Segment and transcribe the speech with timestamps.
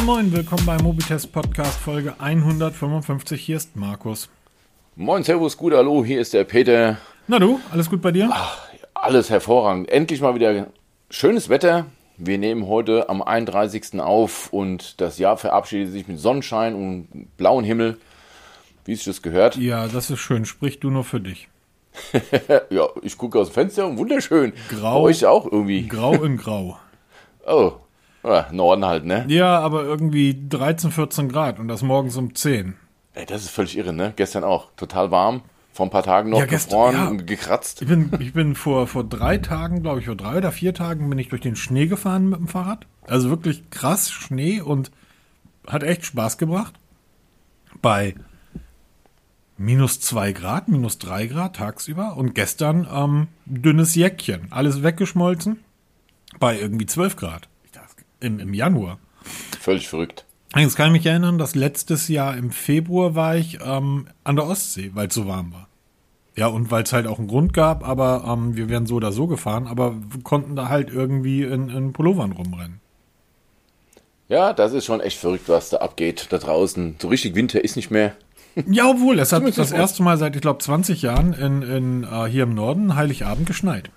[0.00, 3.38] Moin Moin, willkommen beim Mobitest Podcast Folge 155.
[3.38, 4.30] Hier ist Markus.
[4.96, 6.96] Moin, Servus, gut, hallo, hier ist der Peter.
[7.26, 8.30] Na du, alles gut bei dir?
[8.32, 9.90] Ach, alles hervorragend.
[9.90, 10.68] Endlich mal wieder
[11.10, 11.84] schönes Wetter.
[12.16, 14.00] Wir nehmen heute am 31.
[14.00, 17.98] auf und das Jahr verabschiedet sich mit Sonnenschein und blauen Himmel,
[18.86, 19.56] wie es das gehört.
[19.56, 20.46] Ja, das ist schön.
[20.46, 21.48] Sprich du nur für dich.
[22.70, 24.54] ja, ich gucke aus dem Fenster und wunderschön.
[24.70, 25.02] Grau.
[25.02, 25.86] Bei euch auch irgendwie.
[25.86, 26.78] Grau in Grau.
[27.46, 27.74] Oh,
[28.24, 29.24] ja, Norden halt, ne?
[29.28, 32.74] Ja, aber irgendwie 13, 14 Grad und das morgens um 10.
[33.14, 34.12] Ey, das ist völlig irre, ne?
[34.16, 34.68] Gestern auch.
[34.76, 35.42] Total warm.
[35.72, 37.24] Vor ein paar Tagen noch Ja, gestern, gefroren ja.
[37.24, 37.82] gekratzt.
[37.82, 41.08] Ich bin, ich bin vor, vor drei Tagen, glaube ich, vor drei oder vier Tagen
[41.08, 42.86] bin ich durch den Schnee gefahren mit dem Fahrrad.
[43.06, 44.90] Also wirklich krass Schnee und
[45.66, 46.74] hat echt Spaß gebracht.
[47.80, 48.14] Bei
[49.56, 54.48] minus zwei Grad, minus drei Grad tagsüber und gestern ähm, dünnes Jäckchen.
[54.50, 55.60] Alles weggeschmolzen
[56.38, 57.48] bei irgendwie 12 Grad.
[58.20, 58.98] Im, Im Januar.
[59.60, 60.24] Völlig verrückt.
[60.56, 64.46] Jetzt kann ich mich erinnern, dass letztes Jahr im Februar war ich ähm, an der
[64.46, 65.68] Ostsee, weil es so warm war.
[66.36, 69.12] Ja, und weil es halt auch einen Grund gab, aber ähm, wir wären so oder
[69.12, 72.80] so gefahren, aber konnten da halt irgendwie in, in Pullovern rumrennen.
[74.28, 76.96] Ja, das ist schon echt verrückt, was da abgeht da draußen.
[77.00, 78.14] So richtig Winter ist nicht mehr.
[78.68, 82.26] Ja, obwohl, es hat das erste Mal seit, ich glaube, 20 Jahren in, in, äh,
[82.26, 83.90] hier im Norden Heiligabend geschneit.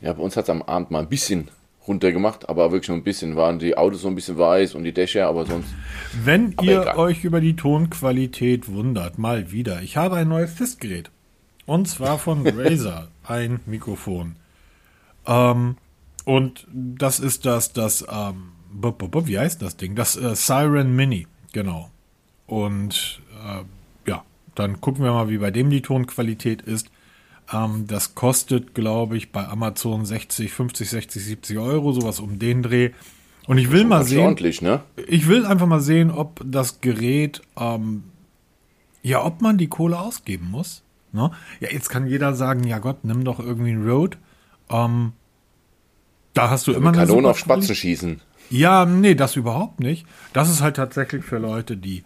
[0.00, 1.48] Ja, bei uns hat es am Abend mal ein bisschen
[1.88, 3.36] runtergemacht, aber wirklich nur ein bisschen.
[3.36, 5.68] Waren die Autos so ein bisschen weiß und die Dächer, aber sonst.
[6.24, 6.96] Wenn Aber ihr egal.
[6.96, 9.82] euch über die Tonqualität wundert, mal wieder.
[9.82, 11.10] Ich habe ein neues Testgerät.
[11.66, 14.36] Und zwar von Razer, ein Mikrofon.
[15.26, 15.76] Ähm,
[16.24, 19.94] und das ist das, das, ähm, wie heißt das Ding?
[19.94, 21.90] Das äh, Siren Mini, genau.
[22.46, 26.90] Und äh, ja, dann gucken wir mal, wie bei dem die Tonqualität ist.
[27.52, 32.62] Ähm, das kostet, glaube ich, bei Amazon 60, 50, 60, 70 Euro, sowas um den
[32.62, 32.90] Dreh.
[33.46, 34.82] Und ich will mal sehen, ne?
[35.06, 38.04] ich will einfach mal sehen, ob das Gerät, ähm,
[39.02, 40.82] ja, ob man die Kohle ausgeben muss.
[41.12, 41.30] Ne?
[41.60, 44.18] Ja, jetzt kann jeder sagen, ja Gott, nimm doch irgendwie einen Road.
[44.68, 45.12] Ähm,
[46.34, 48.20] da hast du immer eine Kanonen super auf Spatzen schießen.
[48.50, 50.06] Ja, nee, das überhaupt nicht.
[50.32, 52.04] Das ist halt tatsächlich für Leute, die,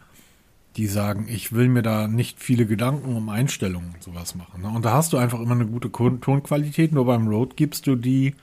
[0.76, 4.62] die sagen, ich will mir da nicht viele Gedanken um Einstellungen und sowas machen.
[4.62, 4.68] Ne?
[4.68, 6.92] Und da hast du einfach immer eine gute Tonqualität.
[6.92, 8.34] Nur beim Road gibst du die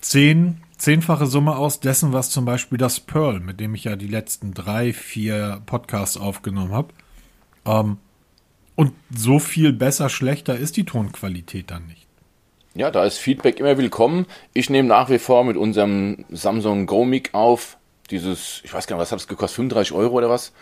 [0.00, 4.06] zehn, zehnfache Summe aus dessen, was zum Beispiel das Pearl, mit dem ich ja die
[4.06, 6.88] letzten drei, vier Podcasts aufgenommen habe.
[7.66, 7.98] Ähm,
[8.76, 12.06] und so viel besser, schlechter ist die Tonqualität dann nicht.
[12.74, 14.26] Ja, da ist Feedback immer willkommen.
[14.52, 17.76] Ich nehme nach wie vor mit unserem Samsung Go Mic auf.
[18.10, 19.56] Dieses, ich weiß gar nicht, was hat es gekostet?
[19.56, 20.52] 35 Euro oder was?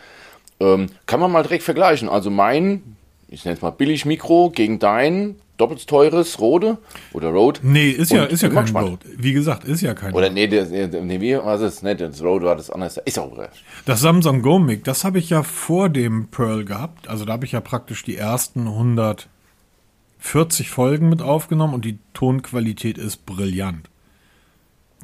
[0.63, 2.09] Ähm, kann man mal direkt vergleichen.
[2.09, 2.97] Also mein,
[3.29, 6.79] ich nenne es mal billig Mikro gegen dein doppelt teures Rode
[7.13, 7.61] oder Rode.
[7.63, 8.89] Nee, ist ja, ist ja kein gespannt.
[8.89, 9.01] Road.
[9.17, 11.83] Wie gesagt, ist ja kein Oder nee, der, nee, wie was ist?
[11.83, 13.03] Nee, das Rode war das andere.
[13.05, 13.65] Ist auch wurscht.
[13.85, 17.09] Das Samsung Go Mic, das habe ich ja vor dem Pearl gehabt.
[17.09, 22.99] Also da habe ich ja praktisch die ersten 140 Folgen mit aufgenommen und die Tonqualität
[22.99, 23.89] ist brillant.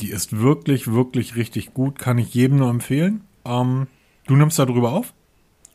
[0.01, 1.99] Die ist wirklich, wirklich richtig gut.
[1.99, 3.23] Kann ich jedem nur empfehlen.
[3.45, 3.89] Ähm,
[4.27, 5.13] du nimmst da drüber auf?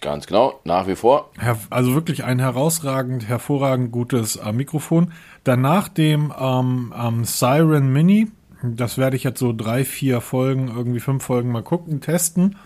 [0.03, 1.29] Ganz genau, nach wie vor.
[1.69, 5.13] Also wirklich ein herausragend, hervorragend gutes äh, Mikrofon.
[5.45, 8.27] Danach dem ähm, ähm, Siren Mini,
[8.61, 12.57] das werde ich jetzt so drei, vier Folgen, irgendwie fünf Folgen mal gucken, testen.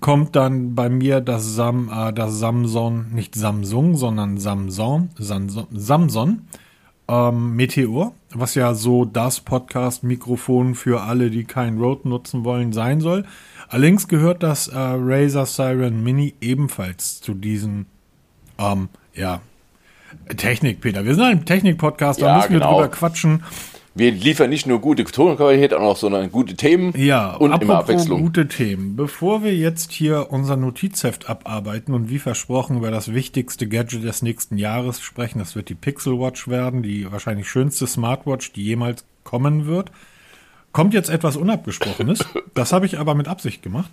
[0.00, 6.40] Kommt dann bei mir das, Sam, äh, das Samsung, nicht Samsung, sondern Samsung, Samsung,
[7.06, 13.00] ähm, Meteor, was ja so das Podcast-Mikrofon für alle, die kein Rode nutzen wollen, sein
[13.00, 13.24] soll.
[13.72, 17.86] Allerdings gehört das äh, Razer Siren Mini ebenfalls zu diesen,
[18.58, 19.40] ähm, ja,
[20.36, 21.06] Technik, Peter.
[21.06, 22.74] Wir sind ein Technik-Podcast, da Ja, müssen wir genau.
[22.74, 23.44] drüber quatschen.
[23.94, 28.20] Wir liefern nicht nur gute Tonqualität, auch noch sondern gute Themen Ja, und immer Abwechslung.
[28.20, 28.94] gute Themen.
[28.94, 34.20] Bevor wir jetzt hier unser Notizheft abarbeiten und wie versprochen über das wichtigste Gadget des
[34.20, 39.06] nächsten Jahres sprechen, das wird die Pixel Watch werden, die wahrscheinlich schönste Smartwatch, die jemals
[39.24, 39.90] kommen wird.
[40.72, 42.24] Kommt jetzt etwas Unabgesprochenes.
[42.54, 43.90] Das habe ich aber mit Absicht gemacht,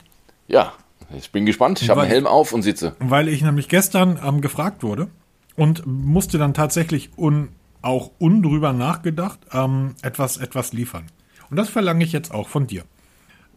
[0.48, 0.74] Ja,
[1.18, 1.82] ich bin gespannt.
[1.82, 2.96] Ich habe einen Helm auf und sitze.
[3.00, 5.08] weil ich nämlich gestern ähm, gefragt wurde
[5.56, 7.50] und musste dann tatsächlich un,
[7.82, 11.06] auch undrüber nachgedacht ähm, etwas, etwas liefern.
[11.50, 12.84] Und das verlange ich jetzt auch von dir.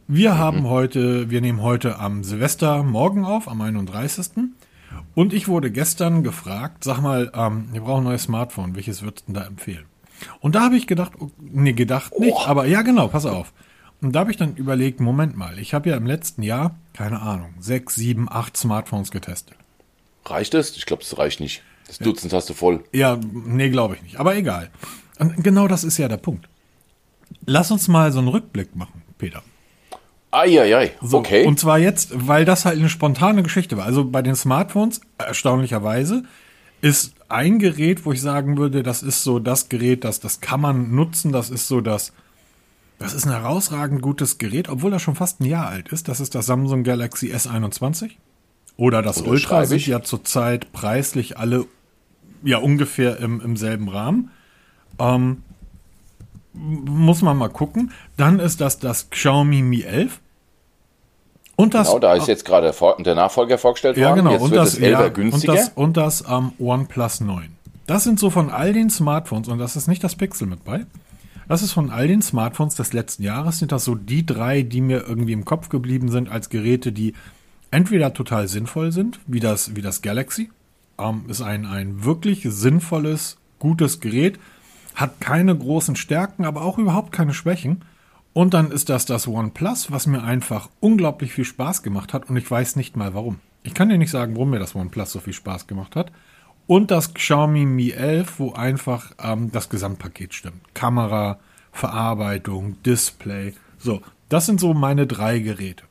[0.06, 4.26] Wir haben heute, wir nehmen heute am Silvestermorgen auf, am 31.
[5.14, 9.28] Und ich wurde gestern gefragt, sag mal, ähm, wir brauchen ein neues Smartphone, welches würdest
[9.28, 9.84] du denn da empfehlen?
[10.40, 13.52] Und da habe ich gedacht, oh, nee, gedacht nicht, aber ja genau, pass auf.
[14.00, 17.22] Und da habe ich dann überlegt, Moment mal, ich habe ja im letzten Jahr, keine
[17.22, 19.56] Ahnung, sechs, sieben, acht Smartphones getestet.
[20.24, 20.76] Reicht es?
[20.76, 21.62] Ich glaube, es reicht nicht.
[21.86, 22.84] Das Dutzend hast du voll.
[22.92, 24.18] Ja, nee, glaube ich nicht.
[24.18, 24.70] Aber egal.
[25.18, 26.48] Und genau das ist ja der Punkt.
[27.46, 29.42] Lass uns mal so einen Rückblick machen, Peter.
[30.30, 31.44] Eieiei, So, okay.
[31.46, 33.84] Und zwar jetzt, weil das halt eine spontane Geschichte war.
[33.84, 36.22] Also bei den Smartphones, erstaunlicherweise,
[36.82, 40.60] ist ein Gerät, wo ich sagen würde, das ist so das Gerät, das, das kann
[40.60, 42.12] man nutzen, das ist so das,
[42.98, 46.08] das ist ein herausragend gutes Gerät, obwohl das schon fast ein Jahr alt ist.
[46.08, 48.10] Das ist das Samsung Galaxy S21.
[48.76, 51.66] Oder das Ultra Unterschreibe sind ja zurzeit preislich alle
[52.42, 54.30] ja ungefähr im, im selben Rahmen.
[54.98, 55.42] Ähm,
[56.52, 57.92] muss man mal gucken.
[58.16, 60.20] Dann ist das das Xiaomi Mi 11.
[61.56, 64.18] Und das, Genau, da ist jetzt gerade der Nachfolger vorgestellt ja, worden.
[64.18, 64.32] genau.
[64.32, 65.52] Jetzt und wird das, das 11er ja, günstiger.
[65.52, 67.56] Und das, und das ähm, OnePlus 9.
[67.86, 70.86] Das sind so von all den Smartphones, und das ist nicht das Pixel mit bei.
[71.48, 74.80] Das ist von all den Smartphones des letzten Jahres, sind das so die drei, die
[74.80, 77.14] mir irgendwie im Kopf geblieben sind als Geräte, die
[77.70, 80.50] entweder total sinnvoll sind, wie das, wie das Galaxy.
[80.98, 84.38] Ähm, ist ein, ein wirklich sinnvolles, gutes Gerät.
[84.94, 87.84] Hat keine großen Stärken, aber auch überhaupt keine Schwächen.
[88.32, 92.36] Und dann ist das das OnePlus, was mir einfach unglaublich viel Spaß gemacht hat und
[92.36, 93.40] ich weiß nicht mal warum.
[93.62, 96.10] Ich kann dir nicht sagen, warum mir das OnePlus so viel Spaß gemacht hat.
[96.66, 100.62] Und das Xiaomi Mi 11, wo einfach ähm, das Gesamtpaket stimmt.
[100.74, 101.38] Kamera,
[101.72, 103.52] Verarbeitung, Display.
[103.78, 105.84] So, das sind so meine drei Geräte.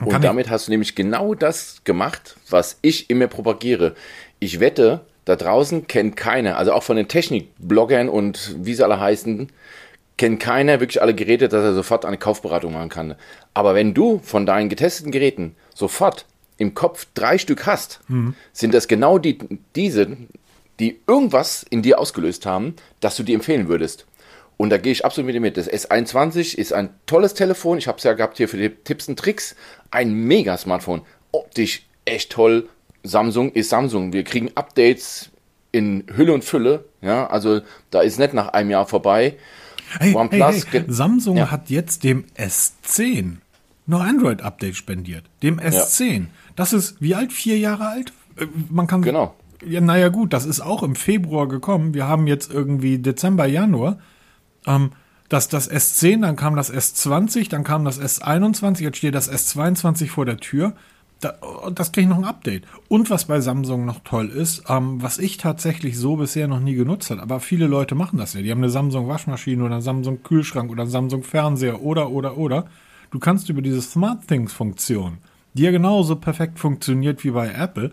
[0.00, 3.94] Und ich- damit hast du nämlich genau das gemacht, was ich immer propagiere.
[4.40, 8.98] Ich wette, da draußen kennt keiner, also auch von den Technikbloggern und wie sie alle
[9.00, 9.48] heißen,
[10.16, 13.14] kennt keiner wirklich alle Geräte, dass er sofort eine Kaufberatung machen kann.
[13.54, 16.26] Aber wenn du von deinen getesteten Geräten sofort
[16.58, 18.00] im Kopf drei Stück hast,
[18.52, 19.38] sind das genau die,
[19.74, 20.16] diese,
[20.78, 24.06] die irgendwas in dir ausgelöst haben, dass du die empfehlen würdest.
[24.56, 25.56] Und da gehe ich absolut mit dir mit.
[25.56, 27.78] Das S21 ist ein tolles Telefon.
[27.78, 29.56] Ich habe es ja gehabt hier für die Tipps und Tricks.
[29.90, 31.02] Ein Mega-Smartphone.
[31.32, 32.68] Optisch echt toll.
[33.02, 34.12] Samsung ist Samsung.
[34.12, 35.30] Wir kriegen Updates
[35.72, 36.84] in Hülle und Fülle.
[37.00, 39.36] Ja, also da ist nicht nach einem Jahr vorbei.
[39.98, 40.84] Hey, OnePlus hey, hey.
[40.88, 41.50] Samsung Ja.
[41.50, 43.36] hat jetzt dem S10
[43.86, 45.24] noch Android-Update spendiert.
[45.42, 46.26] Dem S10.
[46.56, 47.32] Das ist wie alt?
[47.32, 48.12] Vier Jahre alt?
[48.36, 49.02] Äh, Man kann.
[49.02, 49.34] Genau.
[49.64, 51.94] Ja, naja, gut, das ist auch im Februar gekommen.
[51.94, 53.98] Wir haben jetzt irgendwie Dezember, Januar.
[54.66, 54.90] Ähm,
[55.28, 60.08] das, das S10, dann kam das S20, dann kam das S21, jetzt steht das S22
[60.08, 60.74] vor der Tür.
[61.22, 61.34] Da,
[61.72, 62.64] das kriege ich noch ein Update.
[62.88, 66.74] Und was bei Samsung noch toll ist, ähm, was ich tatsächlich so bisher noch nie
[66.74, 68.42] genutzt habe, aber viele Leute machen das ja.
[68.42, 72.36] Die haben eine Samsung Waschmaschine oder einen Samsung Kühlschrank oder einen Samsung Fernseher oder, oder,
[72.36, 72.66] oder.
[73.12, 75.18] Du kannst über diese Smart Things Funktion,
[75.54, 77.92] die ja genauso perfekt funktioniert wie bei Apple,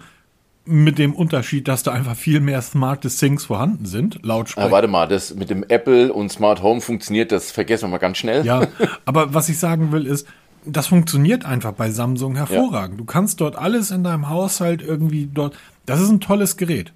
[0.65, 4.65] mit dem Unterschied, dass da einfach viel mehr smarte Things vorhanden sind, Lautsprecher.
[4.65, 7.97] Aber warte mal, das mit dem Apple und Smart Home funktioniert, das vergessen wir mal
[7.97, 8.45] ganz schnell.
[8.45, 8.67] Ja,
[9.05, 10.27] aber was ich sagen will ist,
[10.65, 12.99] das funktioniert einfach bei Samsung hervorragend.
[12.99, 15.57] Du kannst dort alles in deinem Haushalt irgendwie dort.
[15.85, 16.93] Das ist ein tolles Gerät.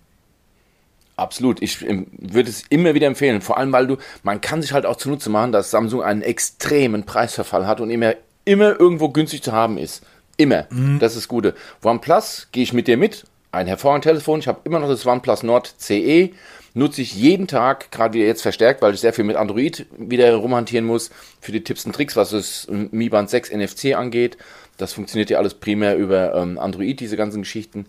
[1.16, 1.62] Absolut.
[1.62, 3.42] Ich ähm, würde es immer wieder empfehlen.
[3.42, 7.04] Vor allem, weil du, man kann sich halt auch zunutze machen, dass Samsung einen extremen
[7.04, 8.16] Preisverfall hat und immer,
[8.46, 10.04] immer irgendwo günstig zu haben ist.
[10.38, 10.66] Immer.
[11.00, 11.54] Das ist das Gute.
[11.84, 13.26] OnePlus gehe ich mit dir mit.
[13.52, 14.40] Ein hervorragendes Telefon.
[14.40, 16.32] Ich habe immer noch das OnePlus Nord CE.
[16.76, 20.34] Nutze ich jeden Tag, gerade wieder jetzt verstärkt, weil ich sehr viel mit Android wieder
[20.36, 24.38] rumhantieren muss, für die Tipps und Tricks, was das Mi Band 6 NFC angeht.
[24.78, 27.86] Das funktioniert ja alles primär über ähm, Android, diese ganzen Geschichten.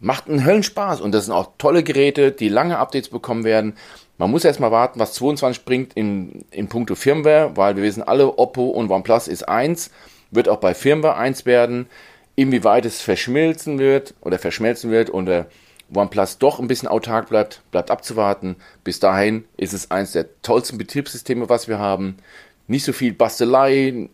[0.00, 3.74] Macht einen Höllenspaß und das sind auch tolle Geräte, die lange Updates bekommen werden.
[4.18, 8.02] Man muss erst mal warten, was 22 bringt in, in puncto Firmware, weil wir wissen
[8.02, 9.90] alle, Oppo und OnePlus ist eins,
[10.32, 11.86] wird auch bei Firmware eins werden.
[12.34, 15.46] Inwieweit es verschmilzen wird oder verschmelzen wird und der
[15.94, 18.56] OnePlus doch ein bisschen autark bleibt, bleibt abzuwarten.
[18.84, 22.16] Bis dahin ist es eins der tollsten Betriebssysteme, was wir haben.
[22.66, 24.08] Nicht so viel Bastelei,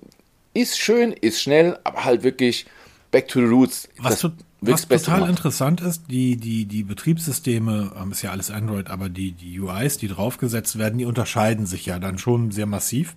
[0.54, 2.66] ist schön, ist schnell, aber halt wirklich
[3.10, 3.88] back to the roots.
[3.98, 5.30] Was, to was total macht.
[5.30, 9.96] interessant ist, die, die, die Betriebssysteme, ähm, ist ja alles Android, aber die, die UIs,
[9.96, 13.16] die draufgesetzt werden, die unterscheiden sich ja dann schon sehr massiv.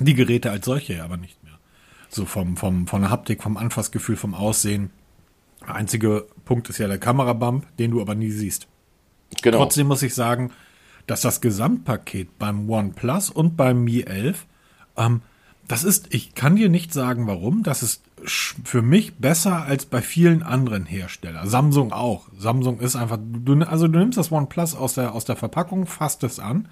[0.00, 1.58] Die Geräte als solche ja aber nicht mehr.
[2.08, 4.90] So vom, vom, von der Haptik, vom Anfassgefühl, vom Aussehen.
[5.66, 8.66] Einzige Punkt ist ja der Kamerabump, den du aber nie siehst.
[9.42, 9.58] Genau.
[9.58, 10.52] Trotzdem muss ich sagen,
[11.06, 14.46] dass das Gesamtpaket beim OnePlus und beim Mi 11,
[14.96, 15.20] ähm,
[15.68, 20.00] das ist, ich kann dir nicht sagen, warum, das ist für mich besser als bei
[20.00, 21.48] vielen anderen Herstellern.
[21.48, 22.28] Samsung auch.
[22.38, 26.22] Samsung ist einfach, du, also du nimmst das OnePlus aus der, aus der Verpackung, fasst
[26.22, 26.68] es an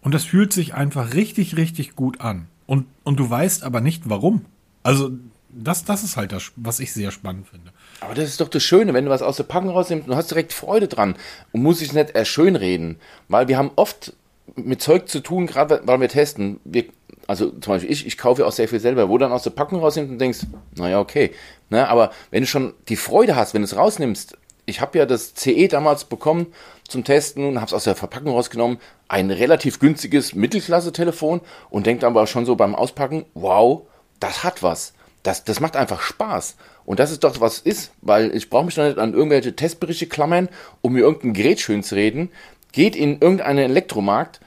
[0.00, 2.46] und das fühlt sich einfach richtig, richtig gut an.
[2.66, 4.44] Und, und du weißt aber nicht warum.
[4.84, 5.10] Also,
[5.48, 7.72] das, das ist halt das, was ich sehr spannend finde.
[8.00, 10.30] Aber das ist doch das Schöne, wenn du was aus der Packung rausnimmst, du hast
[10.30, 11.16] direkt Freude dran
[11.52, 14.14] und musst dich nicht erschönreden, weil wir haben oft
[14.56, 16.60] mit Zeug zu tun, gerade weil wir testen.
[16.64, 16.84] Wir,
[17.26, 19.42] also zum Beispiel ich, ich kaufe ja auch sehr viel selber, wo du dann aus
[19.42, 20.40] der Packung rausnimmst und denkst,
[20.76, 21.32] naja, okay.
[21.68, 25.06] Ne, aber wenn du schon die Freude hast, wenn du es rausnimmst, ich habe ja
[25.06, 26.46] das CE damals bekommen
[26.88, 28.78] zum Testen und habe es aus der Verpackung rausgenommen,
[29.08, 33.82] ein relativ günstiges Mittelklasse-Telefon und denkt aber schon so beim Auspacken, wow,
[34.20, 34.92] das hat was.
[35.22, 36.56] Das, das macht einfach Spaß.
[36.90, 40.08] Und das ist doch was ist, weil ich brauche mich doch nicht an irgendwelche Testberichte
[40.08, 40.48] klammern,
[40.80, 42.30] um mir irgendein Gerät schön zu reden.
[42.72, 44.40] Geht in irgendeinen Elektromarkt,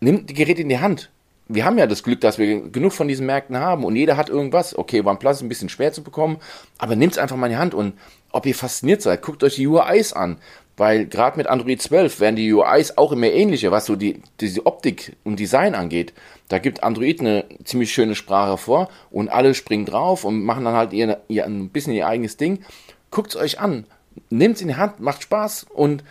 [0.00, 1.12] nimmt die Geräte in die Hand.
[1.46, 4.30] Wir haben ja das Glück, dass wir genug von diesen Märkten haben und jeder hat
[4.30, 4.76] irgendwas.
[4.76, 6.38] Okay, OnePlus ist ein bisschen schwer zu bekommen,
[6.78, 7.94] aber es einfach mal in die Hand und
[8.30, 10.38] ob ihr fasziniert seid, guckt euch die UIs an.
[10.76, 14.66] Weil gerade mit Android 12 werden die UIs auch immer ähnlicher, was so die, diese
[14.66, 16.12] Optik und Design angeht.
[16.48, 20.74] Da gibt Android eine ziemlich schöne Sprache vor und alle springen drauf und machen dann
[20.74, 22.64] halt ihr, ihr ein bisschen ihr eigenes Ding.
[23.12, 23.86] Guckt es euch an,
[24.30, 26.02] nehmt es in die Hand, macht Spaß und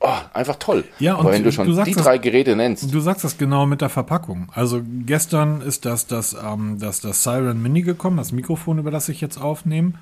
[0.00, 0.84] oh, einfach toll.
[0.98, 3.24] Ja, und Aber wenn du schon du die sagst drei das- Geräte nennst, Du sagst
[3.24, 4.48] das genau mit der Verpackung.
[4.54, 9.08] Also gestern ist das das, ähm, das, das Siren Mini gekommen, das Mikrofon, über das
[9.08, 9.92] ich jetzt aufnehme.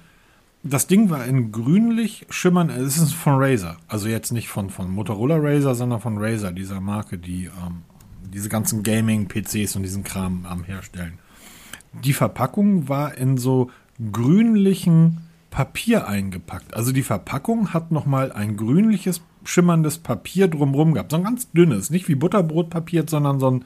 [0.63, 3.77] Das Ding war in grünlich schimmern, es ist von Razer.
[3.87, 7.83] Also jetzt nicht von, von Motorola Razer, sondern von Razer, dieser Marke, die ähm,
[8.33, 11.19] diese ganzen Gaming-PCs und diesen Kram am herstellen.
[12.05, 13.71] Die Verpackung war in so
[14.13, 15.19] grünlichen
[15.51, 16.75] Papier eingepackt.
[16.75, 21.11] Also die Verpackung hat nochmal ein grünliches, schimmerndes Papier drumrum gehabt.
[21.11, 23.65] So ein ganz dünnes, nicht wie Butterbrotpapier, sondern so ein,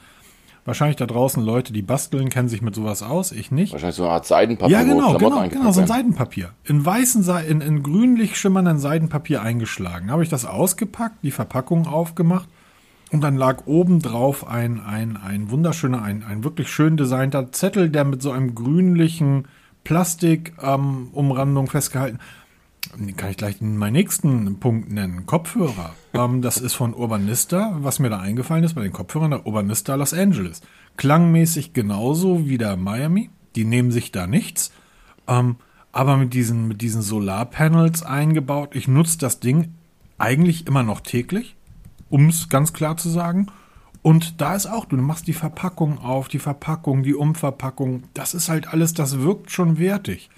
[0.65, 3.73] wahrscheinlich da draußen Leute, die basteln, kennen sich mit sowas aus, ich nicht.
[3.73, 5.87] wahrscheinlich so eine Art Seidenpapier, Ja, genau, genau, genau, so ein.
[5.87, 6.51] Seidenpapier.
[6.65, 10.11] In weißen, in, in grünlich schimmernden Seidenpapier eingeschlagen.
[10.11, 12.49] Habe ich das ausgepackt, die Verpackung aufgemacht
[13.11, 17.91] und dann lag oben drauf ein, ein, ein wunderschöner, ein, ein wirklich schön designter Zettel,
[17.91, 19.49] der mit so einem grünlichen
[19.83, 22.19] Plastik-Umrandung ähm, Umrandung festgehalten.
[23.17, 25.27] Kann ich gleich meinen nächsten Punkt nennen.
[25.27, 25.95] Kopfhörer.
[26.13, 29.95] ähm, das ist von Urbanista, was mir da eingefallen ist bei den Kopfhörern, der Urbanista
[29.95, 30.61] Los Angeles.
[30.97, 33.31] Klangmäßig genauso wie der Miami.
[33.55, 34.73] Die nehmen sich da nichts.
[35.29, 35.57] Ähm,
[35.93, 38.75] aber mit diesen, mit diesen Solarpanels eingebaut.
[38.75, 39.75] Ich nutze das Ding
[40.19, 41.57] eigentlich immer noch täglich,
[42.09, 43.47] um es ganz klar zu sagen.
[44.03, 48.05] Und da ist auch, du machst die Verpackung auf, die Verpackung, die Umverpackung.
[48.15, 50.31] Das ist halt alles, das wirkt schon wertig.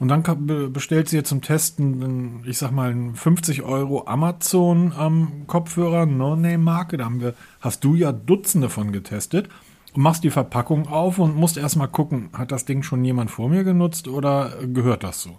[0.00, 5.44] Und dann bestellt sie jetzt zum Testen, ich sag mal, einen 50 Euro Amazon ähm,
[5.48, 6.98] Kopfhörer, No-Name-Marke.
[6.98, 9.48] Da haben wir, hast du ja Dutzende von getestet.
[9.94, 13.48] Und machst die Verpackung auf und musst erstmal gucken, hat das Ding schon jemand vor
[13.48, 15.38] mir genutzt oder gehört das so?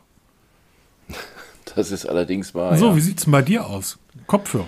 [1.76, 2.76] Das ist allerdings wahr.
[2.78, 2.96] So, ja.
[2.96, 4.00] wie sieht's denn bei dir aus?
[4.26, 4.66] Kopfhörer.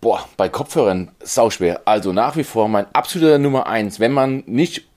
[0.00, 1.82] Boah, bei Kopfhörern sauschwer.
[1.84, 4.88] Also nach wie vor mein absoluter Nummer eins, wenn man nicht.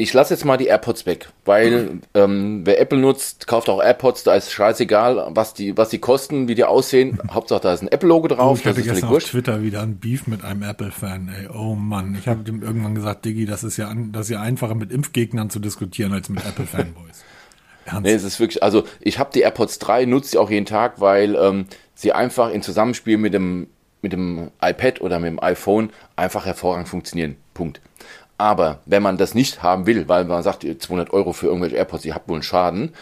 [0.00, 4.22] Ich lasse jetzt mal die AirPods weg, weil ähm, wer Apple nutzt, kauft auch AirPods,
[4.22, 7.18] da ist scheißegal, was die, was die kosten, wie die aussehen.
[7.30, 9.22] Hauptsache da ist ein Apple-Logo drauf, ich das hatte gestern auf.
[9.22, 11.48] Twitter wieder ein Beef mit einem Apple-Fan, ey.
[11.48, 12.16] Oh Mann.
[12.18, 14.90] Ich habe dem irgendwann gesagt, Diggi, das ist ja, an, das ist ja einfacher mit
[14.90, 17.24] Impfgegnern zu diskutieren als mit Apple-Fanboys.
[17.84, 18.02] Ernst.
[18.02, 21.00] Nee, es ist wirklich, also ich habe die AirPods 3, nutze sie auch jeden Tag,
[21.00, 23.66] weil ähm, sie einfach in Zusammenspiel mit dem,
[24.00, 27.36] mit dem iPad oder mit dem iPhone einfach hervorragend funktionieren.
[27.52, 27.80] Punkt.
[28.40, 32.04] Aber wenn man das nicht haben will, weil man sagt, 200 Euro für irgendwelche AirPods,
[32.04, 32.94] die hat wohl einen Schaden,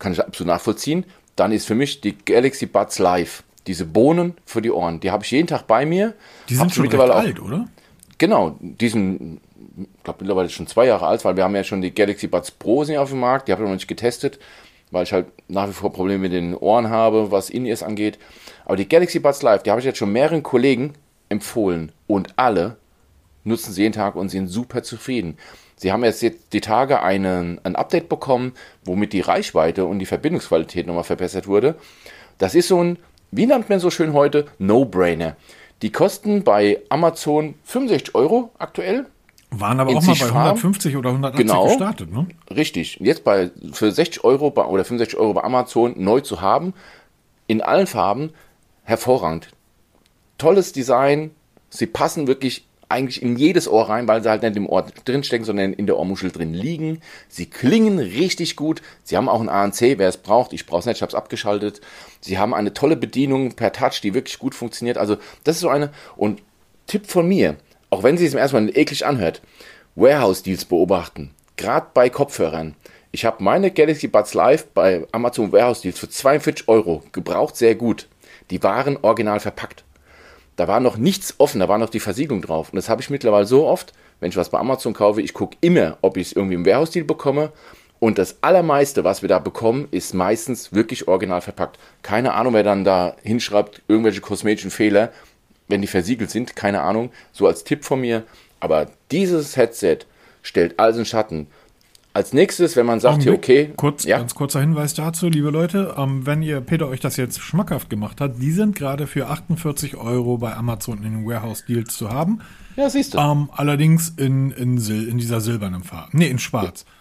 [0.00, 1.04] kann ich absolut nachvollziehen,
[1.36, 5.22] dann ist für mich die Galaxy Buds Live, diese Bohnen für die Ohren, die habe
[5.22, 6.14] ich jeden Tag bei mir.
[6.48, 7.68] die sind schon mittlerweile alt, oder?
[8.18, 9.40] Genau, diesen,
[9.78, 12.50] ich glaube mittlerweile schon zwei Jahre alt, weil wir haben ja schon die Galaxy Buds
[12.50, 14.40] Pro sind auf dem Markt, die habe ich noch nicht getestet,
[14.90, 18.18] weil ich halt nach wie vor Probleme mit den Ohren habe, was In-Ears angeht.
[18.64, 20.94] Aber die Galaxy Buds Live, die habe ich jetzt schon mehreren Kollegen
[21.28, 22.78] empfohlen und alle
[23.44, 25.36] nutzen sie jeden Tag und sind super zufrieden.
[25.76, 28.52] Sie haben jetzt, die Tage einen, ein Update bekommen,
[28.84, 31.74] womit die Reichweite und die Verbindungsqualität nochmal verbessert wurde.
[32.38, 32.98] Das ist so ein,
[33.30, 35.36] wie nennt man so schön heute, No-Brainer.
[35.82, 39.06] Die kosten bei Amazon 65 Euro aktuell.
[39.50, 40.36] Waren aber In auch mal bei Farben?
[40.38, 41.66] 150 oder 180 Genau.
[41.66, 42.26] gestartet, ne?
[42.50, 42.98] Richtig.
[43.00, 46.72] Jetzt bei für 60 Euro bei, oder 65 Euro bei Amazon neu zu haben,
[47.48, 48.30] in allen Farben,
[48.84, 49.48] hervorragend.
[50.38, 51.32] Tolles Design.
[51.68, 55.44] Sie passen wirklich eigentlich in jedes Ohr rein, weil sie halt nicht im Ohr drinstecken,
[55.44, 57.00] sondern in der Ohrmuschel drin liegen.
[57.28, 58.82] Sie klingen richtig gut.
[59.02, 60.52] Sie haben auch ein ANC, wer es braucht.
[60.52, 61.80] Ich brauche es nicht, ich habe es abgeschaltet.
[62.20, 64.98] Sie haben eine tolle Bedienung per Touch, die wirklich gut funktioniert.
[64.98, 65.90] Also das ist so eine.
[66.16, 66.42] Und
[66.86, 67.56] Tipp von mir,
[67.90, 69.40] auch wenn sie es im ersten Mal eklig anhört,
[69.94, 71.30] Warehouse-Deals beobachten.
[71.56, 72.74] Gerade bei Kopfhörern.
[73.10, 77.74] Ich habe meine Galaxy Buds Live bei Amazon Warehouse Deals für 42 Euro gebraucht, sehr
[77.74, 78.08] gut.
[78.50, 79.84] Die waren original verpackt.
[80.56, 82.70] Da war noch nichts offen, da war noch die Versiegelung drauf.
[82.70, 85.56] Und das habe ich mittlerweile so oft, wenn ich was bei Amazon kaufe, ich gucke
[85.60, 87.52] immer, ob ich es irgendwie im Warehouse-Deal bekomme.
[87.98, 91.78] Und das Allermeiste, was wir da bekommen, ist meistens wirklich original verpackt.
[92.02, 95.12] Keine Ahnung, wer dann da hinschreibt, irgendwelche kosmetischen Fehler,
[95.68, 97.12] wenn die versiegelt sind, keine Ahnung.
[97.32, 98.24] So als Tipp von mir.
[98.60, 99.98] Aber dieses Headset
[100.42, 101.46] stellt alles in Schatten.
[102.14, 104.18] Als nächstes, wenn man sagt, hier, okay, kurz, ja?
[104.18, 108.20] ganz kurzer Hinweis dazu, liebe Leute, ähm, wenn ihr Peter euch das jetzt schmackhaft gemacht
[108.20, 112.40] hat, die sind gerade für 48 Euro bei Amazon in den Warehouse Deals zu haben.
[112.76, 113.18] Ja, siehst du.
[113.18, 116.10] Ähm, allerdings in, in, Sil in dieser silbernen Farbe.
[116.12, 116.84] Nee, in schwarz.
[116.86, 116.92] Ja.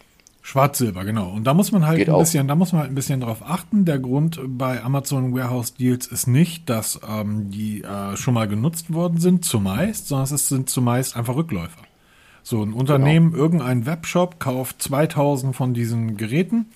[0.44, 1.30] Schwarz-Silber, genau.
[1.30, 3.44] Und da muss man halt Geht ein bisschen, da muss man halt ein bisschen drauf
[3.46, 3.86] achten.
[3.86, 8.92] Der Grund bei Amazon Warehouse Deals ist nicht, dass ähm, die äh, schon mal genutzt
[8.92, 11.82] worden sind, zumeist, sondern es sind zumeist einfach Rückläufer.
[12.44, 13.44] So ein Unternehmen, genau.
[13.44, 16.68] irgendein Webshop kauft 2000 von diesen Geräten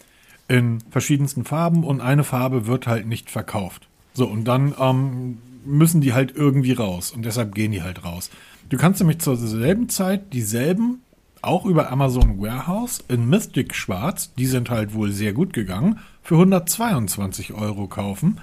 [0.47, 3.87] in verschiedensten Farben und eine Farbe wird halt nicht verkauft.
[4.13, 8.29] So, und dann ähm, müssen die halt irgendwie raus und deshalb gehen die halt raus.
[8.69, 11.01] Du kannst nämlich zur selben Zeit dieselben
[11.41, 16.35] auch über Amazon Warehouse in Mystic Schwarz, die sind halt wohl sehr gut gegangen, für
[16.35, 18.39] 122 Euro kaufen,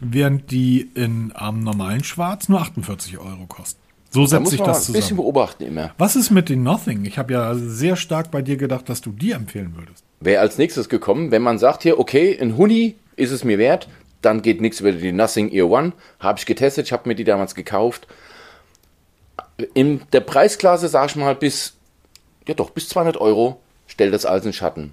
[0.00, 3.80] während die in ähm, normalen Schwarz nur 48 Euro kosten.
[4.10, 4.96] So setzt sich das zusammen.
[4.96, 5.92] Ein bisschen beobachten immer.
[5.98, 7.04] Was ist mit den Nothing?
[7.04, 10.04] Ich habe ja sehr stark bei dir gedacht, dass du die empfehlen würdest.
[10.20, 13.88] Wäre als nächstes gekommen, wenn man sagt hier, okay, ein Huni ist es mir wert,
[14.22, 15.92] dann geht nichts über die Nothing Ear One.
[16.20, 18.06] Habe ich getestet, ich habe mir die damals gekauft.
[19.74, 21.74] In der Preisklasse, sag ich mal, bis
[22.48, 24.92] ja doch, bis 200 Euro stellt das alles in Schatten.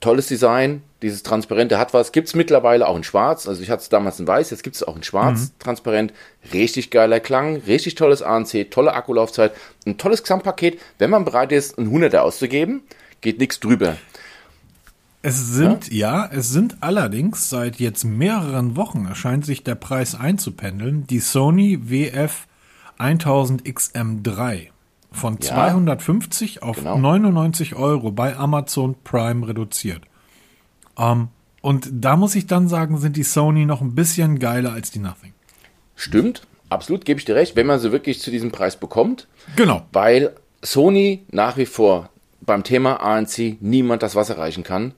[0.00, 2.12] Tolles Design, dieses Transparente hat was.
[2.12, 3.46] Gibt es mittlerweile auch in Schwarz.
[3.46, 5.58] Also ich hatte es damals in Weiß, jetzt gibt es auch in Schwarz, mhm.
[5.58, 6.12] transparent.
[6.52, 9.52] Richtig geiler Klang, richtig tolles ANC, tolle Akkulaufzeit,
[9.86, 10.80] ein tolles Gesamtpaket.
[10.98, 12.82] Wenn man bereit ist, ein Hunderter auszugeben,
[13.20, 13.96] geht nichts drüber.
[15.22, 16.26] Es sind, ja?
[16.26, 21.06] ja, es sind allerdings seit jetzt mehreren Wochen erscheint sich der Preis einzupendeln.
[21.08, 22.46] Die Sony WF
[22.98, 24.68] 1000 XM3
[25.10, 26.98] von ja, 250 auf genau.
[26.98, 30.02] 99 Euro bei Amazon Prime reduziert.
[30.98, 31.28] Ähm,
[31.60, 35.00] und da muss ich dann sagen, sind die Sony noch ein bisschen geiler als die
[35.00, 35.32] Nothing.
[35.96, 39.26] Stimmt, absolut, gebe ich dir recht, wenn man sie wirklich zu diesem Preis bekommt.
[39.56, 39.82] Genau.
[39.92, 44.94] Weil Sony nach wie vor beim Thema ANC niemand das Wasser reichen kann.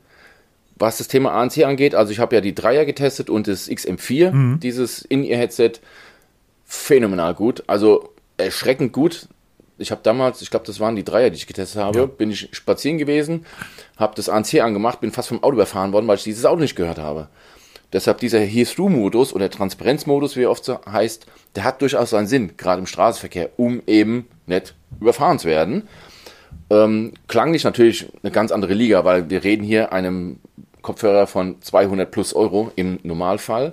[0.76, 4.30] Was das Thema ANC angeht, also ich habe ja die Dreier getestet und das XM4,
[4.30, 4.60] mhm.
[4.60, 5.72] dieses In-Ear-Headset,
[6.64, 7.64] phänomenal gut.
[7.66, 9.28] Also erschreckend gut.
[9.80, 12.06] Ich habe damals, ich glaube, das waren die Dreier, die ich getestet habe, ja.
[12.06, 13.46] bin ich spazieren gewesen,
[13.96, 16.76] habe das ANC angemacht, bin fast vom Auto überfahren worden, weil ich dieses Auto nicht
[16.76, 17.28] gehört habe.
[17.92, 22.52] Deshalb dieser Hear-Through-Modus oder Transparenzmodus, wie er oft so heißt, der hat durchaus seinen Sinn,
[22.56, 25.88] gerade im Straßenverkehr, um eben nicht überfahren zu werden.
[26.70, 30.38] Ähm, klanglich natürlich eine ganz andere Liga, weil wir reden hier einem
[30.82, 33.72] Kopfhörer von 200 plus Euro im Normalfall.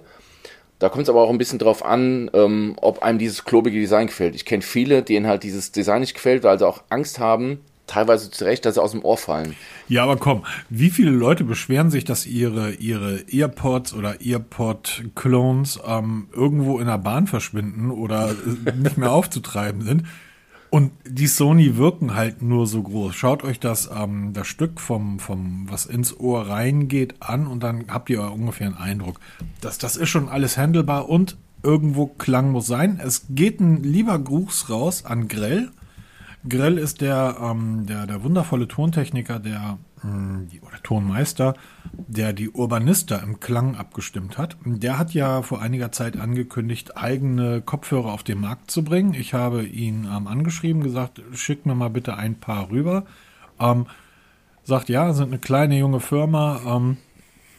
[0.80, 4.08] Da kommt es aber auch ein bisschen drauf an, ähm, ob einem dieses klobige Design
[4.08, 4.36] gefällt.
[4.36, 8.30] Ich kenne viele, denen halt dieses Design nicht gefällt, weil sie auch Angst haben, teilweise
[8.30, 9.56] zu Recht, dass sie aus dem Ohr fallen.
[9.88, 16.28] Ja, aber komm, wie viele Leute beschweren sich, dass ihre, ihre Earpods oder Earpod-Clones ähm,
[16.34, 18.36] irgendwo in der Bahn verschwinden oder
[18.76, 20.04] nicht mehr aufzutreiben sind?
[20.69, 23.15] Und die Sony wirken halt nur so groß.
[23.15, 27.86] Schaut euch das, ähm, das Stück vom, vom, was ins Ohr reingeht, an und dann
[27.88, 29.19] habt ihr ungefähr einen Eindruck.
[29.62, 32.99] Das, das ist schon alles handelbar und irgendwo Klang muss sein.
[33.01, 35.69] Es geht ein lieber Gruß raus an Grell.
[36.48, 41.56] Grell ist der, ähm, der, der wundervolle Tontechniker, der hm, oder Tonmeister,
[41.94, 44.58] der die Urbanista im Klang abgestimmt hat.
[44.64, 49.14] Der hat ja vor einiger Zeit angekündigt, eigene Kopfhörer auf den Markt zu bringen.
[49.14, 53.06] Ich habe ihn ähm, angeschrieben, gesagt, schick mir mal bitte ein paar rüber.
[53.60, 53.88] Ähm,
[54.64, 56.98] sagt, ja, sind eine kleine junge Firma, ähm,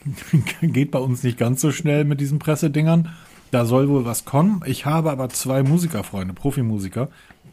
[0.62, 3.08] geht bei uns nicht ganz so schnell mit diesen Pressedingern.
[3.50, 4.62] Da soll wohl was kommen.
[4.66, 7.08] Ich habe aber zwei Musikerfreunde, Profimusiker,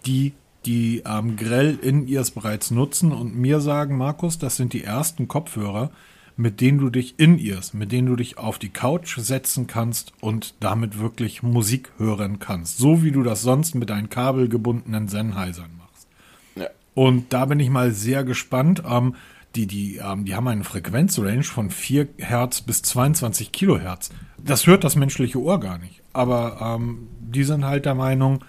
[0.06, 0.34] die
[0.66, 5.28] die ähm, Grell in ihrs bereits nutzen und mir sagen, Markus, das sind die ersten
[5.28, 5.92] Kopfhörer,
[6.38, 10.14] mit denen du dich in ihrs, mit denen du dich auf die Couch setzen kannst
[10.20, 12.78] und damit wirklich Musik hören kannst.
[12.78, 16.08] So wie du das sonst mit deinen kabelgebundenen Sennheisern machst.
[16.56, 16.68] Ja.
[16.94, 18.84] Und da bin ich mal sehr gespannt.
[18.88, 19.16] Ähm,
[19.56, 24.10] die, die, ähm, die haben eine Frequenzrange von 4 Hertz bis 22 Kilohertz.
[24.38, 26.02] Das hört das menschliche Ohr gar nicht.
[26.12, 28.44] Aber ähm, die sind halt der Meinung,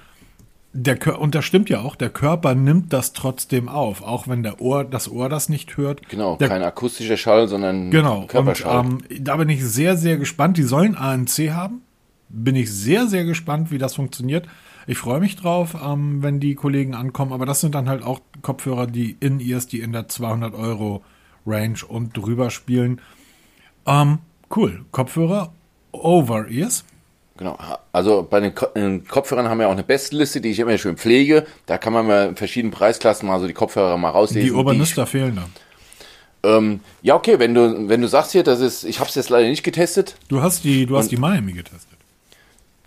[0.77, 4.61] der, und das stimmt ja auch, der Körper nimmt das trotzdem auf, auch wenn der
[4.61, 6.09] Ohr, das Ohr das nicht hört.
[6.09, 8.81] Genau, der, kein akustischer Schall, sondern genau, Körperschall.
[8.87, 10.59] Und, ähm, da bin ich sehr, sehr gespannt.
[10.59, 11.83] Die sollen ANC haben.
[12.29, 14.47] Bin ich sehr, sehr gespannt, wie das funktioniert.
[14.87, 18.21] Ich freue mich drauf, ähm, wenn die Kollegen ankommen, aber das sind dann halt auch
[18.43, 21.03] Kopfhörer, die in ears, die in der 200 Euro
[21.47, 23.01] Range und drüber spielen.
[23.87, 24.19] Ähm,
[24.55, 24.85] cool.
[24.93, 25.53] Kopfhörer
[25.93, 26.85] over ears
[27.37, 27.59] Genau.
[27.93, 28.55] Also bei den
[29.07, 31.47] Kopfhörern haben wir auch eine Bestliste, die ich immer schön pflege.
[31.67, 34.49] Da kann man mal in verschiedenen Preisklassen mal so die Kopfhörer mal rauslesen.
[34.49, 35.47] Die Urbanista die fehlen da.
[36.47, 39.31] Ähm, ja, okay, wenn du, wenn du sagst hier, das ist, ich habe es jetzt
[39.31, 40.17] leider nicht getestet.
[40.29, 41.99] Du hast die, du hast die Miami getestet.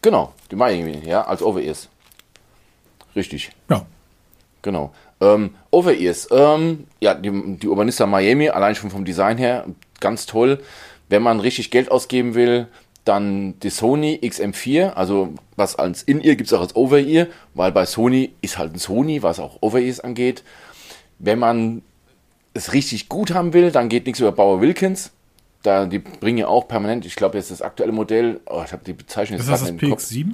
[0.02, 1.90] Genau, die Miami, ja, als Over-Ears.
[3.16, 3.52] Richtig.
[3.70, 3.86] Ja.
[4.62, 4.94] Genau.
[5.20, 6.30] Ähm, Over-Ears.
[6.32, 9.66] Ähm, ja, die, die Urbanista Miami, allein schon vom Design her,
[10.00, 10.64] ganz toll.
[11.10, 12.68] Wenn man richtig Geld ausgeben will,
[13.10, 17.86] dann die Sony XM4, also was als In-Ear gibt es auch als Over-Ear, weil bei
[17.86, 20.43] Sony ist halt ein Sony, was auch Over-Ears angeht.
[21.17, 21.82] Wenn man
[22.54, 25.12] es richtig gut haben will, dann geht nichts über Bauer Wilkins.
[25.63, 28.84] Da, die bringen ja auch permanent, ich glaube, jetzt das aktuelle Modell, oh, ich habe
[28.86, 30.04] die Bezeichnung jetzt gerade das nicht im Kopf.
[30.04, 30.26] PX7?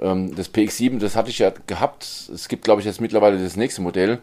[0.00, 2.04] Ähm, das PX7, das hatte ich ja gehabt.
[2.34, 4.18] Es gibt, glaube ich, jetzt mittlerweile das nächste Modell,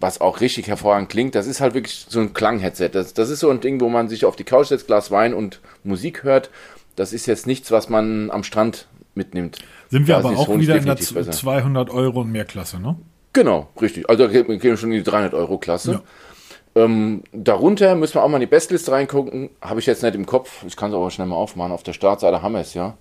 [0.00, 1.34] was auch richtig hervorragend klingt.
[1.34, 2.88] Das ist halt wirklich so ein Klang-Headset.
[2.92, 5.34] Das, das ist so ein Ding, wo man sich auf die Couch setzt, Glas Wein
[5.34, 6.50] und Musik hört.
[6.98, 9.58] Das ist jetzt nichts, was man am Strand mitnimmt.
[9.88, 11.30] Sind wir Da aber auch wieder in der definitiv besser.
[11.30, 12.96] 200 Euro und mehr Klasse, ne?
[13.32, 14.08] Genau, richtig.
[14.10, 15.92] Also da gehen wir schon in die 300 Euro Klasse.
[15.92, 16.84] Ja.
[16.84, 19.50] Ähm, darunter müssen wir auch mal in die Bestliste reingucken.
[19.60, 20.64] Habe ich jetzt nicht im Kopf.
[20.66, 21.70] Ich kann es aber schnell mal aufmachen.
[21.70, 22.96] Auf der Startseite haben wir es, ja.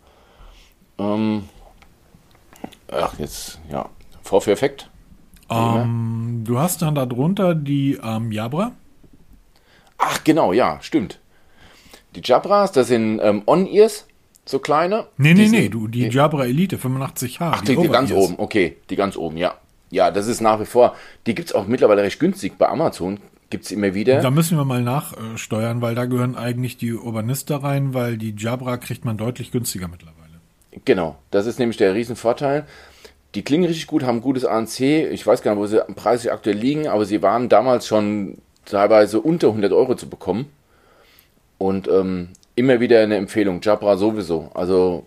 [0.99, 1.49] Ähm,
[2.91, 3.89] ach, jetzt, ja.
[4.21, 4.91] Vorführeffekt.
[5.49, 8.73] Ähm, du hast dann darunter die ähm, Jabra.
[9.97, 11.19] Ach, genau, ja, stimmt.
[12.15, 14.07] Die Jabras, das sind ähm, On-Ears,
[14.45, 15.07] so kleine.
[15.17, 17.37] Nee, Die nee, nee, du, die Jabra Elite 85H.
[17.39, 18.29] Ach, die, die ganz Over-Ears.
[18.31, 19.55] oben, okay, die ganz oben, ja.
[19.89, 23.19] Ja, das ist nach wie vor, die gibt es auch mittlerweile recht günstig bei Amazon,
[23.49, 24.21] gibt es immer wieder.
[24.21, 28.77] Da müssen wir mal nachsteuern, weil da gehören eigentlich die Urbanista rein, weil die Jabra
[28.77, 30.17] kriegt man deutlich günstiger mittlerweile.
[30.85, 32.65] Genau, das ist nämlich der Riesenvorteil.
[33.35, 34.79] Die klingen richtig gut, haben gutes ANC.
[34.81, 38.37] Ich weiß gar nicht, wo sie am Preis aktuell liegen, aber sie waren damals schon
[38.65, 40.47] teilweise unter 100 Euro zu bekommen.
[41.57, 43.61] Und ähm, immer wieder eine Empfehlung.
[43.61, 44.51] Jabra sowieso.
[44.53, 45.05] Also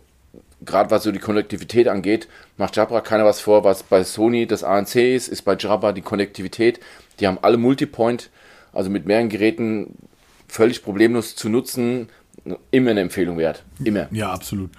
[0.65, 3.65] gerade was so die Konnektivität angeht, macht Jabra keiner was vor.
[3.65, 6.81] Was bei Sony das ANC ist, ist bei Jabra die Konnektivität.
[7.19, 8.31] Die haben alle Multipoint,
[8.73, 9.97] also mit mehreren Geräten
[10.49, 12.09] völlig problemlos zu nutzen.
[12.71, 13.65] Immer eine Empfehlung wert.
[13.85, 14.09] Immer.
[14.11, 14.71] Ja, absolut.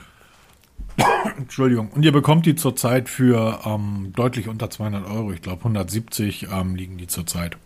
[1.38, 1.90] Entschuldigung.
[1.94, 5.32] Und ihr bekommt die zurzeit für ähm, deutlich unter 200 Euro.
[5.32, 7.58] Ich glaube 170 ähm, liegen die zurzeit.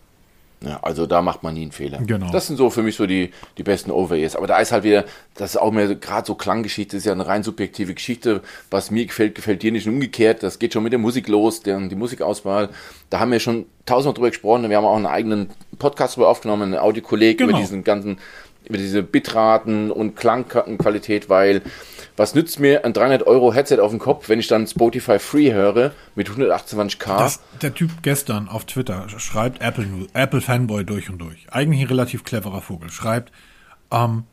[0.64, 1.98] Ja, also da macht man nie einen Fehler.
[1.98, 2.30] Genau.
[2.32, 4.36] Das sind so für mich so die, die besten Over-Ears.
[4.36, 7.26] Aber da ist halt wieder, das ist auch mehr gerade so Klanggeschichte, ist ja eine
[7.26, 8.40] rein subjektive Geschichte.
[8.70, 10.42] Was mir gefällt, gefällt dir nicht und umgekehrt.
[10.42, 12.70] Das geht schon mit der Musik los, der, die Musikauswahl.
[13.10, 14.68] Da haben wir schon tausendmal drüber gesprochen.
[14.70, 17.50] Wir haben auch einen eigenen Podcast drüber aufgenommen, einen Audiokolleg Genau.
[17.50, 18.18] über diesen ganzen,
[18.64, 21.60] über diese Bitraten und Klangqualität, weil
[22.16, 25.52] was nützt mir ein 300 Euro Headset auf dem Kopf, wenn ich dann Spotify Free
[25.52, 27.18] höre mit 128k?
[27.18, 31.46] Das, der Typ gestern auf Twitter schreibt Apple, Apple Fanboy durch und durch.
[31.50, 32.90] Eigentlich ein relativ cleverer Vogel.
[32.90, 33.32] Schreibt,
[33.90, 34.24] ähm,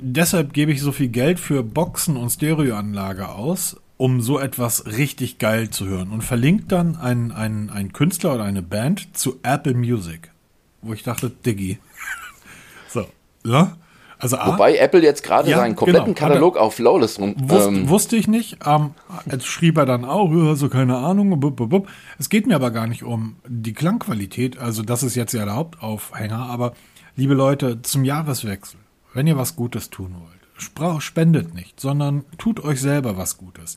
[0.00, 5.38] deshalb gebe ich so viel Geld für Boxen und Stereoanlage aus, um so etwas richtig
[5.38, 6.10] geil zu hören.
[6.10, 10.30] Und verlinkt dann einen, einen, einen Künstler oder eine Band zu Apple Music.
[10.82, 11.78] Wo ich dachte, Diggi.
[12.88, 13.06] so,
[13.44, 13.76] ne?
[14.24, 16.28] Also A, Wobei Apple jetzt gerade Ja, seinen kompletten genau.
[16.28, 18.56] Katalog auf Flawless und Wus ähm, wusste ich nicht.
[18.64, 18.92] Ähm,
[19.30, 21.38] jetzt schrieb er dann auch, so keine Ahnung.
[21.38, 21.88] Bub, bub, bub.
[22.18, 24.56] Es geht mir aber gar nicht um die Klangqualität.
[24.56, 26.38] Also das ist jetzt ja der Hauptaufhänger.
[26.38, 26.72] Aber
[27.16, 28.80] liebe Leute, zum Jahreswechsel,
[29.12, 33.76] wenn ihr was Gutes tun wollt, spendet nicht, sondern tut euch selber was Gutes.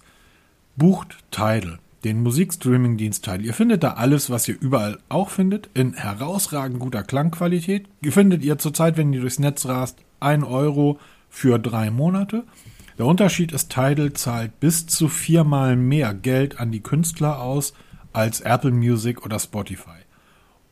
[0.77, 3.43] Bucht Tidal, den Musikstreaming-Dienst Tidal.
[3.43, 7.89] Ihr findet da alles, was ihr überall auch findet, in herausragend guter Klangqualität.
[8.01, 10.99] Ihr findet ihr zurzeit, wenn ihr durchs Netz rast, 1 Euro
[11.30, 12.43] für drei Monate.
[12.97, 17.73] Der Unterschied ist, Tidal zahlt bis zu viermal mehr Geld an die Künstler aus
[18.12, 19.99] als Apple Music oder Spotify.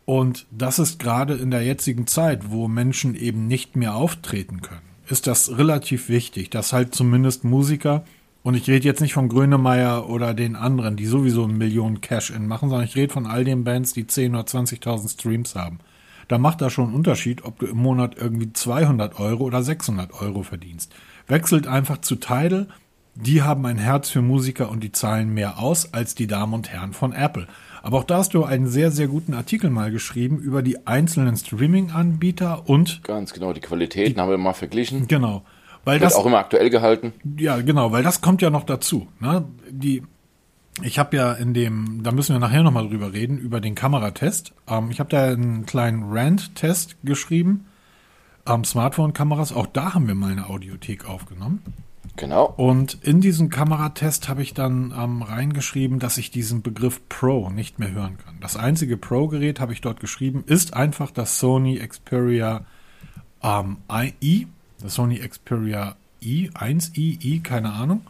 [0.05, 4.81] Und das ist gerade in der jetzigen Zeit, wo Menschen eben nicht mehr auftreten können,
[5.07, 8.03] ist das relativ wichtig, dass halt zumindest Musiker,
[8.43, 12.69] und ich rede jetzt nicht von Grönemeyer oder den anderen, die sowieso Millionen Cash-In machen,
[12.69, 15.79] sondern ich rede von all den Bands, die 10.000 oder 20.000 Streams haben.
[16.27, 20.13] Da macht das schon einen Unterschied, ob du im Monat irgendwie 200 Euro oder 600
[20.21, 20.93] Euro verdienst.
[21.27, 22.67] Wechselt einfach zu Tidal.
[23.17, 26.69] Die haben ein Herz für Musiker und die zahlen mehr aus als die Damen und
[26.69, 27.47] Herren von Apple.
[27.81, 31.37] Aber auch da hast du einen sehr, sehr guten Artikel mal geschrieben über die einzelnen
[31.37, 35.07] Streaming-Anbieter und ganz genau die Qualitäten haben wir mal verglichen.
[35.07, 35.43] genau,
[35.85, 37.13] weil Wird das auch immer aktuell gehalten.
[37.37, 39.07] ja, genau, weil das kommt ja noch dazu.
[39.19, 39.45] Ne?
[39.69, 40.03] Die,
[40.81, 44.53] ich habe ja in dem, da müssen wir nachher nochmal drüber reden, über den Kameratest.
[44.67, 47.65] Ähm, ich habe da einen kleinen Rand-Test geschrieben.
[48.45, 51.61] Ähm, Smartphone-Kameras, auch da haben wir mal eine Audiothek aufgenommen.
[52.17, 52.45] Genau.
[52.45, 57.79] Und in diesen Kameratest habe ich dann ähm, reingeschrieben, dass ich diesen Begriff Pro nicht
[57.79, 58.37] mehr hören kann.
[58.41, 62.65] Das einzige Pro-Gerät, habe ich dort geschrieben, ist einfach das Sony Xperia
[63.43, 63.77] ähm,
[64.21, 64.47] i,
[64.81, 68.01] das Sony Xperia i, 1i, i, keine Ahnung,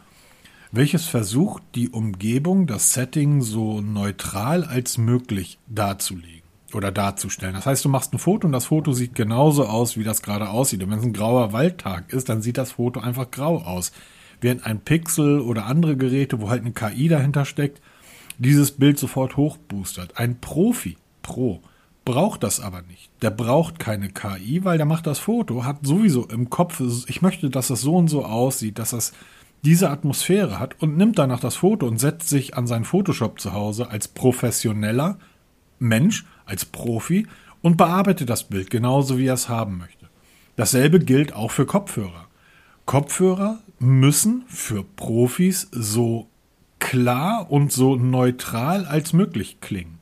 [0.72, 6.42] welches versucht, die Umgebung, das Setting so neutral als möglich darzulegen
[6.74, 7.54] oder darzustellen.
[7.54, 10.50] Das heißt, du machst ein Foto und das Foto sieht genauso aus, wie das gerade
[10.50, 10.82] aussieht.
[10.82, 13.92] Und wenn es ein grauer Waldtag ist, dann sieht das Foto einfach grau aus.
[14.40, 17.80] Während ein Pixel oder andere Geräte, wo halt eine KI dahinter steckt,
[18.38, 20.18] dieses Bild sofort hochboostert.
[20.18, 21.60] Ein Profi, Pro,
[22.04, 23.10] braucht das aber nicht.
[23.22, 27.48] Der braucht keine KI, weil der macht das Foto, hat sowieso im Kopf, ich möchte,
[27.48, 29.12] dass es so und so aussieht, dass das
[29.64, 33.52] diese Atmosphäre hat und nimmt danach das Foto und setzt sich an seinen Photoshop zu
[33.52, 35.18] Hause als professioneller
[35.78, 37.26] Mensch, als Profi
[37.62, 40.08] und bearbeitet das Bild genauso, wie er es haben möchte.
[40.56, 42.28] Dasselbe gilt auch für Kopfhörer.
[42.84, 46.28] Kopfhörer müssen für Profis so
[46.78, 49.95] klar und so neutral als möglich klingen.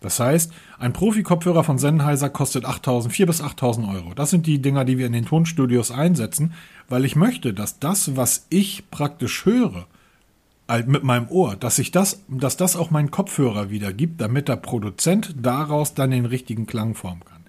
[0.00, 4.14] Das heißt, ein Profi-Kopfhörer von Sennheiser kostet 8000, 4 bis 8000 Euro.
[4.14, 6.54] Das sind die Dinger, die wir in den Tonstudios einsetzen,
[6.88, 9.86] weil ich möchte, dass das, was ich praktisch höre,
[10.86, 15.34] mit meinem Ohr, dass ich das, dass das auch mein Kopfhörer wiedergibt, damit der Produzent
[15.40, 17.42] daraus dann den richtigen Klang formen kann.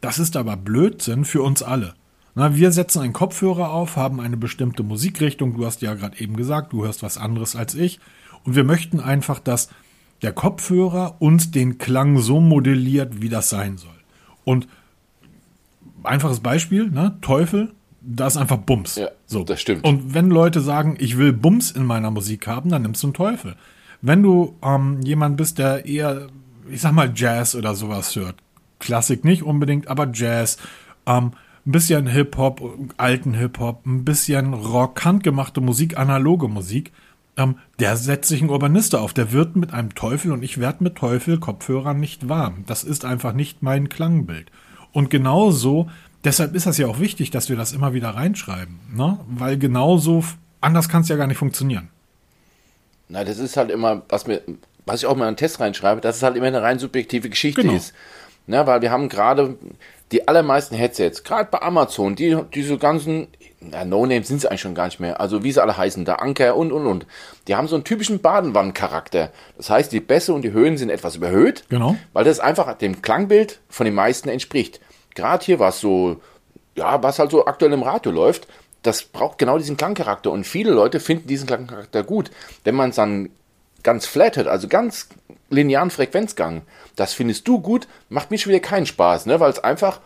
[0.00, 1.94] Das ist aber Blödsinn für uns alle.
[2.34, 5.54] Na, wir setzen einen Kopfhörer auf, haben eine bestimmte Musikrichtung.
[5.54, 8.00] Du hast ja gerade eben gesagt, du hörst was anderes als ich.
[8.42, 9.68] Und wir möchten einfach, dass
[10.22, 13.90] der Kopfhörer uns den Klang so modelliert, wie das sein soll.
[14.44, 14.68] Und
[16.04, 17.16] einfaches Beispiel, ne?
[17.20, 18.96] Teufel, da ist einfach Bums.
[18.96, 19.44] Ja, so.
[19.44, 19.84] das stimmt.
[19.84, 23.14] Und wenn Leute sagen, ich will Bums in meiner Musik haben, dann nimmst du einen
[23.14, 23.56] Teufel.
[24.00, 26.28] Wenn du ähm, jemand bist, der eher,
[26.68, 28.36] ich sag mal, Jazz oder sowas hört,
[28.80, 30.58] Klassik nicht unbedingt, aber Jazz,
[31.06, 31.32] ähm,
[31.64, 32.60] ein bisschen Hip-Hop,
[32.96, 36.92] alten Hip-Hop, ein bisschen Rock, handgemachte Musik, analoge Musik,
[37.36, 39.12] ähm, der setzt sich ein Urbanister auf.
[39.12, 42.64] Der wird mit einem Teufel und ich werde mit Teufel Kopfhörern nicht warm.
[42.66, 44.50] Das ist einfach nicht mein Klangbild.
[44.92, 45.88] Und genauso,
[46.24, 49.18] deshalb ist das ja auch wichtig, dass wir das immer wieder reinschreiben, ne?
[49.26, 50.24] Weil genauso,
[50.60, 51.88] anders kann es ja gar nicht funktionieren.
[53.08, 54.42] Na, das ist halt immer, was mir,
[54.84, 57.30] was ich auch mal in einen Test reinschreibe, dass es halt immer eine rein subjektive
[57.30, 57.74] Geschichte genau.
[57.74, 57.94] ist.
[58.46, 59.56] Na, weil wir haben gerade
[60.10, 63.28] die allermeisten Headsets, gerade bei Amazon, die diese ganzen
[63.70, 65.20] ja, No-Names sind sie eigentlich schon gar nicht mehr.
[65.20, 67.06] Also wie sie alle heißen, da Anker und und und.
[67.46, 69.30] Die haben so einen typischen Badenwanncharakter.
[69.56, 71.64] Das heißt, die Bässe und die Höhen sind etwas überhöht.
[71.68, 71.96] Genau.
[72.12, 74.80] Weil das einfach dem Klangbild von den meisten entspricht.
[75.14, 76.20] Gerade hier, was so,
[76.74, 78.48] ja, was halt so aktuell im Radio läuft,
[78.82, 80.30] das braucht genau diesen Klangcharakter.
[80.30, 82.30] Und viele Leute finden diesen Klangcharakter gut.
[82.64, 83.30] Wenn man es dann
[83.82, 85.08] ganz flat hat, also ganz
[85.50, 86.62] linearen Frequenzgang,
[86.96, 89.40] das findest du gut, macht mir schon wieder keinen Spaß, ne?
[89.40, 90.00] weil es einfach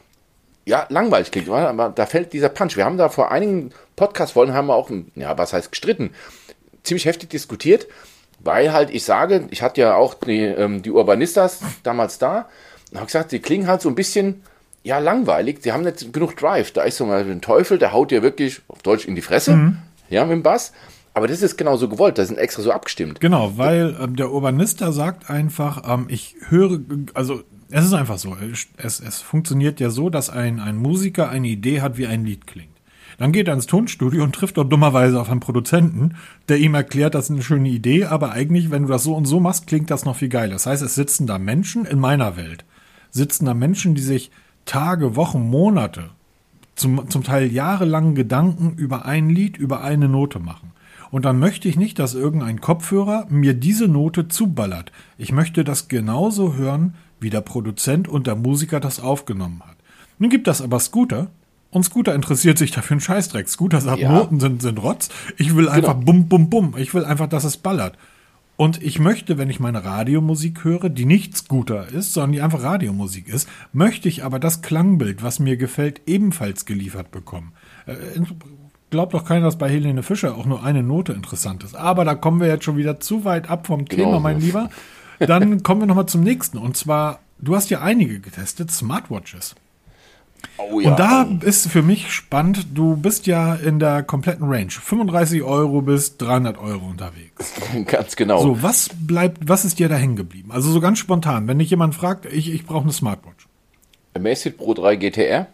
[0.67, 2.77] ja, langweilig klingt, aber da fällt dieser Punch.
[2.77, 6.11] Wir haben da vor einigen Podcast-Folgen haben wir auch, ja, was heißt gestritten,
[6.83, 7.87] ziemlich heftig diskutiert,
[8.41, 12.49] weil halt, ich sage, ich hatte ja auch die, ähm, die Urbanistas damals da
[12.91, 14.43] und habe gesagt, sie klingen halt so ein bisschen,
[14.83, 16.73] ja, langweilig, sie haben nicht genug Drive.
[16.73, 19.53] Da ist so mal ein Teufel, der haut dir wirklich auf Deutsch in die Fresse,
[19.53, 19.79] mhm.
[20.11, 20.73] ja, mit dem Bass.
[21.17, 23.21] Aber das ist genau so gewollt, das sind extra so abgestimmt.
[23.21, 26.79] Genau, weil ähm, der Urbanista sagt einfach, ähm, ich höre,
[27.15, 28.37] also es ist einfach so.
[28.77, 32.47] Es, es funktioniert ja so, dass ein, ein Musiker eine Idee hat, wie ein Lied
[32.47, 32.77] klingt.
[33.17, 36.17] Dann geht er ins Tonstudio und trifft dort dummerweise auf einen Produzenten,
[36.51, 39.25] der ihm erklärt, das ist eine schöne Idee, aber eigentlich, wenn du das so und
[39.25, 40.53] so machst, klingt das noch viel geiler.
[40.53, 42.67] Das heißt, es sitzen da Menschen in meiner Welt,
[43.11, 44.31] sitzen da Menschen, die sich
[44.67, 46.11] Tage, Wochen, Monate,
[46.75, 50.76] zum, zum Teil jahrelang Gedanken über ein Lied, über eine Note machen.
[51.11, 54.93] Und dann möchte ich nicht, dass irgendein Kopfhörer mir diese Note zuballert.
[55.19, 59.77] Ich möchte das genauso hören, wie der Produzent und der Musiker das aufgenommen hat.
[60.19, 61.29] Nun gibt das aber Scooter
[61.71, 63.49] und Scooter interessiert sich dafür einen Scheißdreck.
[63.49, 64.13] Scooter sagt, ja.
[64.13, 65.09] Noten sind, sind Rotz.
[65.37, 66.07] Ich will einfach genau.
[66.07, 66.75] bum, bum, bum.
[66.79, 67.97] Ich will einfach, dass es ballert.
[68.57, 72.63] Und ich möchte, wenn ich meine Radiomusik höre, die nicht Scooter ist, sondern die einfach
[72.63, 77.53] Radiomusik ist, möchte ich aber das Klangbild, was mir gefällt, ebenfalls geliefert bekommen.
[77.85, 77.95] Äh,
[78.91, 81.75] glaubt doch keiner, dass bei Helene Fischer auch nur eine Note interessant ist.
[81.75, 84.05] Aber da kommen wir jetzt schon wieder zu weit ab vom genau.
[84.05, 84.71] Thema, mein Lieber.
[85.19, 86.59] Dann kommen wir nochmal zum nächsten.
[86.59, 89.55] Und zwar, du hast ja einige getestet, Smartwatches.
[90.59, 90.91] Oh ja.
[90.91, 94.71] Und da ist für mich spannend, du bist ja in der kompletten Range.
[94.71, 97.53] 35 Euro bis 300 Euro unterwegs.
[97.87, 98.43] Ganz genau.
[98.43, 100.53] So, was bleibt, was ist dir da hängen geblieben?
[100.53, 103.47] Also so ganz spontan, wenn dich jemand fragt, ich, ich brauche eine Smartwatch.
[104.15, 105.47] Amazfit Pro 3 GTR.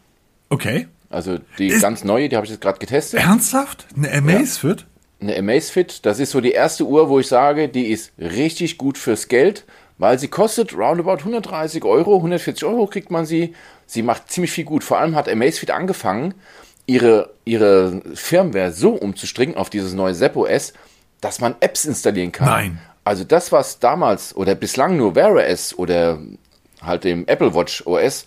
[0.50, 0.86] Okay.
[1.12, 3.20] Also die ist ganz neue, die habe ich jetzt gerade getestet.
[3.20, 3.86] Ernsthaft?
[3.96, 4.80] Eine Amazfit?
[4.80, 4.86] Ja
[5.22, 8.98] eine Amazfit, das ist so die erste Uhr, wo ich sage, die ist richtig gut
[8.98, 9.64] fürs Geld,
[9.98, 13.54] weil sie kostet roundabout 130 Euro, 140 Euro kriegt man sie.
[13.86, 14.84] Sie macht ziemlich viel gut.
[14.84, 16.34] Vor allem hat Amazfit angefangen,
[16.86, 20.72] ihre, ihre Firmware so umzustricken auf dieses neue Zep OS,
[21.20, 22.48] dass man Apps installieren kann.
[22.48, 22.78] Nein.
[23.04, 26.18] Also das, was damals oder bislang nur Wear OS oder
[26.80, 28.24] halt dem Apple Watch OS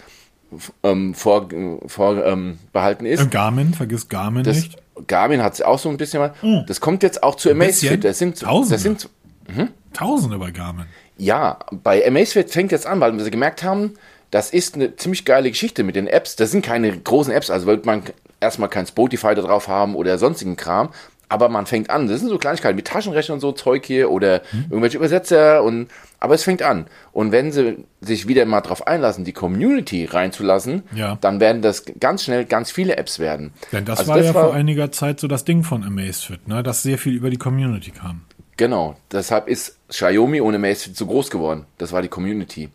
[0.84, 1.49] ähm, vor,
[1.88, 3.29] vor ähm, behalten ist.
[3.31, 4.77] Garmin, vergiss Garmin das, nicht.
[5.08, 6.34] Garmin hat auch so ein bisschen mal.
[6.41, 6.65] Mhm.
[6.67, 8.03] Das kommt jetzt auch zu Amazfit.
[8.03, 8.75] Das sind Tausende.
[8.75, 9.10] Das sind
[9.53, 9.69] hm?
[9.93, 10.86] Tausende bei Garmin.
[11.17, 13.93] Ja, bei Amazfit fängt jetzt an, weil wir gemerkt haben,
[14.31, 16.36] das ist eine ziemlich geile Geschichte mit den Apps.
[16.36, 18.03] Das sind keine großen Apps, also wird man
[18.39, 20.89] erstmal kein Spotify da drauf haben oder sonstigen Kram.
[21.30, 22.08] Aber man fängt an.
[22.08, 24.66] Das sind so Kleinigkeiten mit Taschenrechner und so Zeug hier oder mhm.
[24.70, 25.88] irgendwelche Übersetzer und
[26.20, 26.88] aber es fängt an.
[27.12, 31.18] Und wenn sie sich wieder mal drauf einlassen, die Community reinzulassen, ja.
[31.22, 33.54] dann werden das ganz schnell ganz viele Apps werden.
[33.72, 36.48] Denn das also war das ja war, vor einiger Zeit so das Ding von Amazfit,
[36.48, 36.64] ne?
[36.64, 38.22] dass sehr viel über die Community kam.
[38.58, 41.66] Genau, deshalb ist Xiaomi ohne Amazfit so groß geworden.
[41.78, 42.70] Das war die Community.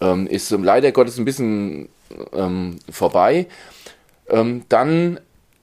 [0.00, 1.88] Ähm, ist ähm, leider Gottes ein bisschen
[2.32, 3.46] ähm, vorbei.
[4.28, 5.20] Ähm, dann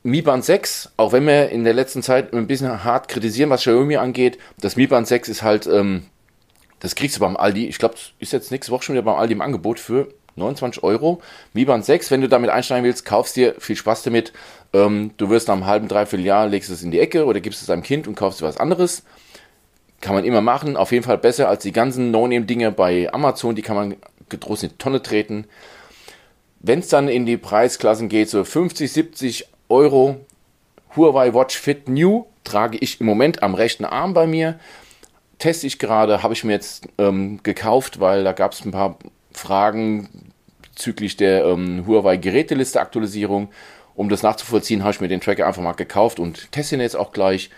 [0.09, 3.61] Mi Band 6, auch wenn wir in der letzten Zeit ein bisschen hart kritisieren, was
[3.61, 6.07] Xiaomi angeht, das Mi Band 6 ist halt, ähm,
[6.79, 9.33] das kriegst du beim Aldi, ich glaube, ist jetzt nächste Woche schon wieder beim Aldi
[9.33, 11.21] im Angebot für 29 Euro.
[11.53, 14.33] Mi Band 6, wenn du damit einsteigen willst, kaufst dir, viel Spaß damit.
[14.73, 17.61] Ähm, du wirst nach einem halben, dreiviertel Jahr, legst es in die Ecke oder gibst
[17.61, 19.03] es deinem Kind und kaufst dir was anderes.
[20.01, 23.61] Kann man immer machen, auf jeden Fall besser als die ganzen No-Name-Dinge bei Amazon, die
[23.61, 23.95] kann man
[24.27, 25.45] getrost in die Tonne treten.
[26.61, 30.25] Wenn es dann in die Preisklassen geht, so 50, 70 Euro
[30.95, 34.59] Huawei Watch Fit New trage ich im Moment am rechten Arm bei mir.
[35.37, 38.97] Teste ich gerade, habe ich mir jetzt ähm, gekauft, weil da gab es ein paar
[39.31, 43.49] Fragen bezüglich der ähm, Huawei Geräteliste Aktualisierung.
[43.95, 46.95] Um das nachzuvollziehen, habe ich mir den Tracker einfach mal gekauft und teste ihn jetzt
[46.95, 47.49] auch gleich.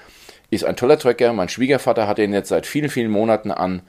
[0.50, 1.32] Ist ein toller Tracker.
[1.34, 3.82] Mein Schwiegervater hat den jetzt seit vielen, vielen Monaten an.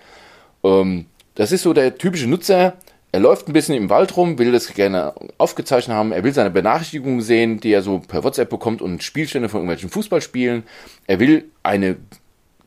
[0.62, 2.74] Ähm, das ist so der typische Nutzer,
[3.12, 6.12] er läuft ein bisschen im Wald rum, will das gerne aufgezeichnet haben.
[6.12, 9.90] Er will seine Benachrichtigungen sehen, die er so per WhatsApp bekommt und Spielstände von irgendwelchen
[9.90, 10.62] Fußballspielen.
[11.06, 11.96] Er will eine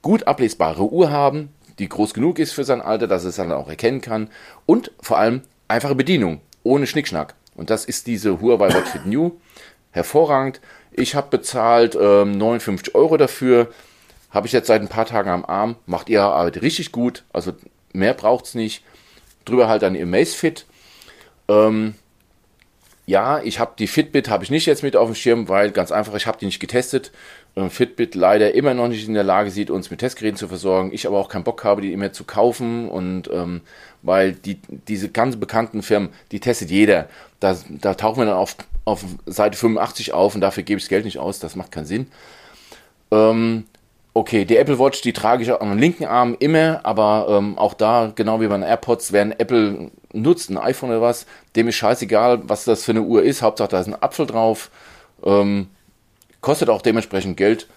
[0.03, 3.51] gut ablesbare Uhr haben, die groß genug ist für sein Alter, dass er es dann
[3.51, 4.29] auch erkennen kann.
[4.67, 7.34] Und vor allem einfache Bedienung, ohne Schnickschnack.
[7.55, 9.31] Und das ist diese Huawei Watch Fit New.
[9.89, 10.62] Hervorragend.
[10.91, 13.71] Ich habe bezahlt ähm, 59 Euro dafür.
[14.29, 15.75] Habe ich jetzt seit ein paar Tagen am Arm.
[15.88, 17.23] Macht ihre Arbeit richtig gut.
[17.34, 17.53] Also
[17.93, 18.84] mehr braucht es nicht
[19.45, 20.65] drüber halt dann Amazfit.
[21.47, 21.95] Ähm,
[23.08, 25.91] ja, ich habe die Fitbit habe ich nicht jetzt mit auf dem Schirm, weil ganz
[25.91, 27.12] einfach, ich habe die nicht getestet.
[27.55, 30.91] Ähm, Fitbit leider immer noch nicht in der Lage sieht, uns mit Testgeräten zu versorgen.
[30.91, 33.62] Ich aber auch keinen Bock habe, die immer zu kaufen und ähm,
[34.01, 37.08] weil die diese ganz bekannten Firmen, die testet jeder.
[37.39, 38.55] Da, da tauchen wir dann auf,
[38.86, 41.39] auf Seite 85 auf und dafür gebe ich das Geld nicht aus.
[41.39, 42.08] Das macht keinen Sinn.
[43.12, 43.65] Ähm,
[44.17, 48.13] Okay, die Apple Watch, die trage ich am linken Arm immer, aber ähm, auch da,
[48.15, 51.25] genau wie bei den AirPods, wer ein Apple nutzt, ein iPhone oder was,
[51.58, 53.41] dem ist scheißegal, was das für eine Uhr ist.
[53.41, 54.71] Hauptsache, da ist ein Apfel drauf.
[55.21, 55.67] Ähm,
[56.39, 57.67] kostet auch dementsprechend Geld,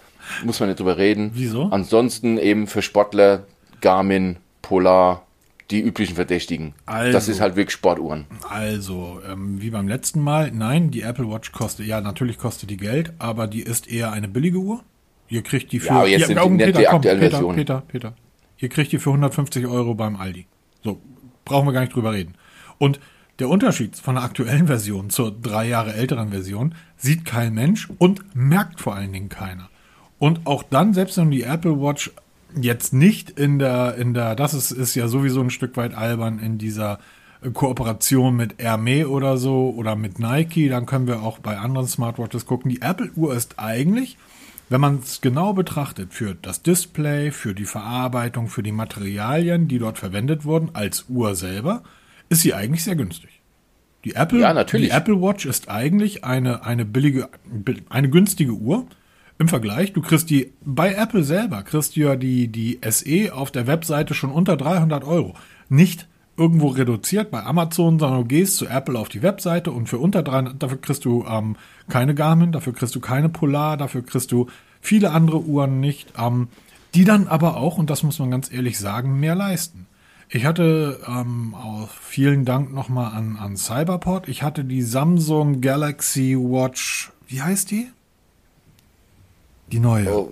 [0.45, 1.31] muss man nicht drüber reden.
[1.33, 1.63] Wieso?
[1.71, 3.43] Ansonsten eben für Sportler,
[3.81, 5.23] Garmin, Polar,
[5.71, 6.73] die üblichen Verdächtigen.
[6.85, 8.27] Also, das ist halt wirklich Sportuhren.
[8.49, 12.77] Also, ähm, wie beim letzten Mal, nein, die Apple Watch kostet, ja, natürlich kostet die
[12.77, 14.85] Geld, aber die ist eher eine billige Uhr.
[15.29, 15.87] Ihr kriegt die für.
[15.89, 17.55] Ja, jetzt ja, sind die, Peter, die komm, Peter, Version.
[17.55, 18.13] Peter, Peter.
[18.57, 20.47] Ihr kriegt die für 150 Euro beim Aldi.
[20.83, 20.99] So,
[21.45, 22.35] brauchen wir gar nicht drüber reden.
[22.77, 22.99] Und
[23.39, 28.35] der Unterschied von der aktuellen Version zur drei Jahre älteren Version sieht kein Mensch und
[28.35, 29.69] merkt vor allen Dingen keiner.
[30.17, 32.11] Und auch dann, selbst wenn die Apple Watch
[32.59, 36.39] jetzt nicht in der, in der, das ist, ist ja sowieso ein Stück weit albern
[36.39, 36.99] in dieser
[37.53, 42.45] Kooperation mit Hermé oder so oder mit Nike, dann können wir auch bei anderen Smartwatches
[42.45, 42.69] gucken.
[42.69, 44.17] Die Apple Uhr ist eigentlich
[44.69, 49.79] wenn man es genau betrachtet, für das Display, für die Verarbeitung, für die Materialien, die
[49.79, 51.83] dort verwendet wurden, als Uhr selber,
[52.29, 53.41] ist sie eigentlich sehr günstig.
[54.05, 54.89] Die Apple, ja, natürlich.
[54.89, 57.29] die Apple Watch ist eigentlich eine, eine billige,
[57.89, 58.85] eine günstige Uhr.
[59.39, 63.51] Im Vergleich, du kriegst die, bei Apple selber kriegst du ja die, die SE auf
[63.51, 65.35] der Webseite schon unter 300 Euro.
[65.69, 66.08] Nicht
[66.39, 70.23] irgendwo reduziert bei Amazon, sondern du gehst zu Apple auf die Webseite und für unter
[70.23, 71.57] 300, dafür kriegst du ähm,
[71.89, 74.47] keine Garmin, dafür kriegst du keine Polar, dafür kriegst du
[74.81, 76.47] viele andere Uhren nicht, ähm,
[76.95, 79.85] die dann aber auch, und das muss man ganz ehrlich sagen, mehr leisten.
[80.29, 84.29] Ich hatte ähm, auch vielen Dank nochmal an, an Cyberport.
[84.29, 87.89] Ich hatte die Samsung Galaxy Watch, wie heißt die?
[89.71, 90.11] Die neue.
[90.11, 90.31] Oh,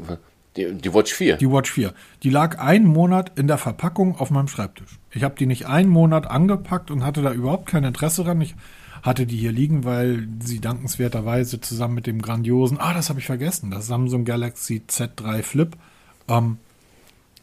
[0.58, 1.38] die, die Watch 4.
[1.38, 1.94] Die Watch 4.
[2.24, 5.00] Die lag einen Monat in der Verpackung auf meinem Schreibtisch.
[5.12, 8.42] Ich habe die nicht einen Monat angepackt und hatte da überhaupt kein Interesse dran.
[8.42, 8.56] Ich
[9.04, 13.26] hatte die hier liegen, weil sie dankenswerterweise zusammen mit dem grandiosen, ah, das habe ich
[13.26, 15.78] vergessen, das Samsung Galaxy Z3 Flip
[16.28, 16.58] ähm,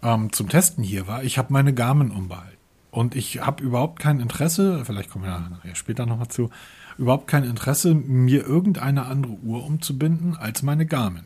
[0.03, 1.25] ähm, zum Testen hier war.
[1.25, 2.55] Ich habe meine Garmin umbehalten.
[2.91, 6.51] Und ich habe überhaupt kein Interesse, vielleicht kommen wir nachher später nochmal zu,
[6.97, 11.25] überhaupt kein Interesse, mir irgendeine andere Uhr umzubinden als meine Garmin.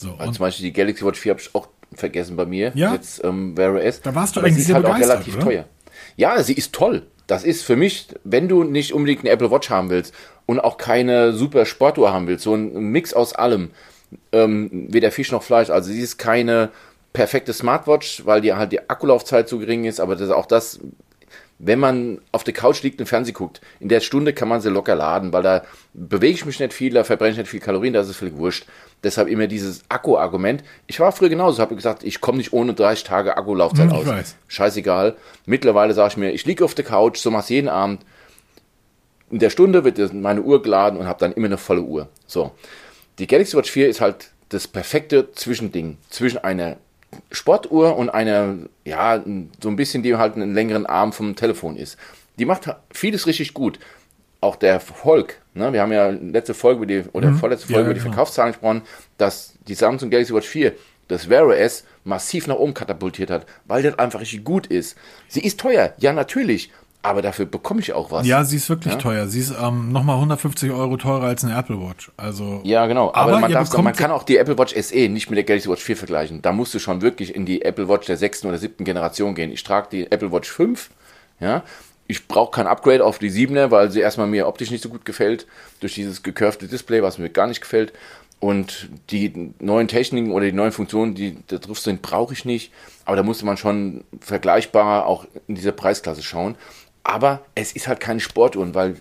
[0.00, 2.72] So, also zum Beispiel die Galaxy Watch 4 habe ich auch vergessen bei mir.
[2.74, 2.94] Ja.
[2.94, 4.00] Jetzt ähm, wäre es.
[4.00, 5.44] Da warst du eigentlich sehr halt auch relativ oder?
[5.44, 5.64] teuer.
[6.16, 7.06] Ja, sie ist toll.
[7.26, 10.14] Das ist für mich, wenn du nicht unbedingt eine Apple Watch haben willst
[10.46, 13.70] und auch keine super Sportuhr haben willst, so ein Mix aus allem,
[14.32, 15.68] ähm, weder Fisch noch Fleisch.
[15.68, 16.70] Also sie ist keine
[17.12, 20.80] perfekte Smartwatch, weil die halt die Akkulaufzeit zu gering ist, aber das, auch das
[21.60, 24.70] wenn man auf der Couch liegt und Fernsehen guckt, in der Stunde kann man sie
[24.70, 27.92] locker laden, weil da bewege ich mich nicht viel, da verbrenne ich nicht viel Kalorien,
[27.94, 28.66] da ist es völlig wurscht.
[29.02, 30.62] Deshalb immer dieses Akku-Argument.
[30.86, 34.06] Ich war früher genauso, habe gesagt, ich komme nicht ohne 30 Tage Akkulaufzeit Hm, aus.
[34.06, 34.36] weiß.
[34.46, 35.16] Scheißegal.
[35.46, 38.02] Mittlerweile sage ich mir, ich liege auf der Couch, so mach's jeden Abend.
[39.30, 42.08] In der Stunde wird meine Uhr geladen und habe dann immer eine volle Uhr.
[42.26, 42.52] So.
[43.18, 46.76] Die Galaxy Watch 4 ist halt das perfekte Zwischending zwischen einer
[47.30, 49.22] Sportuhr und einer, ja,
[49.62, 51.96] so ein bisschen, die halt einen längeren Arm vom Telefon ist.
[52.38, 53.78] Die macht vieles richtig gut.
[54.40, 55.72] Auch der Erfolg, ne?
[55.72, 58.12] wir haben ja letzte Folge über die, oder vorletzte Ja, Folge über die genau.
[58.12, 58.82] Verkaufszahlen gesprochen,
[59.16, 60.74] dass die Samsung Galaxy Watch 4
[61.08, 64.96] das Wear OS massiv nach oben katapultiert hat, weil das einfach richtig gut ist.
[65.26, 66.70] Sie ist teuer, ja natürlich,
[67.02, 68.26] aber dafür bekomme ich auch was.
[68.26, 68.98] Ja, sie ist wirklich Ja?
[69.00, 69.26] teuer.
[69.28, 72.10] Sie ist ähm, nochmal 150 Euro teurer als eine Apple Watch.
[72.16, 73.08] Also Ja, genau.
[73.08, 75.68] Aber, Aber man, darf, man kann auch die Apple Watch SE nicht mit der Galaxy
[75.68, 76.42] Watch 4 vergleichen.
[76.42, 79.52] Da musst du schon wirklich in die Apple Watch der sechsten oder siebten Generation gehen.
[79.52, 80.90] Ich trage die Apple Watch 5.
[81.40, 81.62] Ja.
[82.08, 85.04] Ich brauche kein Upgrade auf die 7er, weil sie erstmal mir optisch nicht so gut
[85.04, 85.46] gefällt.
[85.80, 87.92] Durch dieses gecurvte Display, was mir gar nicht gefällt.
[88.40, 92.72] Und die neuen Techniken oder die neuen Funktionen, die da drauf sind, brauche ich nicht.
[93.04, 96.54] Aber da musste man schon vergleichbar auch in dieser Preisklasse schauen.
[97.04, 98.96] Aber es ist halt keine Sportuhren, weil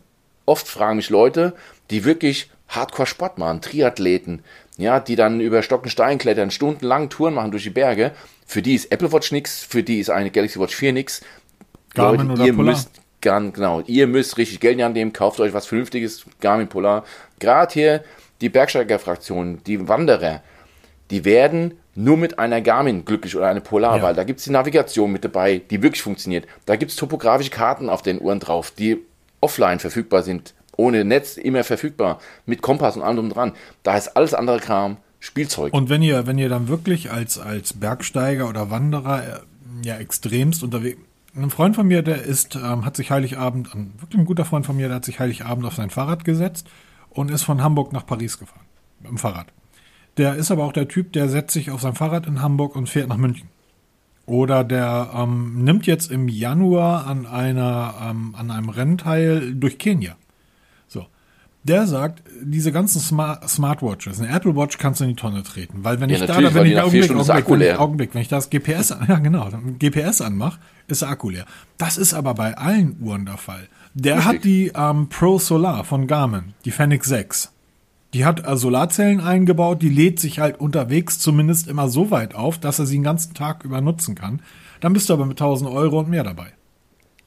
[0.45, 1.53] oft fragen mich Leute,
[1.89, 4.43] die wirklich Hardcore-Sport machen, Triathleten,
[4.77, 8.11] ja, die dann über Stock und Stein klettern, stundenlang Touren machen durch die Berge.
[8.45, 11.21] Für die ist Apple Watch nix, für die ist eine Galaxy Watch 4 nix.
[11.93, 12.73] Garmin oder ihr Polar.
[12.73, 12.91] müsst
[13.21, 16.67] ganz genau, ihr müsst richtig Geld in die Hand nehmen, kauft euch was Vernünftiges, Garmin
[16.67, 17.03] Polar.
[17.39, 18.03] Gerade hier
[18.41, 20.43] die Bergsteiger-Fraktion, die Wanderer,
[21.09, 24.03] die werden nur mit einer Garmin glücklich oder einer Polar, Ja.
[24.03, 26.45] weil da gibt es die Navigation mit dabei, die wirklich funktioniert.
[26.65, 28.99] Da gibt es topografische Karten auf den Uhren drauf, die
[29.41, 33.53] offline verfügbar sind, ohne Netz immer verfügbar, mit Kompass und allem drum dran.
[33.81, 35.73] Da ist alles andere Kram Spielzeug.
[35.73, 39.39] Und wenn ihr, wenn ihr dann wirklich als, als Bergsteiger oder Wanderer äh,
[39.87, 40.99] ja extremst unterwegs.
[41.35, 44.65] Ein Freund von mir, der ist, ähm, hat sich Heiligabend, ein wirklich ein guter Freund
[44.67, 46.67] von mir, der hat sich Heiligabend auf sein Fahrrad gesetzt
[47.09, 48.65] und ist von Hamburg nach Paris gefahren.
[48.99, 49.47] Mit dem Fahrrad.
[50.17, 52.89] Der ist aber auch der Typ, der setzt sich auf sein Fahrrad in Hamburg und
[52.89, 53.49] fährt nach München.
[54.25, 60.15] Oder der ähm, nimmt jetzt im Januar an einer, ähm, an einem Rennteil durch Kenia.
[60.87, 61.05] So.
[61.63, 65.83] Der sagt, diese ganzen Smart Smartwatches, eine Apple Watch kannst du in die Tonne treten,
[65.83, 67.77] weil wenn Ja, ich da, wenn ich Augenblick, Augenblick, wenn ich.
[67.79, 69.49] Augenblick, wenn ich das GPS, an- ja genau,
[69.79, 71.45] GPS anmache, ist der Akku leer.
[71.77, 73.67] Das ist aber bei allen Uhren der Fall.
[73.93, 74.35] Der Richtig.
[74.35, 77.53] hat die ähm, Pro Solar von Garmin, die Fenix 6.
[78.13, 82.57] Die hat äh, Solarzellen eingebaut, die lädt sich halt unterwegs zumindest immer so weit auf,
[82.57, 84.41] dass er sie den ganzen Tag über nutzen kann.
[84.79, 86.53] Dann bist du aber mit 1000 Euro und mehr dabei.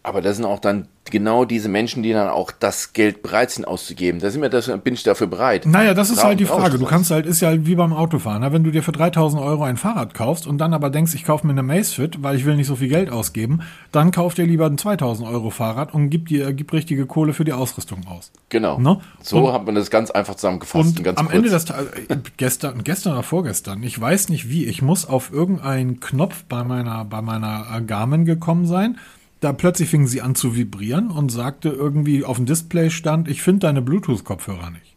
[0.02, 3.66] Aber das sind auch dann genau diese Menschen, die dann auch das Geld bereit sind
[3.66, 4.20] auszugeben.
[4.20, 5.66] Da sind wir, das bin ich dafür bereit.
[5.66, 6.78] Naja, das ist halt die Frage.
[6.78, 8.40] Du kannst halt, ist ja halt wie beim Autofahren.
[8.40, 8.52] ne?
[8.52, 11.46] Wenn du dir für 3000 Euro ein Fahrrad kaufst und dann aber denkst, ich kaufe
[11.46, 13.60] mir eine Macefit, weil ich will nicht so viel Geld ausgeben,
[13.92, 17.44] dann kauf dir lieber ein 2000 Euro Fahrrad und gib dir, gib richtige Kohle für
[17.44, 18.30] die Ausrüstung aus.
[18.48, 18.78] Genau.
[18.78, 19.00] Ne?
[19.20, 20.98] So Und- hat man das ganz einfach zusammengefasst.
[20.98, 21.36] Und ganz am kurz.
[21.36, 25.30] Ende des Tages, äh, gestern, gestern oder vorgestern, ich weiß nicht wie, ich muss auf
[25.32, 28.96] irgendeinen Knopf bei meiner, bei meiner Garmin gekommen sein.
[29.40, 33.42] Da plötzlich fing sie an zu vibrieren und sagte irgendwie auf dem Display stand, ich
[33.42, 34.96] finde deine Bluetooth-Kopfhörer nicht.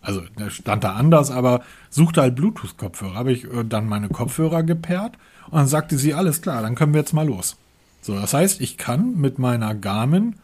[0.00, 3.14] Also, der stand da anders, aber suchte halt Bluetooth-Kopfhörer.
[3.14, 5.16] Habe ich äh, dann meine Kopfhörer gepaart
[5.46, 7.56] und dann sagte sie, alles klar, dann können wir jetzt mal los.
[8.00, 10.36] So, das heißt, ich kann mit meiner Garmin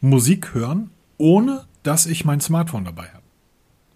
[0.00, 3.20] Musik hören, ohne dass ich mein Smartphone dabei habe.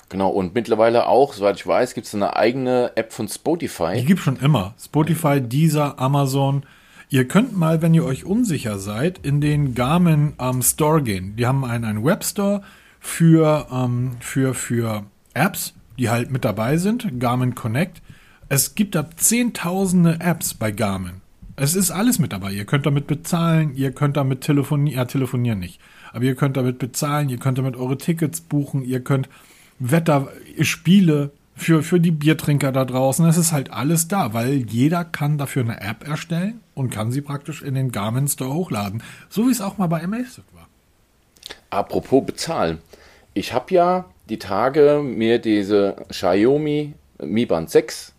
[0.08, 4.02] Genau, und mittlerweile auch, soweit ich weiß, gibt es eine eigene App von Die Spotify.
[4.02, 4.74] gibt schon immer.
[4.82, 6.64] Spotify, Deezer, Amazon.
[7.14, 11.36] Ihr könnt mal, wenn ihr euch unsicher seid, in den Garmin ähm, Store gehen.
[11.36, 12.62] Die haben einen, einen Webstore
[12.98, 17.20] für, ähm, für, für Apps, die halt mit dabei sind.
[17.20, 18.02] Garmin Connect.
[18.48, 21.20] Es gibt da zehntausende Apps bei Garmin.
[21.54, 22.50] Es ist alles mit dabei.
[22.50, 25.80] Ihr könnt damit bezahlen, ihr könnt damit telefonieren, ja, telefonieren nicht.
[26.12, 29.28] Aber ihr könnt damit bezahlen, ihr könnt damit eure Tickets buchen, ihr könnt
[29.78, 33.26] Wetter, Spiele für, für die Biertrinker da draußen.
[33.26, 37.20] Es ist halt alles da, weil jeder kann dafür eine App erstellen und kann sie
[37.20, 39.02] praktisch in den Garmin Store hochladen.
[39.28, 40.68] So wie es auch mal bei Amazfit war.
[41.70, 42.78] Apropos bezahlen.
[43.34, 48.13] Ich habe ja die Tage mir diese Xiaomi Mi Band 6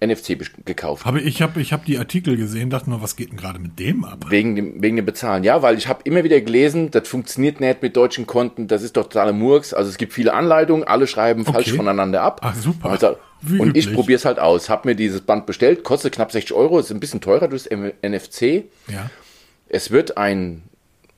[0.00, 1.06] NFC gekauft.
[1.06, 3.78] Aber ich habe ich hab die Artikel gesehen, dachte nur, was geht denn gerade mit
[3.80, 4.26] dem ab?
[4.28, 5.42] Wegen dem, wegen dem Bezahlen.
[5.42, 8.96] Ja, weil ich habe immer wieder gelesen, das funktioniert nicht mit deutschen Konten, das ist
[8.96, 9.74] doch totaler Murks.
[9.74, 11.76] Also es gibt viele Anleitungen, alle schreiben falsch Okay.
[11.76, 12.40] voneinander ab.
[12.44, 12.90] Ach, super.
[12.90, 13.08] Und ich,
[13.52, 13.94] Wie und ich üblich.
[13.96, 14.68] probiere es halt aus.
[14.68, 17.72] Habe mir dieses Band bestellt, kostet knapp 60 Euro, ist ein bisschen teurer durch das
[17.72, 18.64] M- NFC.
[18.86, 19.10] Ja.
[19.68, 20.62] Es wird ein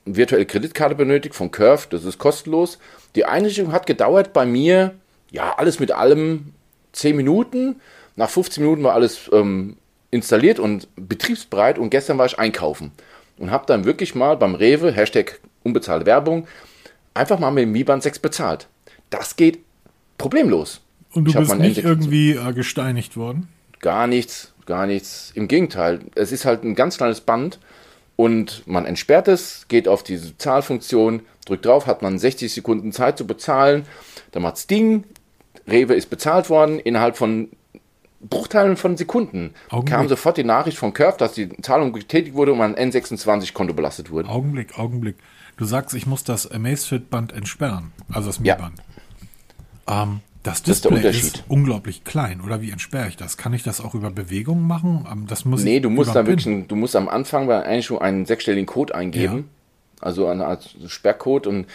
[0.06, 2.78] virtuelle Kreditkarte benötigt von Curve, das ist kostenlos.
[3.14, 4.94] Die Einrichtung hat gedauert bei mir,
[5.30, 6.54] ja, alles mit allem
[6.92, 7.76] 10 Minuten.
[8.16, 9.76] Nach 15 Minuten war alles ähm,
[10.10, 12.92] installiert und betriebsbereit und gestern war ich einkaufen.
[13.38, 16.46] und habe dann wirklich mal beim Rewe, Hashtag unbezahlte Werbung,
[17.14, 18.68] einfach mal mit dem Mi Band 6 bezahlt.
[19.08, 19.60] Das geht
[20.18, 20.80] problemlos.
[21.12, 23.48] Und du bist nicht N6 irgendwie äh, gesteinigt worden?
[23.80, 25.32] Gar nichts, gar nichts.
[25.34, 27.58] Im Gegenteil, es ist halt ein ganz kleines Band
[28.16, 33.18] und man entsperrt es, geht auf diese Zahlfunktion, drückt drauf, hat man 60 Sekunden Zeit
[33.18, 33.86] zu bezahlen,
[34.32, 35.04] dann macht's Ding,
[35.66, 37.48] Rewe ist bezahlt worden, innerhalb von
[38.20, 39.94] Bruchteilen von Sekunden Augenblick.
[39.96, 44.10] kam sofort die Nachricht von Curve, dass die Zahlung getätigt wurde und mein N26-Konto belastet
[44.10, 44.28] wurde.
[44.28, 45.16] Augenblick, Augenblick.
[45.56, 48.56] Du sagst, ich muss das Amazfit-Band entsperren, also das Ja.
[48.56, 48.74] Mi-Band.
[49.88, 51.44] Ähm, das ist der Display ist, Unterschied.
[51.48, 52.40] unglaublich klein.
[52.40, 53.36] Oder wie entsperre ich das?
[53.36, 55.06] Kann ich das auch über Bewegung machen?
[55.10, 58.00] Ähm, Das muss Nee, du musst da wirklich, ein- du musst am Anfang bei Einstellung
[58.02, 59.48] einen sechsstelligen Code eingeben.
[60.00, 61.66] Also eine Art Sperrcode und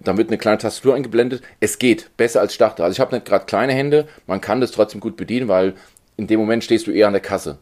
[0.00, 1.42] dann wird eine kleine Tastatur eingeblendet.
[1.60, 2.82] Es geht besser als ich dachte.
[2.82, 5.74] Also ich habe nicht gerade kleine Hände, man kann das trotzdem gut bedienen, weil
[6.16, 7.58] in dem Moment stehst du eher an der Kasse.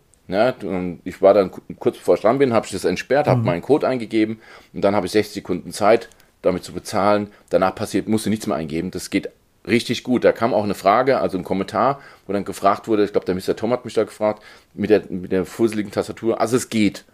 [0.63, 3.31] Und ich war dann ku- kurz bevor ich dran bin, habe ich das entsperrt, Mhm.
[3.31, 4.41] habe meinen Code eingegeben
[4.73, 6.09] und dann habe ich 60 Sekunden Zeit,
[6.43, 7.29] damit zu bezahlen.
[7.51, 8.91] Danach passiert, musst du nichts mehr eingeben.
[8.91, 9.29] Das geht
[9.67, 10.25] richtig gut.
[10.25, 13.35] Da kam auch eine Frage, also ein Kommentar, wo dann gefragt wurde, ich glaube, der
[13.35, 13.55] Mr.
[13.57, 14.43] Tom hat mich da gefragt,
[14.75, 16.41] mit der, mit der fusseligen Tastatur.
[16.41, 17.05] Also es geht.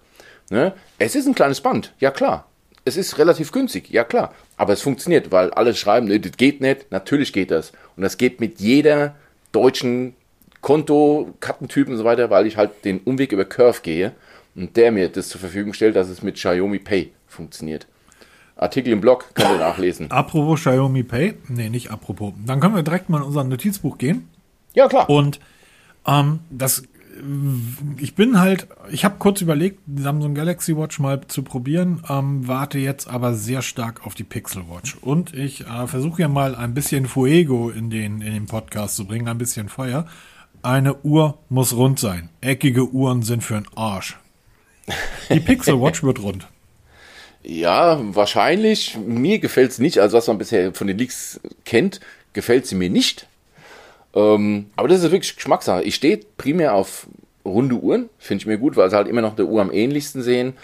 [0.51, 0.73] Ne?
[0.99, 2.47] Es ist ein kleines Band, ja klar.
[2.85, 4.33] Es ist relativ günstig, ja klar.
[4.57, 6.91] Aber es funktioniert, weil alle schreiben, nee, das geht nicht.
[6.91, 7.73] Natürlich geht das.
[7.97, 9.15] Und das geht mit jeder
[9.53, 10.15] deutschen
[10.61, 14.13] Konto, Kartentypen und so weiter, weil ich halt den Umweg über Curve gehe
[14.55, 17.87] und der mir das zur Verfügung stellt, dass es mit Xiaomi Pay funktioniert.
[18.57, 20.11] Artikel im Blog könnt ihr nachlesen.
[20.11, 21.35] Apropos Xiaomi Pay.
[21.49, 22.33] Nee, nicht apropos.
[22.45, 24.29] Dann können wir direkt mal in unser Notizbuch gehen.
[24.75, 25.09] Ja, klar.
[25.09, 25.39] Und
[26.07, 26.83] ähm, das,
[27.99, 32.49] ich bin halt, ich habe kurz überlegt, die Samsung Galaxy Watch mal zu probieren, ähm,
[32.49, 34.97] warte jetzt aber sehr stark auf die Pixel Watch.
[35.01, 39.07] Und ich äh, versuche ja mal ein bisschen Fuego in den, in den Podcast zu
[39.07, 40.07] bringen, ein bisschen Feuer.
[40.63, 42.29] Eine Uhr muss rund sein.
[42.41, 44.19] Eckige Uhren sind für einen Arsch.
[45.31, 46.47] Die Pixel Watch wird rund.
[47.43, 48.97] Ja, wahrscheinlich.
[48.97, 49.99] Mir gefällt es nicht.
[49.99, 52.01] Also was man bisher von den Leaks kennt,
[52.33, 53.27] gefällt sie mir nicht.
[54.15, 55.83] Ähm, aber das ist wirklich Geschmackssache.
[55.83, 57.07] Ich stehe primär auf
[57.45, 58.09] runde Uhren.
[58.19, 60.55] Finde ich mir gut, weil sie halt immer noch der Uhr am ähnlichsten sehen.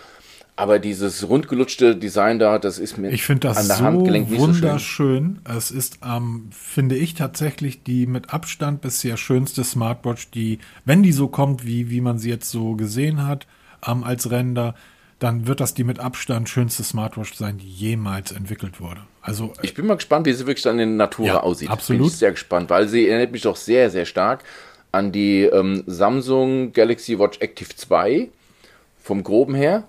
[0.57, 4.41] Aber dieses rundgelutschte Design da, das ist mir Ich das an der so Handgelenk nicht
[4.41, 4.55] so schön.
[4.63, 5.39] wunderschön.
[5.57, 11.11] Es ist, ähm, finde ich, tatsächlich die mit Abstand bisher schönste Smartwatch, die, wenn die
[11.13, 13.49] so kommt, wie, wie man sie jetzt so gesehen hat,
[13.85, 14.77] ähm, als Render,
[15.19, 19.01] dann wird das die mit Abstand schönste Smartwatch sein, die jemals entwickelt wurde.
[19.23, 21.71] Also Ich bin mal gespannt, wie sie wirklich dann in Natura Ja, aussieht.
[21.71, 22.03] absolut.
[22.03, 24.45] Bin ich sehr gespannt, weil sie erinnert mich doch sehr, sehr stark
[24.93, 28.29] an die ähm, Samsung Galaxy Watch Active 2
[29.03, 29.83] vom Groben her.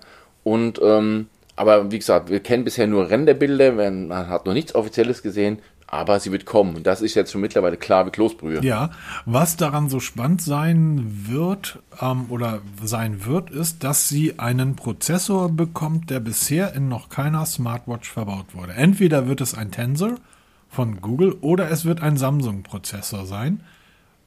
[0.46, 1.26] Und ähm,
[1.56, 6.20] aber wie gesagt, wir kennen bisher nur Renderbilder, man hat noch nichts Offizielles gesehen, aber
[6.20, 6.76] sie wird kommen.
[6.76, 8.60] Und das ist jetzt schon mittlerweile klar wie Kloßbrühe.
[8.62, 8.90] Ja,
[9.24, 15.48] was daran so spannend sein wird ähm, oder sein wird, ist, dass sie einen Prozessor
[15.48, 18.74] bekommt, der bisher in noch keiner Smartwatch verbaut wurde.
[18.74, 20.14] Entweder wird es ein Tensor
[20.68, 23.62] von Google oder es wird ein Samsung-Prozessor sein.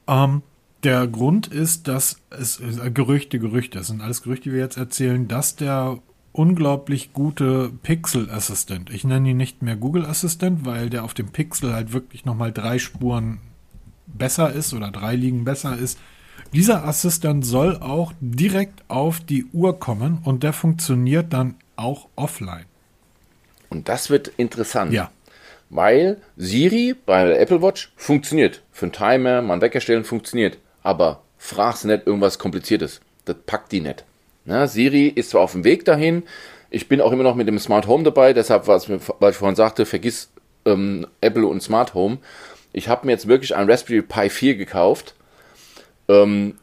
[0.06, 0.42] Ähm,
[0.84, 4.78] der Grund ist, dass es äh, Gerüchte, Gerüchte, es sind alles Gerüchte, die wir jetzt
[4.78, 6.00] erzählen, dass der
[6.32, 11.32] unglaublich gute Pixel Assistant, ich nenne ihn nicht mehr Google Assistant, weil der auf dem
[11.32, 13.40] Pixel halt wirklich nochmal drei Spuren
[14.08, 16.00] besser ist oder drei liegen besser ist.
[16.54, 22.66] Dieser Assistent soll auch direkt auf die Uhr kommen und der funktioniert dann auch offline.
[23.70, 24.92] Und das wird interessant.
[24.92, 25.12] Ja.
[25.70, 28.64] Weil Siri bei der Apple Watch funktioniert.
[28.72, 30.58] Für einen Timer, mal einen Wecker stellen, funktioniert.
[30.82, 33.02] Aber fragst nicht irgendwas Kompliziertes.
[33.26, 34.04] Das packt die nicht.
[34.46, 36.24] Na, Siri ist zwar auf dem Weg dahin.
[36.70, 38.34] Ich bin auch immer noch mit dem Smart Home dabei.
[38.34, 40.32] Deshalb, was, was ich vorhin sagte, vergiss
[40.66, 42.18] ähm, Apple und Smart Home.
[42.74, 45.16] Ich habe mir jetzt wirklich ein Raspberry Pi 4 gekauft.
[46.08, 46.56] Ähm,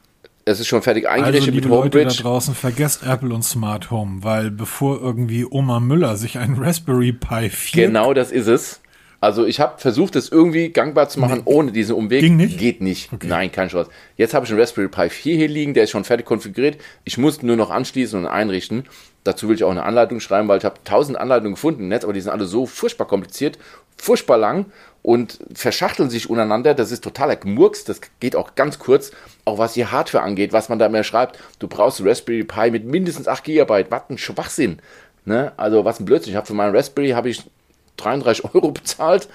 [0.44, 2.22] es ist schon fertig Also eingerichtet liebe mit Leute da Homebridge.
[2.22, 7.50] draußen, vergesst Apple und Smart Home, weil bevor irgendwie Oma Müller sich einen Raspberry Pi
[7.50, 8.80] 4 Genau das ist es.
[9.26, 12.20] Also ich habe versucht, es irgendwie gangbar zu machen, ohne diesen Umweg.
[12.20, 12.60] Ging nicht?
[12.60, 13.10] Geht nicht.
[13.24, 13.90] Nein, keine Chance.
[14.16, 16.78] Jetzt habe ich einen Raspberry Pi 4 hier liegen, der ist schon fertig konfiguriert.
[17.02, 18.84] Ich muss nur noch anschließen und einrichten.
[19.24, 22.04] Dazu will ich auch eine Anleitung schreiben, weil ich habe tausend Anleitungen gefunden im Netz,
[22.04, 23.58] aber die sind alle so furchtbar kompliziert,
[23.96, 24.66] furchtbar lang
[25.02, 26.74] und verschachteln sich untereinander.
[26.74, 27.82] Das ist totaler Gemurks.
[27.82, 29.10] Das geht auch ganz kurz.
[29.44, 31.36] Auch was die Hardware angeht, was man da mehr schreibt.
[31.58, 33.86] Du brauchst einen Raspberry Pi mit mindestens 8 GB.
[33.90, 34.78] Was ein Schwachsinn.
[35.24, 35.50] Ne?
[35.56, 36.30] Also was ein Blödsinn.
[36.30, 37.42] Ich habe für meinen Raspberry habe ich
[37.96, 39.28] 33 Euro bezahlt.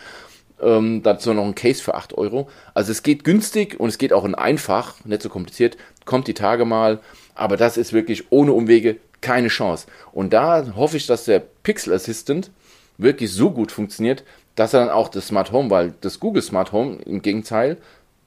[0.61, 2.47] Ähm, dazu noch ein Case für 8 Euro.
[2.73, 5.75] Also es geht günstig und es geht auch in einfach, nicht so kompliziert.
[6.05, 6.99] Kommt die Tage mal.
[7.33, 9.87] Aber das ist wirklich ohne Umwege keine Chance.
[10.11, 12.51] Und da hoffe ich, dass der Pixel Assistant
[12.97, 14.23] wirklich so gut funktioniert,
[14.55, 17.77] dass er dann auch das Smart Home, weil das Google Smart Home im Gegenteil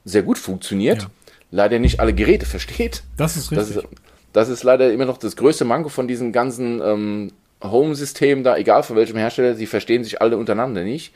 [0.03, 1.09] sehr gut funktioniert, Ja.
[1.51, 3.03] leider nicht alle Geräte versteht.
[3.15, 3.83] Das ist Das richtig.
[3.85, 3.99] ist,
[4.33, 7.31] Das ist leider immer noch das größte Manko von diesen ganzen ähm,
[7.71, 11.13] Home-Systemen da, egal von welchem Hersteller, sie verstehen sich alle untereinander nicht.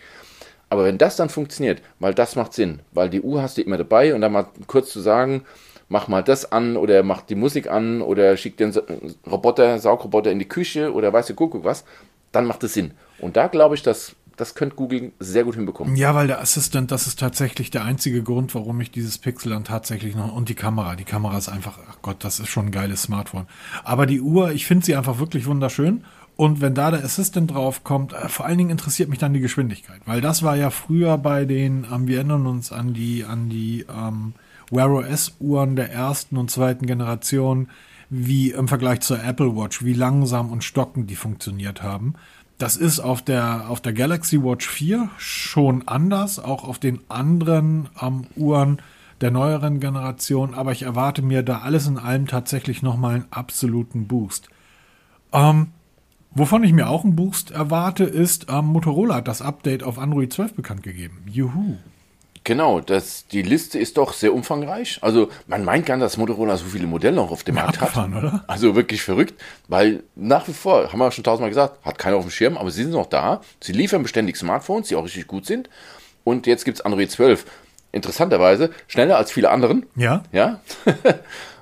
[0.69, 3.77] Aber wenn das dann funktioniert, weil das macht Sinn, weil die Uhr hast du immer
[3.77, 5.43] dabei und dann mal kurz zu sagen,
[5.87, 8.73] mach mal das an oder mach die Musik an oder schick den
[9.29, 11.83] Roboter, Saugroboter in die Küche oder weißt du, guck, guck was,
[12.31, 12.91] dann macht es Sinn.
[13.17, 15.97] Und da glaube ich, dass das könnte Google sehr gut hinbekommen.
[15.97, 19.65] Ja, weil der Assistant, das ist tatsächlich der einzige Grund, warum ich dieses Pixel dann
[19.65, 20.95] tatsächlich noch und die Kamera.
[20.95, 23.47] Die Kamera ist einfach, ach Gott, das ist schon ein geiles Smartphone.
[23.83, 26.05] Aber die Uhr, ich finde sie einfach wirklich wunderschön.
[26.39, 29.99] Und wenn da der Assistant draufkommt, äh, vor allen Dingen interessiert mich dann die Geschwindigkeit,
[30.05, 33.85] weil das war ja früher bei den, ähm, wir erinnern uns an die, an die
[33.93, 34.31] ähm,
[34.71, 37.67] Wear OS Uhren der ersten und zweiten Generation,
[38.09, 42.13] wie im Vergleich zur Apple Watch, wie langsam und stockend die funktioniert haben.
[42.57, 47.89] Das ist auf der, auf der Galaxy Watch 4 schon anders, auch auf den anderen
[48.01, 48.81] ähm, Uhren
[49.19, 54.07] der neueren Generation, aber ich erwarte mir da alles in allem tatsächlich nochmal einen absoluten
[54.07, 54.47] Boost.
[55.33, 55.73] Ähm,
[56.31, 60.31] wovon ich mir auch einen Boost erwarte, ist, ähm, Motorola hat das Update auf Android
[60.31, 61.23] 12 bekannt gegeben.
[61.31, 61.77] Juhu.
[62.43, 64.99] Genau, das, die Liste ist doch sehr umfangreich.
[65.01, 67.95] Also man meint gar nicht, dass Motorola so viele Modelle noch auf dem Markt hat.
[67.95, 68.43] Oder?
[68.47, 72.23] Also wirklich verrückt, weil nach wie vor, haben wir schon tausendmal gesagt, hat keiner auf
[72.23, 73.41] dem Schirm, aber sie sind noch da.
[73.61, 75.69] Sie liefern beständig Smartphones, die auch richtig gut sind.
[76.23, 77.45] Und jetzt gibt es Android 12.
[77.91, 79.85] Interessanterweise, schneller als viele anderen.
[79.95, 80.23] Ja.
[80.31, 80.59] Ja.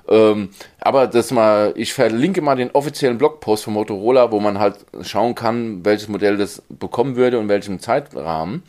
[0.08, 0.50] ähm,
[0.80, 5.34] aber das mal, ich verlinke mal den offiziellen Blogpost von Motorola, wo man halt schauen
[5.34, 8.62] kann, welches Modell das bekommen würde und welchem Zeitrahmen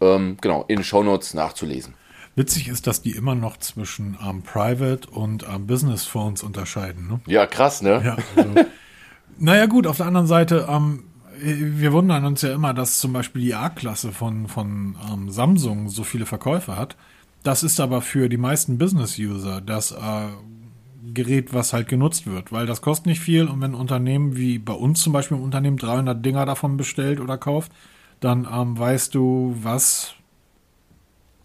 [0.00, 1.94] ähm, genau, in den Shownotes nachzulesen.
[2.36, 7.06] Witzig ist, dass die immer noch zwischen ähm, Private und ähm, Business Phones unterscheiden.
[7.08, 7.20] Ne?
[7.26, 8.02] Ja, krass, ne?
[8.04, 8.54] Ja, also,
[9.38, 11.04] naja, gut, auf der anderen Seite, ähm,
[11.38, 16.02] wir wundern uns ja immer, dass zum Beispiel die A-Klasse von, von ähm, Samsung so
[16.02, 16.96] viele Verkäufe hat.
[17.44, 20.28] Das ist aber für die meisten Business-User das äh,
[21.14, 24.58] Gerät, was halt genutzt wird, weil das kostet nicht viel und wenn ein Unternehmen wie
[24.58, 27.72] bei uns zum Beispiel ein Unternehmen 300 Dinger davon bestellt oder kauft,
[28.20, 30.14] dann ähm, weißt du, was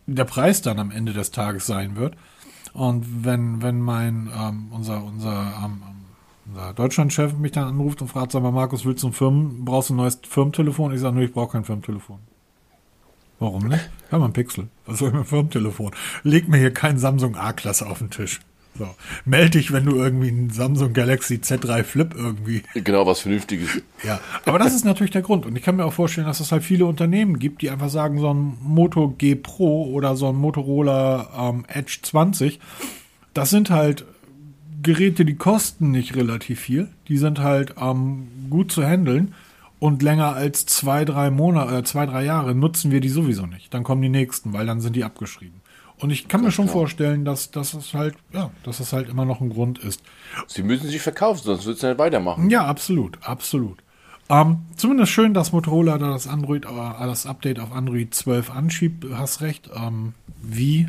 [0.07, 2.15] der Preis dann am Ende des Tages sein wird.
[2.73, 5.81] Und wenn, wenn mein, ähm, unser, unser, ähm,
[6.47, 9.89] unser Deutschlandchef mich dann anruft und fragt, sag mal, Markus, willst du ein Firmen, brauchst
[9.89, 10.93] du ein neues Firmentelefon?
[10.93, 12.19] Ich sage, nur, ich brauche kein Firmentelefon.
[13.39, 13.89] Warum nicht?
[14.11, 14.67] Ja, mal ein Pixel.
[14.85, 15.91] Was soll ich mit dem Firmentelefon?
[16.23, 18.41] Leg mir hier kein Samsung A-Klasse auf den Tisch.
[18.79, 18.95] So.
[19.25, 22.63] Meld dich, wenn du irgendwie ein Samsung Galaxy Z3 Flip irgendwie.
[22.73, 23.81] Genau, was Vernünftiges.
[24.05, 25.45] Ja, aber das ist natürlich der Grund.
[25.45, 28.19] Und ich kann mir auch vorstellen, dass es halt viele Unternehmen gibt, die einfach sagen,
[28.19, 32.61] so ein Moto G Pro oder so ein Motorola ähm, Edge 20,
[33.33, 34.05] das sind halt
[34.81, 36.87] Geräte, die kosten nicht relativ viel.
[37.09, 39.33] Die sind halt ähm, gut zu handeln.
[39.79, 43.73] Und länger als zwei, drei Monate, äh, zwei, drei Jahre nutzen wir die sowieso nicht.
[43.73, 45.58] Dann kommen die nächsten, weil dann sind die abgeschrieben.
[45.99, 46.77] Und ich kann mir schon klar.
[46.77, 50.01] vorstellen, dass, dass es halt, ja, dass es halt immer noch ein Grund ist.
[50.47, 52.49] Sie müssen sich verkaufen, sonst wird es nicht weitermachen.
[52.49, 53.79] Ja, absolut, absolut.
[54.29, 56.69] Ähm, zumindest schön, dass Motorola da das Android, äh,
[56.99, 59.03] das Update auf Android 12 anschiebt.
[59.03, 59.69] Du hast recht.
[59.75, 60.87] Ähm, wie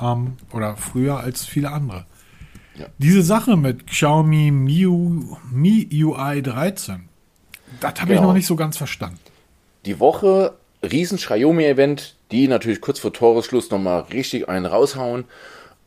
[0.00, 2.06] ähm, oder früher als viele andere.
[2.78, 2.86] Ja.
[2.98, 7.08] Diese Sache mit Xiaomi Miu, MIUI 13,
[7.80, 8.20] das habe genau.
[8.20, 9.20] ich noch nicht so ganz verstanden.
[9.86, 15.24] Die Woche riesen Xiaomi-Event, die natürlich kurz vor Toresschluss nochmal richtig einen raushauen.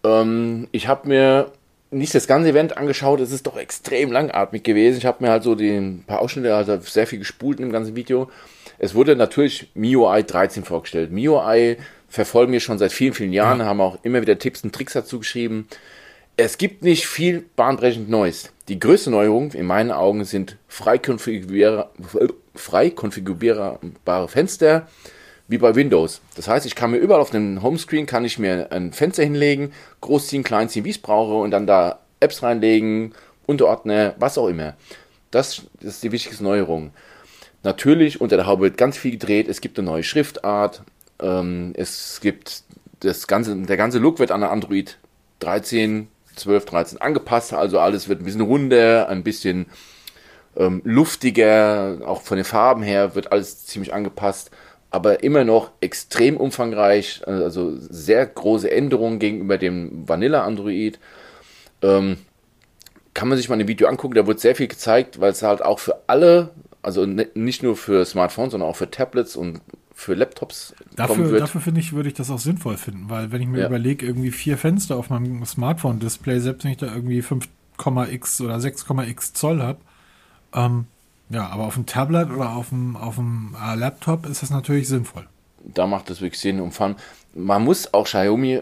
[0.06, 1.52] Ähm, ich habe mir
[1.92, 4.98] nicht das ganze Event angeschaut, es ist doch extrem langatmig gewesen.
[4.98, 8.30] Ich habe mir halt so den paar Ausschnitte, also sehr viel gespult im ganzen Video.
[8.80, 11.12] Es wurde natürlich MIUI 13 vorgestellt.
[11.12, 11.78] MIUI
[12.08, 13.66] verfolgen wir schon seit vielen, vielen Jahren, ja.
[13.66, 15.68] haben auch immer wieder Tipps und Tricks dazu geschrieben.
[16.38, 18.52] Es gibt nicht viel bahnbrechend Neues.
[18.70, 21.90] Die größte Neuerung in meinen Augen sind frei, konfigurierbare,
[22.56, 24.88] frei konfigurierbare Fenster,
[25.48, 26.22] wie bei Windows.
[26.36, 29.72] Das heißt, ich kann mir überall auf dem Homescreen kann ich mir ein Fenster hinlegen,
[30.02, 33.14] großziehen, kleinziehen, wie ich es brauche und dann da Apps reinlegen,
[33.46, 34.76] Unterordner, was auch immer.
[35.32, 36.92] Das, das ist die wichtigste Neuerung.
[37.64, 39.48] Natürlich, unter der Haube wird ganz viel gedreht.
[39.48, 40.84] Es gibt eine neue Schriftart.
[41.22, 42.64] Ähm, es gibt
[43.00, 44.98] das ganze, der ganze Look wird an der Android
[45.40, 47.54] 13, 12, 13 angepasst.
[47.54, 49.68] Also alles wird ein bisschen runder, ein bisschen
[50.56, 54.52] ähm, luftiger, auch von den Farben her wird alles ziemlich angepasst
[54.98, 60.98] aber immer noch extrem umfangreich, also sehr große Änderungen gegenüber dem Vanilla Android.
[61.84, 62.18] Ähm,
[63.14, 65.64] kann man sich mal ein Video angucken, da wird sehr viel gezeigt, weil es halt
[65.64, 66.50] auch für alle,
[66.82, 69.62] also ne, nicht nur für Smartphones, sondern auch für Tablets und
[69.94, 71.42] für Laptops dafür, kommen wird.
[71.42, 73.68] Dafür finde ich, würde ich das auch sinnvoll finden, weil wenn ich mir ja.
[73.68, 79.34] überlege, irgendwie vier Fenster auf meinem Smartphone-Display, selbst wenn ich da irgendwie 5,x oder 6,x
[79.34, 79.80] Zoll habe,
[80.56, 80.86] ähm,
[81.30, 84.88] ja, aber auf dem Tablet oder auf dem, auf dem äh, Laptop ist das natürlich
[84.88, 85.28] sinnvoll.
[85.64, 86.60] Da macht das wirklich Sinn.
[86.80, 86.96] Allem,
[87.34, 88.62] man muss auch Xiaomi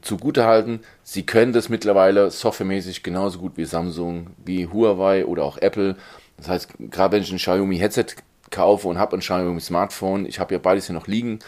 [0.00, 5.58] zugute halten, sie können das mittlerweile softwaremäßig genauso gut wie Samsung, wie Huawei oder auch
[5.58, 5.96] Apple.
[6.38, 8.06] Das heißt, gerade wenn ich ein Xiaomi Headset
[8.50, 11.40] kaufe und habe ein Xiaomi Smartphone, ich habe ja beides hier noch liegen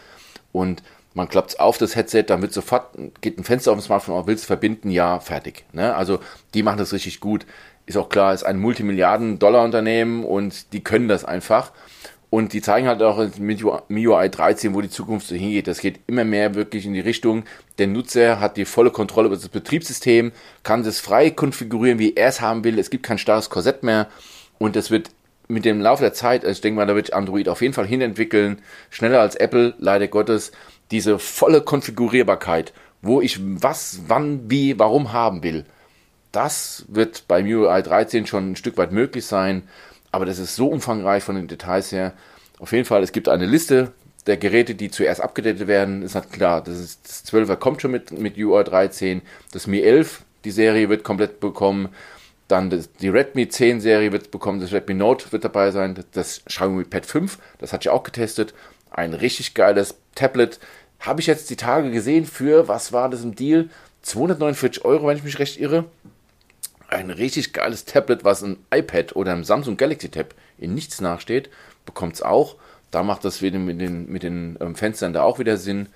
[0.52, 0.82] und
[1.14, 4.16] man klappt es auf das Headset, dann wird sofort, geht ein Fenster auf dem Smartphone
[4.16, 5.64] auf, willst verbinden, ja, fertig.
[5.72, 5.94] Ne?
[5.94, 6.18] Also
[6.54, 7.46] die machen das richtig gut.
[7.86, 11.72] Ist auch klar, ist ein Multimilliarden-Dollar-Unternehmen und die können das einfach.
[12.34, 15.68] Und die zeigen halt auch mit MIUI 13, wo die Zukunft so hingeht.
[15.68, 17.44] Das geht immer mehr wirklich in die Richtung.
[17.78, 20.32] Der Nutzer hat die volle Kontrolle über das Betriebssystem,
[20.64, 22.80] kann das frei konfigurieren, wie er es haben will.
[22.80, 24.08] Es gibt kein starres Korsett mehr.
[24.58, 25.10] Und das wird
[25.46, 27.86] mit dem Laufe der Zeit, also ich denke mal, da wird Android auf jeden Fall
[27.86, 28.62] hinentwickeln.
[28.90, 30.50] Schneller als Apple, leider Gottes.
[30.90, 35.66] Diese volle Konfigurierbarkeit, wo ich was, wann, wie, warum haben will.
[36.34, 39.62] Das wird bei MIUI 13 schon ein Stück weit möglich sein
[40.14, 42.12] aber das ist so umfangreich von den Details her.
[42.60, 43.90] Auf jeden Fall, es gibt eine Liste
[44.28, 46.02] der Geräte, die zuerst abgedatet werden.
[46.02, 49.22] Ist halt klar, das, ist, das 12er kommt schon mit, mit UI 13.
[49.50, 51.88] Das Mi 11, die Serie wird komplett bekommen.
[52.46, 54.60] Dann das, die Redmi 10 Serie wird bekommen.
[54.60, 55.98] Das Redmi Note wird dabei sein.
[56.12, 58.54] Das Xiaomi Pad 5, das hatte ich auch getestet.
[58.92, 60.60] Ein richtig geiles Tablet.
[61.00, 63.68] Habe ich jetzt die Tage gesehen für, was war das im Deal?
[64.02, 65.86] 249 Euro, wenn ich mich recht irre
[66.94, 71.50] ein richtig geiles Tablet, was ein iPad oder einem Samsung Galaxy Tab in nichts nachsteht,
[71.84, 72.56] bekommt es auch.
[72.90, 75.88] Da macht das wieder mit den, mit den ähm, Fenstern da auch wieder Sinn.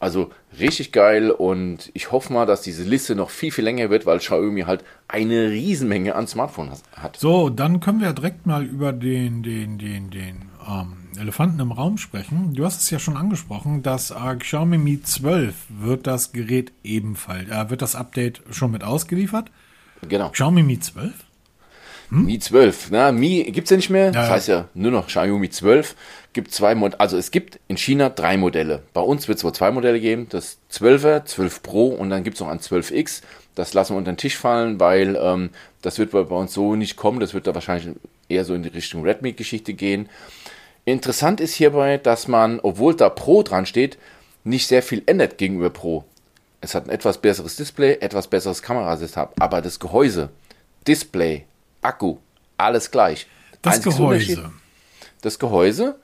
[0.00, 0.30] Also
[0.60, 4.18] richtig geil und ich hoffe mal, dass diese Liste noch viel, viel länger wird, weil
[4.18, 7.16] Xiaomi halt eine Riesenmenge an Smartphones hat.
[7.16, 11.98] So, dann können wir direkt mal über den, den, den, den ähm, Elefanten im Raum
[11.98, 12.54] sprechen.
[12.54, 17.48] Du hast es ja schon angesprochen, dass äh, Xiaomi Mi 12 wird das Gerät ebenfalls,
[17.48, 19.50] äh, wird das Update schon mit ausgeliefert.
[20.06, 20.30] Genau.
[20.30, 21.12] Xiaomi Mi 12?
[22.10, 22.24] Hm?
[22.24, 22.90] Mi 12.
[22.90, 24.06] Na, Mi gibt es ja nicht mehr.
[24.06, 25.94] Ja, das heißt ja nur noch Xiaomi 12.
[26.32, 28.82] Gibt zwei Mod also es gibt in China drei Modelle.
[28.92, 30.28] Bei uns wird es wohl zwei Modelle geben.
[30.28, 33.22] Das 12er, 12 Pro und dann gibt es noch ein 12X.
[33.54, 35.50] Das lassen wir unter den Tisch fallen, weil ähm,
[35.82, 37.18] das wird bei uns so nicht kommen.
[37.18, 37.96] Das wird da wahrscheinlich
[38.28, 40.08] eher so in die Richtung Redmi-Geschichte gehen.
[40.84, 43.98] Interessant ist hierbei, dass man, obwohl da Pro dran steht,
[44.44, 46.04] nicht sehr viel ändert gegenüber Pro.
[46.60, 50.30] Es hat ein etwas besseres Display, etwas besseres Kamerasystem, aber das Gehäuse,
[50.86, 51.46] Display,
[51.82, 52.18] Akku,
[52.56, 53.26] alles gleich.
[53.62, 54.52] Das Einziges Gehäuse.
[55.22, 55.96] Das Gehäuse,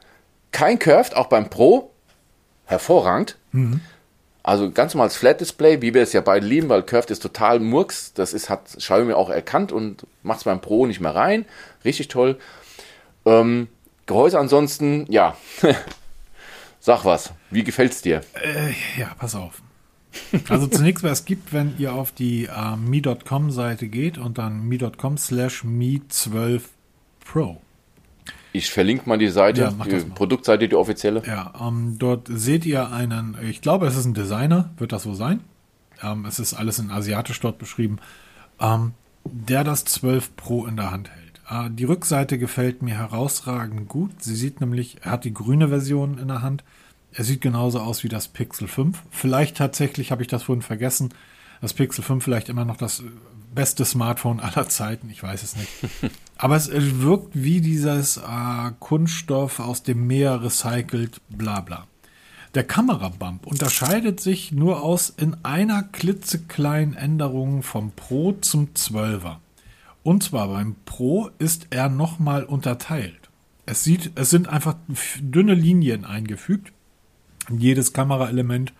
[0.52, 1.90] kein Curved, auch beim Pro,
[2.66, 3.36] hervorragend.
[3.52, 3.80] Mhm.
[4.42, 7.60] Also ganz normales Flat Display, wie wir es ja beide lieben, weil Curved ist total
[7.60, 8.12] Murks.
[8.12, 11.46] Das ist, hat Xiaomi auch erkannt und macht es beim Pro nicht mehr rein.
[11.84, 12.38] Richtig toll.
[13.24, 13.68] Ähm,
[14.06, 15.36] Gehäuse ansonsten, ja.
[16.80, 17.32] Sag was.
[17.50, 18.20] Wie gefällt's dir?
[18.34, 19.62] Äh, ja, pass auf.
[20.48, 24.68] Also zunächst, was es gibt, wenn ihr auf die äh, mi.com Seite geht und dann
[24.68, 26.62] mi.com slash mi12
[27.24, 27.60] Pro.
[28.52, 31.22] Ich verlinke mal die Seite, ja, die Produktseite, die offizielle.
[31.26, 35.14] Ja, ähm, dort seht ihr einen, ich glaube, es ist ein Designer, wird das so
[35.14, 35.40] sein.
[36.02, 37.98] Ähm, es ist alles in asiatisch dort beschrieben,
[38.60, 38.92] ähm,
[39.24, 41.40] der das 12 Pro in der Hand hält.
[41.50, 44.22] Äh, die Rückseite gefällt mir herausragend gut.
[44.22, 46.62] Sie sieht nämlich, er hat die grüne Version in der Hand
[47.14, 49.02] er sieht genauso aus wie das Pixel 5.
[49.10, 51.14] Vielleicht tatsächlich habe ich das vorhin vergessen.
[51.60, 53.04] Das Pixel 5 vielleicht immer noch das
[53.54, 55.08] beste Smartphone aller Zeiten.
[55.10, 55.70] Ich weiß es nicht.
[56.36, 61.86] Aber es wirkt wie dieses äh, Kunststoff aus dem Meer recycelt, bla bla.
[62.54, 69.36] Der Kamerabump unterscheidet sich nur aus in einer klitzekleinen Änderung vom Pro zum 12er.
[70.02, 73.30] Und zwar beim Pro ist er nochmal unterteilt.
[73.66, 74.76] Es sieht, es sind einfach
[75.20, 76.73] dünne Linien eingefügt
[77.50, 78.72] jedes Kameraelement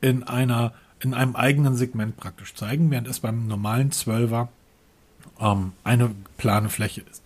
[0.00, 4.48] in einer in einem eigenen Segment praktisch zeigen, während es beim normalen 12er
[5.40, 7.22] ähm, eine plane Fläche ist.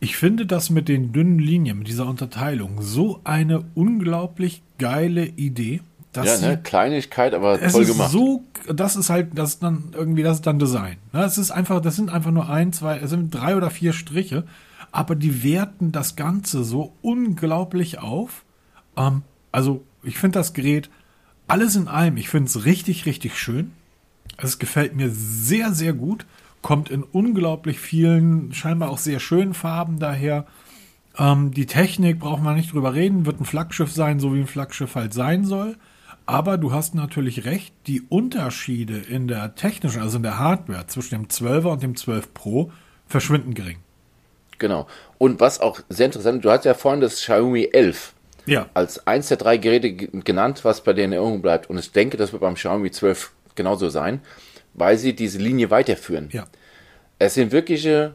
[0.00, 5.80] Ich finde das mit den dünnen Linien, mit dieser Unterteilung, so eine unglaublich geile Idee.
[6.42, 6.60] ja, ne?
[6.62, 8.10] Kleinigkeit, aber toll gemacht.
[8.10, 8.42] So,
[8.72, 10.96] das ist halt, das ist dann irgendwie, das ist dann Design.
[11.12, 11.24] Ne?
[11.24, 14.44] Es ist einfach, das sind einfach nur ein, zwei, es sind drei oder vier Striche,
[14.92, 18.44] aber die werten das Ganze so unglaublich auf.
[18.96, 20.90] Ähm, also ich finde das Gerät
[21.48, 23.72] alles in allem, ich finde es richtig, richtig schön.
[24.38, 26.26] Es gefällt mir sehr, sehr gut.
[26.62, 30.46] Kommt in unglaublich vielen, scheinbar auch sehr schönen Farben daher.
[31.16, 34.46] Ähm, die Technik braucht man nicht drüber reden, wird ein Flaggschiff sein, so wie ein
[34.46, 35.76] Flaggschiff halt sein soll.
[36.26, 41.14] Aber du hast natürlich recht, die Unterschiede in der technischen, also in der Hardware zwischen
[41.14, 42.72] dem 12er und dem 12 Pro
[43.06, 43.78] verschwinden gering.
[44.58, 44.88] Genau.
[45.18, 48.15] Und was auch sehr interessant, du hast ja vorhin das Xiaomi 11
[48.46, 48.68] ja.
[48.74, 51.68] als eins der drei Geräte genannt, was bei der Erinnerung bleibt.
[51.68, 54.20] Und ich denke, das wird beim Xiaomi 12 genauso sein,
[54.74, 56.28] weil sie diese Linie weiterführen.
[56.32, 56.46] Ja.
[57.18, 58.14] Es sind wirkliche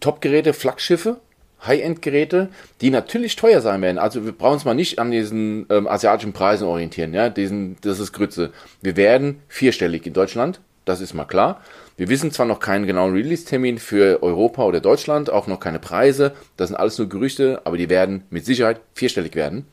[0.00, 1.20] Top-Geräte, Flaggschiffe,
[1.66, 2.48] High-End-Geräte,
[2.80, 3.98] die natürlich teuer sein werden.
[3.98, 8.00] Also wir brauchen uns mal nicht an diesen ähm, asiatischen Preisen orientieren, ja, diesen, das
[8.00, 8.52] ist Grütze.
[8.80, 10.60] Wir werden vierstellig in Deutschland,
[10.90, 11.62] das ist mal klar.
[11.96, 16.32] Wir wissen zwar noch keinen genauen Release-Termin für Europa oder Deutschland, auch noch keine Preise,
[16.56, 19.66] das sind alles nur Gerüchte, aber die werden mit Sicherheit vierstellig werden.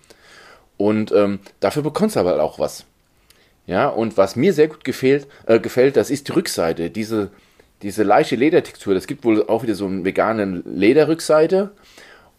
[0.77, 2.85] Und ähm, dafür bekommst du aber auch was.
[3.65, 7.31] Ja, und was mir sehr gut gefällt, äh, gefällt, das ist die Rückseite, diese
[7.81, 11.71] diese leichte Ledertextur, das gibt wohl auch wieder so eine vegane Lederrückseite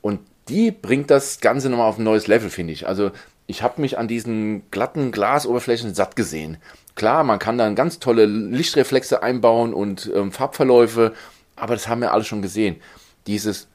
[0.00, 2.86] und die bringt das Ganze nochmal auf ein neues Level, finde ich.
[2.86, 3.10] Also
[3.46, 6.56] ich habe mich an diesen glatten Glasoberflächen satt gesehen.
[6.98, 11.14] Klar, man kann dann ganz tolle Lichtreflexe einbauen und ähm, Farbverläufe,
[11.54, 12.74] aber das haben wir alle schon gesehen.
[13.28, 13.68] Dieses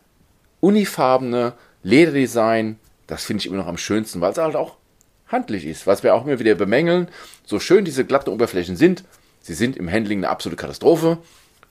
[0.59, 1.53] unifarbene
[1.83, 4.75] Lederdesign, das finde ich immer noch am schönsten, weil es halt auch
[5.29, 5.87] handlich ist.
[5.87, 7.07] Was wir auch immer wieder bemängeln,
[7.45, 9.05] so schön diese glatten Oberflächen sind,
[9.39, 11.17] sie sind im Handling eine absolute Katastrophe.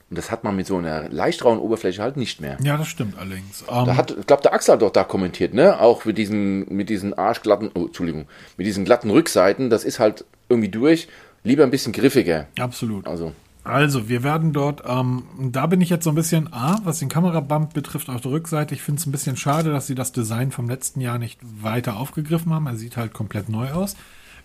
[0.08, 2.56] Und das hat man mit so einer leicht rauen Oberfläche halt nicht mehr.
[2.62, 3.62] Ja, das stimmt allerdings.
[3.66, 5.80] Um, da ähm, hat, ich glaube, der Axel hat doch da kommentiert, ne?
[5.80, 8.26] Auch mit diesen, mit diesen arschglatten, oh, Entschuldigung,
[8.56, 11.08] mit diesen glatten Rückseiten, das ist halt irgendwie durch.
[11.44, 12.46] Lieber ein bisschen griffiger.
[12.58, 13.06] Absolut.
[13.06, 13.32] Also.
[13.64, 17.08] Also, wir werden dort, ähm, da bin ich jetzt so ein bisschen, A, was den
[17.08, 18.74] Kamerabump betrifft, auf der Rückseite.
[18.74, 21.96] Ich finde es ein bisschen schade, dass sie das Design vom letzten Jahr nicht weiter
[21.96, 22.66] aufgegriffen haben.
[22.66, 23.96] Er sieht halt komplett neu aus.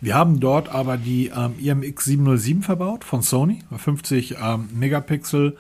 [0.02, 5.58] Wir haben dort aber die ähm, IMX 707 verbaut von Sony, 50 ähm, Megapixel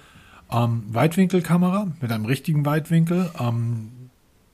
[0.52, 3.32] ähm, Weitwinkelkamera mit einem richtigen Weitwinkel.
[3.40, 3.92] Ähm,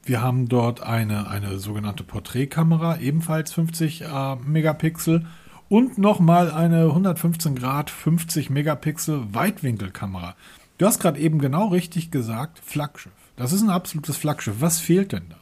[0.06, 5.26] wir haben dort eine, eine sogenannte Porträtkamera, ebenfalls 50 äh, Megapixel
[5.74, 10.36] und nochmal eine 115 Grad 50 Megapixel Weitwinkelkamera.
[10.78, 13.12] Du hast gerade eben genau richtig gesagt, Flaggschiff.
[13.38, 14.58] Das ist ein absolutes Flaggschiff.
[14.60, 15.38] Was fehlt denn da?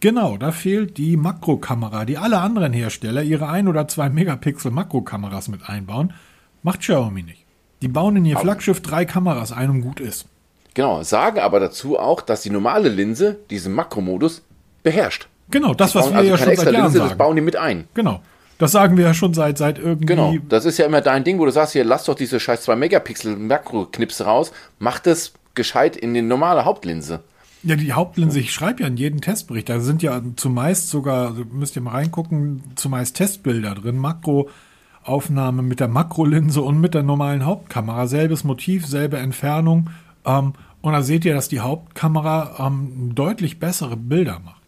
[0.00, 5.48] Genau, da fehlt die Makrokamera, die alle anderen Hersteller ihre ein oder zwei Megapixel Makrokameras
[5.48, 6.14] mit einbauen.
[6.62, 7.44] Macht Xiaomi nicht.
[7.82, 10.28] Die bauen in ihr aber Flaggschiff drei Kameras ein und gut ist.
[10.72, 14.40] Genau, sagen aber dazu auch, dass die normale Linse diesen Makromodus
[14.82, 15.28] beherrscht.
[15.50, 17.10] Genau, das, was wir also ja schon seit Jahren Linse, sagen.
[17.10, 17.86] Das bauen die mit ein.
[17.92, 18.22] Genau.
[18.58, 20.06] Das sagen wir ja schon seit, seit irgendwie.
[20.06, 22.62] Genau, das ist ja immer dein Ding, wo du sagst, hier, lass doch diese scheiß
[22.62, 27.20] 2 Megapixel Makro-Knipse raus, mach das gescheit in die normale Hauptlinse.
[27.62, 31.76] Ja, die Hauptlinse, ich schreibe ja in jedem Testbericht, da sind ja zumeist sogar, müsst
[31.76, 38.06] ihr mal reingucken, zumeist Testbilder drin, Makroaufnahme mit der Makrolinse und mit der normalen Hauptkamera,
[38.06, 39.90] selbes Motiv, selbe Entfernung.
[40.24, 44.62] Ähm, und da seht ihr, dass die Hauptkamera ähm, deutlich bessere Bilder macht.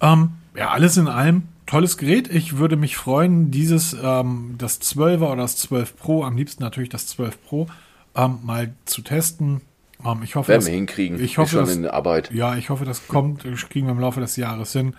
[0.00, 2.32] Ähm, ja, alles in allem tolles Gerät.
[2.32, 6.90] Ich würde mich freuen, dieses, ähm, das 12er oder das 12 Pro, am liebsten natürlich
[6.90, 7.66] das 12 Pro,
[8.14, 9.62] ähm, mal zu testen
[10.04, 11.22] ähm, ich hoffe, Werden wir hinkriegen.
[11.22, 12.30] Ich hoffe, schon das, in der Arbeit.
[12.32, 14.94] Ja, ich hoffe, das kommt, das kriegen wir im Laufe des Jahres hin.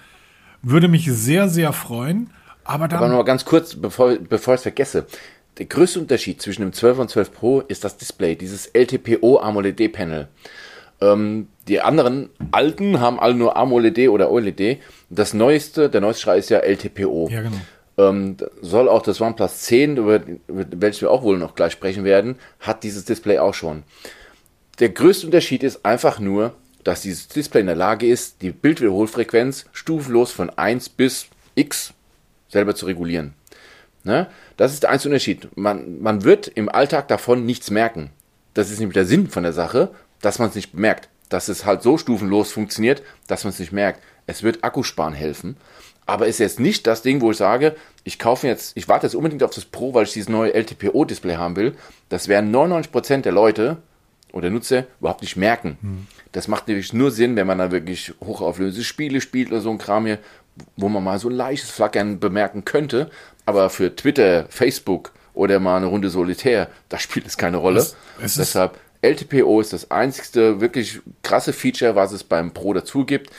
[0.62, 2.30] Würde mich sehr, sehr freuen.
[2.64, 3.00] Aber dann.
[3.00, 5.06] Aber mal ganz kurz, bevor, bevor ich es vergesse.
[5.58, 9.92] Der größte Unterschied zwischen dem 12 und 12 Pro ist das Display, dieses LTPO AMOLED
[9.92, 10.28] Panel.
[11.02, 14.80] Ähm, die anderen alten haben alle nur AMOLED oder OLED.
[15.10, 17.30] Das neueste, der neueste Schrei ist ja LTPO.
[17.32, 17.58] Ja, genau.
[17.96, 22.04] Ähm, soll auch das OnePlus 10, über, über welches wir auch wohl noch gleich sprechen
[22.04, 23.84] werden, hat dieses Display auch schon
[24.80, 29.66] der größte Unterschied ist einfach nur, dass dieses Display in der Lage ist, die Bildwiederholfrequenz
[29.72, 31.94] stufenlos von 1 bis x
[32.50, 33.34] selber zu regulieren.
[34.04, 34.28] Ne?
[34.58, 35.56] Das ist der einzige Unterschied.
[35.56, 38.10] Man, man wird im Alltag davon nichts merken.
[38.54, 39.92] Das ist nämlich der Sinn von der Sache,
[40.24, 41.10] dass man es nicht bemerkt.
[41.30, 44.02] Dass es halt so stufenlos funktioniert, dass man es nicht merkt.
[44.26, 45.58] Es wird Akkusparen helfen.
[46.06, 49.16] Aber ist jetzt nicht das Ding, wo ich sage, ich kaufe jetzt, ich warte jetzt
[49.16, 51.76] unbedingt auf das Pro, weil ich dieses neue LTPO-Display haben will.
[52.10, 53.78] Das wären 99% der Leute,
[54.34, 55.78] oder Nutzer überhaupt nicht merken.
[55.82, 56.08] Hm.
[56.34, 59.78] Das macht natürlich nur Sinn, wenn man da wirklich hochauflösende Spiele spielt oder so ein
[59.78, 60.18] Kram hier,
[60.76, 63.10] wo man mal so ein leichtes Flackern bemerken könnte.
[63.46, 67.80] Aber für Twitter, Facebook oder mal eine Runde Solitär, da spielt es keine Rolle.
[67.80, 73.06] Es, es Deshalb LTPO ist das einzigste wirklich krasse Feature, was es beim Pro dazu
[73.06, 73.32] gibt.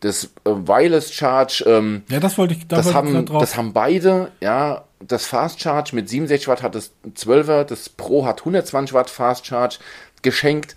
[0.00, 4.30] Das äh, Wireless Charge, ähm, ja, das wollte ich, da das, haben, das haben beide,
[4.40, 9.10] ja, das Fast Charge mit 67 Watt hat das 12er, das Pro hat 120 Watt
[9.10, 9.78] Fast Charge,
[10.22, 10.76] geschenkt.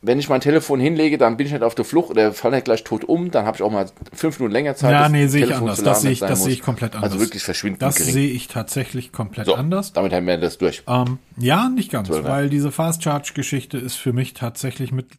[0.00, 2.64] Wenn ich mein Telefon hinlege, dann bin ich nicht auf der Flucht oder falle nicht
[2.66, 4.92] gleich tot um, dann habe ich auch mal fünf Minuten länger Zeit.
[4.92, 5.82] Ja, nee, sehe ich anders.
[5.82, 7.12] Das sehe ich, das sehe ich komplett also anders.
[7.14, 9.92] Also wirklich verschwindend Das sehe ich tatsächlich komplett so, anders.
[9.92, 10.84] Damit haben wir das durch.
[10.86, 15.18] Ähm, ja, nicht ganz, 12, weil diese Fast Charge Geschichte ist für mich tatsächlich mit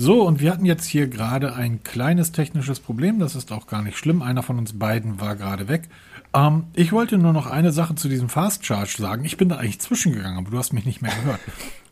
[0.00, 3.18] so, und wir hatten jetzt hier gerade ein kleines technisches Problem.
[3.18, 4.22] Das ist auch gar nicht schlimm.
[4.22, 5.88] Einer von uns beiden war gerade weg.
[6.34, 9.24] Ähm, ich wollte nur noch eine Sache zu diesem Fast Charge sagen.
[9.24, 11.40] Ich bin da eigentlich zwischengegangen, aber du hast mich nicht mehr gehört.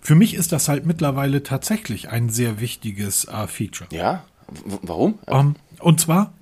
[0.00, 3.88] Für mich ist das halt mittlerweile tatsächlich ein sehr wichtiges äh, Feature.
[3.92, 4.24] Ja?
[4.64, 5.18] W warum?
[5.26, 6.32] Ähm, und zwar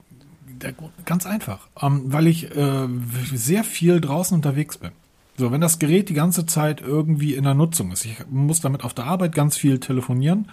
[1.05, 2.89] ganz einfach, ähm, weil ich äh,
[3.33, 4.93] sehr viel draußen unterwegs bin.
[5.37, 8.85] So, wenn das Gerät die ganze Zeit irgendwie in der Nutzung ist, ich muss damit
[8.85, 10.49] auf der Arbeit ganz viel telefonieren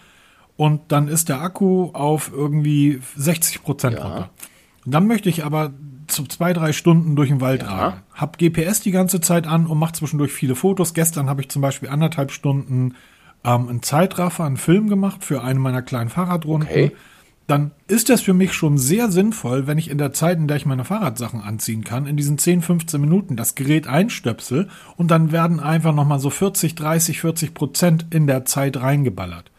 [0.57, 4.03] und dann ist der Akku auf irgendwie 60 Prozent Ja.
[4.03, 4.29] runter.
[4.85, 5.71] Und dann möchte ich aber
[6.11, 7.69] zwei, drei Stunden durch den Wald Ja.
[7.69, 7.99] ragen.
[8.13, 10.93] Hab GPS die ganze Zeit an und mache zwischendurch viele Fotos.
[10.93, 12.95] Gestern habe ich zum Beispiel anderthalb Stunden
[13.43, 16.69] ähm, einen Zeitraffer, einen Film gemacht für eine meiner kleinen Fahrradrunden.
[16.69, 16.91] Okay.
[17.47, 20.55] Dann ist das für mich schon sehr sinnvoll, wenn ich in der Zeit, in der
[20.57, 25.31] ich meine Fahrradsachen anziehen kann, in diesen 10, 15 Minuten das Gerät einstöpsel und dann
[25.33, 29.50] werden einfach nochmal so 40, 30, 40 Prozent in der Zeit reingeballert.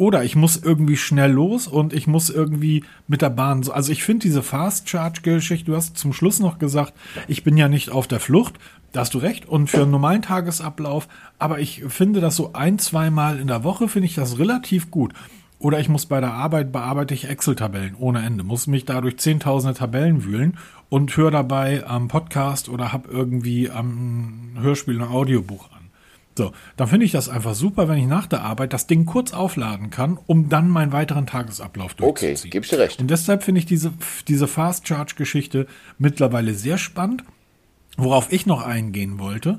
[0.00, 3.62] Oder ich muss irgendwie schnell los und ich muss irgendwie mit der Bahn.
[3.62, 6.94] so- Also ich finde diese Fast Charge Geschichte, du hast zum Schluss noch gesagt,
[7.28, 8.54] ich bin ja nicht auf der Flucht.
[8.92, 9.46] Da hast du recht.
[9.46, 11.06] Und für einen normalen Tagesablauf,
[11.38, 15.12] aber ich finde das so ein, zweimal in der Woche finde ich das relativ gut.
[15.58, 19.74] Oder ich muss bei der Arbeit bearbeite ich Excel-Tabellen ohne Ende, muss mich dadurch zehntausende
[19.78, 20.56] Tabellen wühlen
[20.88, 25.79] und höre dabei am Podcast oder hab irgendwie am Hörspiel ein Audiobuch an.
[26.40, 29.34] So, dann finde ich das einfach super, wenn ich nach der Arbeit das Ding kurz
[29.34, 32.50] aufladen kann, um dann meinen weiteren Tagesablauf Okay, durchzuziehen.
[32.50, 32.98] gebe ich dir recht.
[32.98, 33.92] Und deshalb finde ich diese,
[34.26, 35.66] diese Fast Charge Geschichte
[35.98, 37.24] mittlerweile sehr spannend.
[37.98, 39.58] Worauf ich noch eingehen wollte,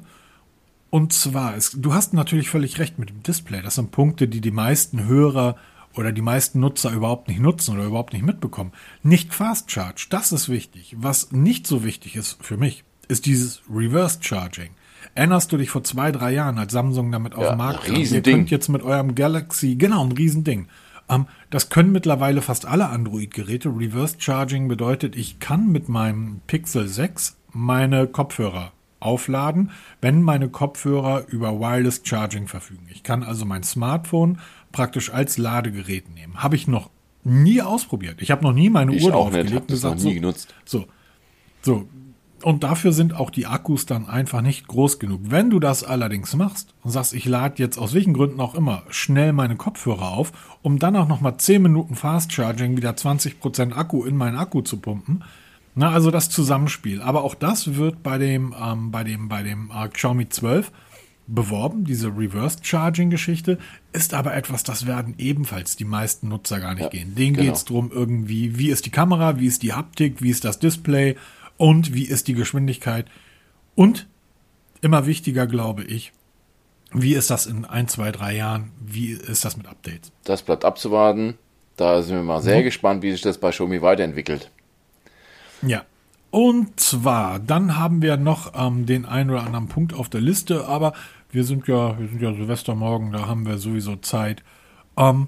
[0.89, 3.61] und zwar, es, du hast natürlich völlig recht mit dem Display.
[3.61, 5.57] Das sind Punkte, die die meisten Hörer
[5.93, 8.71] oder die meisten Nutzer überhaupt nicht nutzen oder überhaupt nicht mitbekommen.
[9.03, 10.95] Nicht Fast Charge, das ist wichtig.
[10.97, 14.71] Was nicht so wichtig ist für mich, ist dieses Reverse Charging.
[15.15, 17.95] Erinnerst du dich vor zwei, drei Jahren, als Samsung damit auf Ja, den Markt kam?
[17.95, 20.67] Ihr könnt jetzt mit eurem Galaxy, genau, ein Riesending.
[21.09, 23.69] Ähm, das können mittlerweile fast alle Android-Geräte.
[23.69, 31.25] Reverse Charging bedeutet, ich kann mit meinem Pixel 6 meine Kopfhörer aufladen, wenn meine Kopfhörer
[31.27, 32.87] über Wireless Charging verfügen.
[32.91, 34.39] Ich kann also mein Smartphone
[34.71, 36.41] praktisch als Ladegerät nehmen.
[36.41, 36.89] Habe ich noch
[37.23, 38.21] nie ausprobiert.
[38.21, 40.09] Ich habe noch nie meine Ich Uhr auch draufgelegt nicht, hab das noch nie so,
[40.11, 40.55] genutzt.
[40.65, 40.85] so,
[41.61, 41.87] so.
[42.43, 45.21] Und dafür sind auch die Akkus dann einfach nicht groß genug.
[45.25, 48.83] Wenn du das allerdings machst und sagst, ich lade jetzt aus welchen Gründen auch immer
[48.89, 50.31] schnell meine Kopfhörer auf,
[50.61, 54.61] um dann auch noch mal 10 Minuten Fast Charging wieder 20% Akku in meinen Akku
[54.61, 55.23] zu pumpen,
[55.73, 57.01] na, also das Zusammenspiel.
[57.01, 60.71] Aber auch das wird bei dem, ähm, bei dem, bei dem äh, Xiaomi 12
[61.27, 63.57] beworben, diese Reverse Charging Geschichte,
[63.93, 67.15] ist aber etwas, das werden ebenfalls die meisten Nutzer gar nicht Ja, gehen.
[67.15, 67.47] Denen genau.
[67.47, 71.15] geht's drum irgendwie, wie ist die Kamera, wie ist die Haptik, wie ist das Display
[71.57, 73.05] und wie ist die Geschwindigkeit.
[73.75, 74.07] Und
[74.81, 76.11] immer wichtiger, glaube ich,
[76.93, 78.71] wie ist das in ein, zwei, drei Jahren?
[78.79, 80.11] Wie ist das mit Updates?
[80.23, 81.37] Das bleibt abzuwarten.
[81.77, 84.51] Da sind wir mal sehr gespannt, wie sich das bei Xiaomi weiterentwickelt.
[85.61, 85.83] Ja.
[86.31, 90.65] Und zwar, dann haben wir noch ähm, den einen oder anderen Punkt auf der Liste,
[90.65, 90.93] aber
[91.31, 94.43] wir sind ja, wir sind ja Silvestermorgen, da haben wir sowieso Zeit.
[94.97, 95.27] Ähm,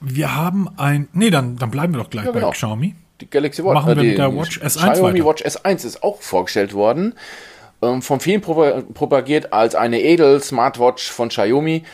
[0.00, 2.46] wir haben ein, nee, dann, dann bleiben wir doch gleich Ja, genau.
[2.48, 2.94] bei Xiaomi.
[3.20, 5.24] Die Galaxy Watch, Machen wir die, mit der Watch S1 Xiaomi weiter.
[5.26, 7.14] Watch S1 ist auch vorgestellt worden.
[7.82, 11.84] Ähm, von vielen propa propagiert als eine edel Smartwatch von Xiaomi.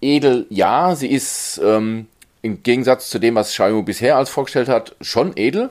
[0.00, 2.06] Edel, ja, sie ist ähm,
[2.42, 5.70] im Gegensatz zu dem, was Xiaomi bisher als vorgestellt hat, schon edel.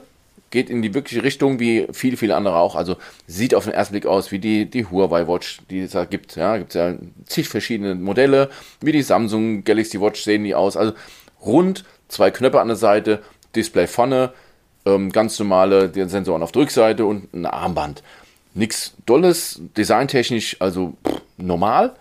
[0.50, 2.74] Geht in die wirkliche Richtung wie viele, viele andere auch.
[2.74, 2.96] Also
[3.28, 6.34] sieht auf den ersten Blick aus wie die, die Huawei Watch, die es da gibt.
[6.34, 6.94] Ja, gibt es ja
[7.26, 8.50] zig verschiedene Modelle.
[8.80, 10.76] Wie die Samsung Galaxy Watch sehen die aus.
[10.76, 10.94] Also
[11.40, 13.22] rund, zwei Knöpfe an der Seite,
[13.54, 14.32] Display vorne,
[14.86, 18.02] ähm, ganz normale die Sensoren auf der Rückseite und ein Armband.
[18.54, 21.94] Nix Dolles, designtechnisch, also pff, normal.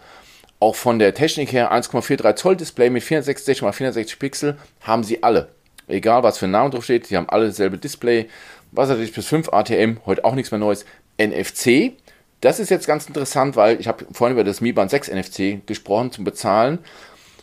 [0.60, 5.24] Auch von der Technik her 1,43 Zoll Display mit 460 x 460 Pixel haben sie
[5.24, 5.50] alle.
[5.88, 8.28] Egal was für ein Name drauf steht, die haben alle dasselbe Display.
[8.72, 10.86] Wasserdicht bis 5 ATM, heute auch nichts mehr Neues.
[11.18, 11.94] NFC,
[12.42, 15.66] das ist jetzt ganz interessant, weil ich habe vorhin über das Mi Band 6 NFC
[15.66, 16.80] gesprochen zum Bezahlen.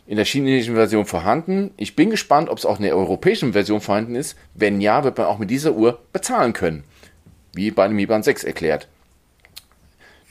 [0.07, 1.73] In der chinesischen Version vorhanden.
[1.77, 4.37] Ich bin gespannt, ob es auch in der europäischen Version vorhanden ist.
[4.55, 6.85] Wenn ja, wird man auch mit dieser Uhr bezahlen können.
[7.55, 8.89] Wie bei dem Mi Band 6 erklärt.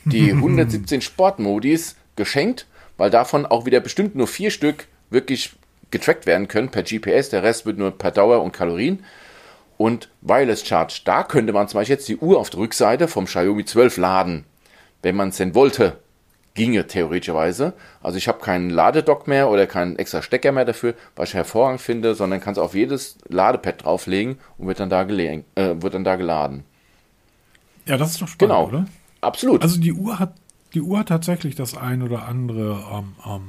[0.05, 2.67] Die 117 Sportmodis geschenkt,
[2.97, 5.53] weil davon auch wieder bestimmt nur vier Stück wirklich
[5.91, 7.29] getrackt werden können per GPS.
[7.29, 9.03] Der Rest wird nur per Dauer und Kalorien.
[9.77, 13.25] Und Wireless Charge, da könnte man zum Beispiel jetzt die Uhr auf der Rückseite vom
[13.25, 14.45] Xiaomi 12 laden,
[15.01, 15.99] wenn man es denn wollte.
[16.55, 17.73] Ginge theoretischerweise.
[18.01, 21.81] Also ich habe keinen Ladedock mehr oder keinen extra Stecker mehr dafür, was ich hervorragend
[21.81, 26.15] finde, sondern kannst auf jedes Ladepad drauflegen und wird dann da, äh, wird dann da
[26.15, 26.63] geladen.
[27.85, 28.67] Ja, das ist doch spannend, Genau.
[28.67, 28.85] oder?
[29.21, 29.61] Absolut.
[29.61, 30.33] Also die Uhr hat,
[30.73, 33.47] die Uhr hat tatsächlich das ein oder andere, ähm, ähm,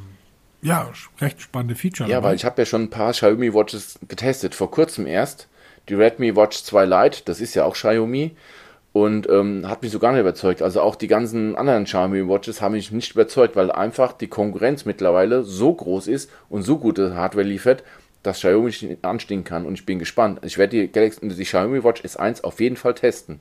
[0.63, 0.91] ja,
[1.21, 2.11] recht spannende Feature.
[2.11, 5.49] Ja, weil ich habe ja schon ein paar Xiaomi Watches getestet, vor kurzem erst.
[5.89, 8.35] Die Redmi Watch 2 Lite, das ist ja auch Xiaomi
[8.97, 10.63] und ähm, hat mich so gar nicht überzeugt.
[10.63, 14.87] Also auch die ganzen anderen Xiaomi Watches haben mich nicht überzeugt, weil einfach die Konkurrenz
[14.87, 17.85] mittlerweile so groß ist und so gute Hardware liefert,
[18.23, 20.41] dass Xiaomi nicht anstehen kann und ich bin gespannt.
[20.47, 23.41] Ich werde die, Galaxy, die Xiaomi Watch S1 auf jeden Fall testen.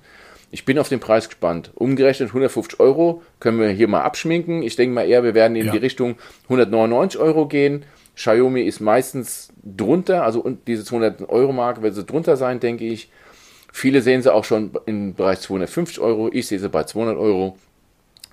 [0.52, 1.72] Ich bin auf den Preis gespannt.
[1.76, 4.62] Umgerechnet 150 Euro können wir hier mal abschminken.
[4.62, 5.72] Ich denke mal eher, wir werden in Ja.
[5.72, 6.16] die Richtung
[6.50, 7.86] 199 Euro gehen.
[8.18, 13.10] Xiaomi ist meistens drunter, also diese 200 Euro Marke wird sie drunter sein, denke ich.
[13.78, 16.30] Viele sehen sie auch schon im Bereich 250 Euro.
[16.32, 17.58] Ich sehe sie bei 200 Euro.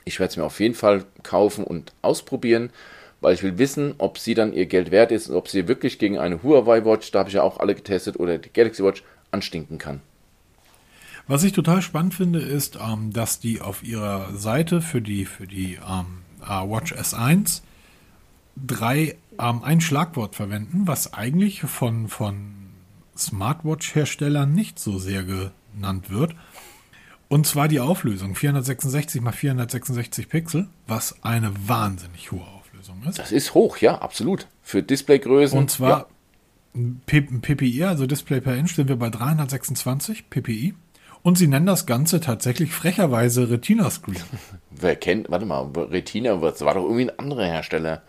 [0.05, 2.71] Ich werde es mir auf jeden Fall kaufen und ausprobieren,
[3.21, 5.99] weil ich will wissen, ob sie dann ihr Geld wert ist und ob sie wirklich
[5.99, 9.03] gegen eine Huawei Watch, da habe ich ja auch alle getestet, oder die Galaxy Watch
[9.33, 10.01] anstinken kann.
[11.27, 15.49] Was ich total spannend finde, ist, ähm, dass die auf ihrer Seite für die, für
[15.49, 17.63] die ähm, äh, Watch S1
[18.55, 22.62] drei, ähm, ein Schlagwort verwenden, was eigentlich von, von
[23.17, 26.35] Smartwatch-Herstellern nicht so sehr genannt wird.
[27.29, 33.19] Und zwar die Auflösung 466 x 466 Pixel, was eine wahnsinnig hohe Auflösung ist.
[33.19, 34.49] Das ist hoch, ja, absolut.
[34.63, 35.59] Für Displaygrößen.
[35.59, 36.09] Und zwar
[36.75, 36.93] ja.
[37.07, 40.75] PPI, also Display per Inch, sind wir bei 326 PPI.
[41.23, 44.17] Und sie nennen das Ganze tatsächlich frecherweise Retina Screen.
[44.71, 48.03] Wer kennt, warte mal, Retina, das war doch irgendwie ein anderer Hersteller.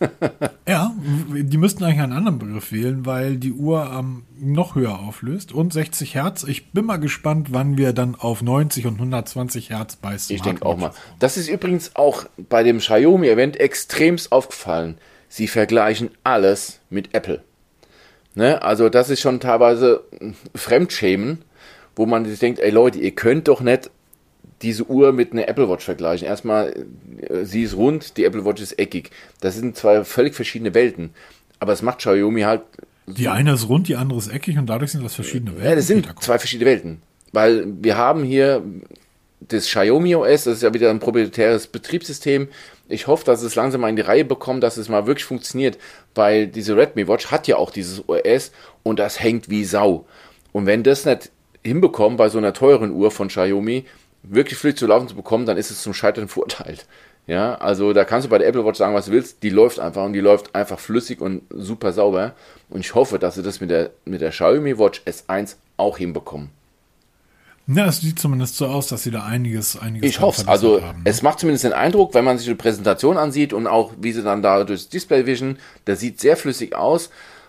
[0.68, 0.92] ja,
[1.32, 5.72] die müssten eigentlich einen anderen Begriff wählen, weil die Uhr ähm, noch höher auflöst und
[5.72, 6.44] 60 Hertz.
[6.44, 10.66] Ich bin mal gespannt, wann wir dann auf 90 und 120 Hertz bei Ich denke
[10.66, 10.92] auch mal.
[11.18, 14.98] Das ist übrigens auch bei dem Xiaomi-Event extremst aufgefallen.
[15.28, 17.42] Sie vergleichen alles mit Apple.
[18.34, 18.62] Ne?
[18.62, 20.04] Also das ist schon teilweise
[20.54, 21.42] Fremdschämen,
[21.96, 23.90] wo man sich denkt, ey Leute, ihr könnt doch nicht
[24.64, 26.26] diese Uhr mit einer Apple Watch vergleichen.
[26.26, 26.74] Erstmal,
[27.20, 29.10] äh, sie ist rund, die Apple Watch ist eckig.
[29.40, 31.10] Das sind zwei völlig verschiedene Welten.
[31.60, 32.62] Aber es macht Xiaomi halt.
[33.06, 35.68] Die eine ist rund, die andere ist eckig und dadurch sind das verschiedene Welten.
[35.68, 37.02] Ja, das sind zwei verschiedene Welten.
[37.32, 38.62] Weil wir haben hier
[39.40, 42.48] das Xiaomi OS, das ist ja wieder ein proprietäres Betriebssystem.
[42.88, 45.78] Ich hoffe, dass es langsam mal in die Reihe bekommt, dass es mal wirklich funktioniert,
[46.14, 48.52] weil diese Redmi Watch hat ja auch dieses OS
[48.82, 50.06] und das hängt wie Sau.
[50.52, 51.30] Und wenn das nicht
[51.62, 53.84] hinbekommt bei so einer teuren Uhr von Xiaomi,
[54.28, 56.86] wirklich flüssig zu laufen zu bekommen, dann ist es zum Scheitern verurteilt.
[57.26, 59.80] Ja, also da kannst du bei der Apple Watch sagen, was du willst, die läuft
[59.80, 62.34] einfach und die läuft einfach flüssig und super sauber.
[62.68, 66.50] Und ich hoffe, dass sie das mit der, mit der Xiaomi Watch S1 auch hinbekommen.
[67.66, 70.48] Ja, es sieht zumindest so aus, dass sie da einiges, einiges Ich hoffe es.
[70.48, 71.08] Also, haben, ne?
[71.08, 74.22] es macht zumindest den Eindruck, wenn man sich die Präsentation ansieht und auch, wie sie
[74.22, 77.08] dann da durchs Display Vision, das sieht sehr flüssig aus.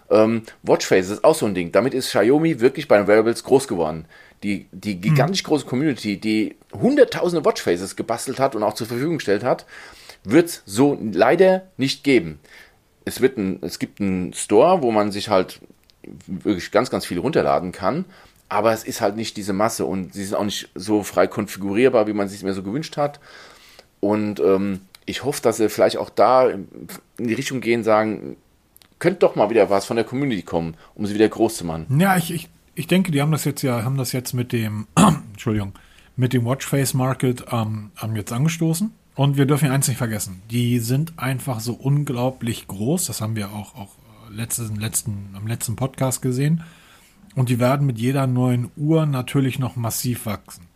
[0.10, 1.74] Ähm, Watchface ist auch so ein Ding.
[1.74, 4.06] Damit ist Xiaomi wirklich bei den Wearables groß geworden
[4.46, 5.48] die, die gigantisch hm.
[5.48, 9.66] große Community, die hunderttausende Watchfaces gebastelt hat und auch zur Verfügung gestellt hat,
[10.24, 12.40] wird es so leider nicht geben.
[13.06, 15.62] Es, wird ein, es gibt einen Store, wo man sich halt
[16.28, 18.06] wirklich ganz, ganz viel runterladen kann,
[18.50, 22.08] aber es ist halt nicht diese Masse und sie ist auch nicht so frei konfigurierbar,
[22.08, 23.20] wie man sich mehr so gewünscht hat.
[24.00, 26.68] Und ähm, ich hoffe, dass sie vielleicht auch da in
[27.18, 28.38] die Richtung gehen, sagen,
[29.00, 32.00] könnte doch mal wieder was von der Community kommen, um sie wieder groß zu machen.
[32.00, 34.88] Ja, ich, ich ich denke, die haben das jetzt ja, haben das jetzt mit dem,
[35.32, 35.74] Entschuldigung,
[36.16, 38.92] mit dem Watchface Market ähm, haben jetzt angestoßen.
[39.16, 40.42] Und wir dürfen eins nicht vergessen.
[40.52, 43.06] Die sind einfach so unglaublich groß.
[43.06, 43.92] Das haben wir auch, auch
[44.30, 46.64] letzten, letzten, am letzten Podcast gesehen.
[47.36, 50.68] Und die werden mit jeder neuen Uhr natürlich noch massiv wachsen.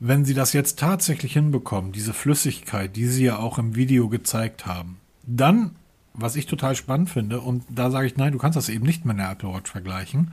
[0.00, 4.66] Wenn sie das jetzt tatsächlich hinbekommen, diese Flüssigkeit, die sie ja auch im Video gezeigt
[4.66, 5.76] haben, dann,
[6.12, 9.04] was ich total spannend finde, und da sage ich, nein, du kannst das eben nicht
[9.04, 10.32] mit einer Apple Watch vergleichen,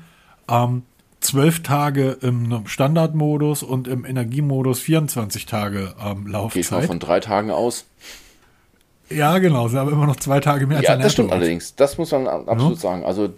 [0.49, 0.83] ähm,
[1.21, 6.63] zwölf Tage im Standardmodus und im Energiemodus 24 Tage ähm, Laufzeit.
[6.63, 7.85] Geht mal von drei Tagen aus.
[9.09, 11.75] Ja, genau, sie haben immer noch zwei Tage mehr ja, als Ja, das stimmt allerdings.
[11.75, 12.79] Das muss man absolut ja.
[12.79, 13.05] sagen.
[13.05, 13.29] Also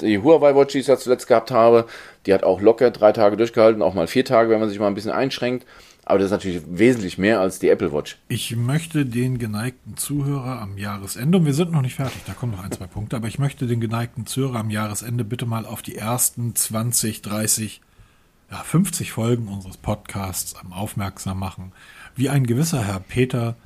[0.00, 1.86] die Huawei Watch, die ich ja zuletzt gehabt habe,
[2.26, 4.86] die hat auch locker drei Tage durchgehalten, auch mal vier Tage, wenn man sich mal
[4.86, 5.66] ein bisschen einschränkt.
[6.04, 8.18] Aber das ist natürlich wesentlich mehr als die Apple Watch.
[8.28, 12.52] Ich möchte den geneigten Zuhörer am Jahresende, und wir sind noch nicht fertig, da kommen
[12.52, 15.82] noch ein, zwei Punkte, aber ich möchte den geneigten Zuhörer am Jahresende bitte mal auf
[15.82, 17.80] die ersten 20, 30,
[18.50, 21.72] ja, 50 Folgen unseres Podcasts aufmerksam machen,
[22.16, 23.56] wie ein gewisser Herr Peter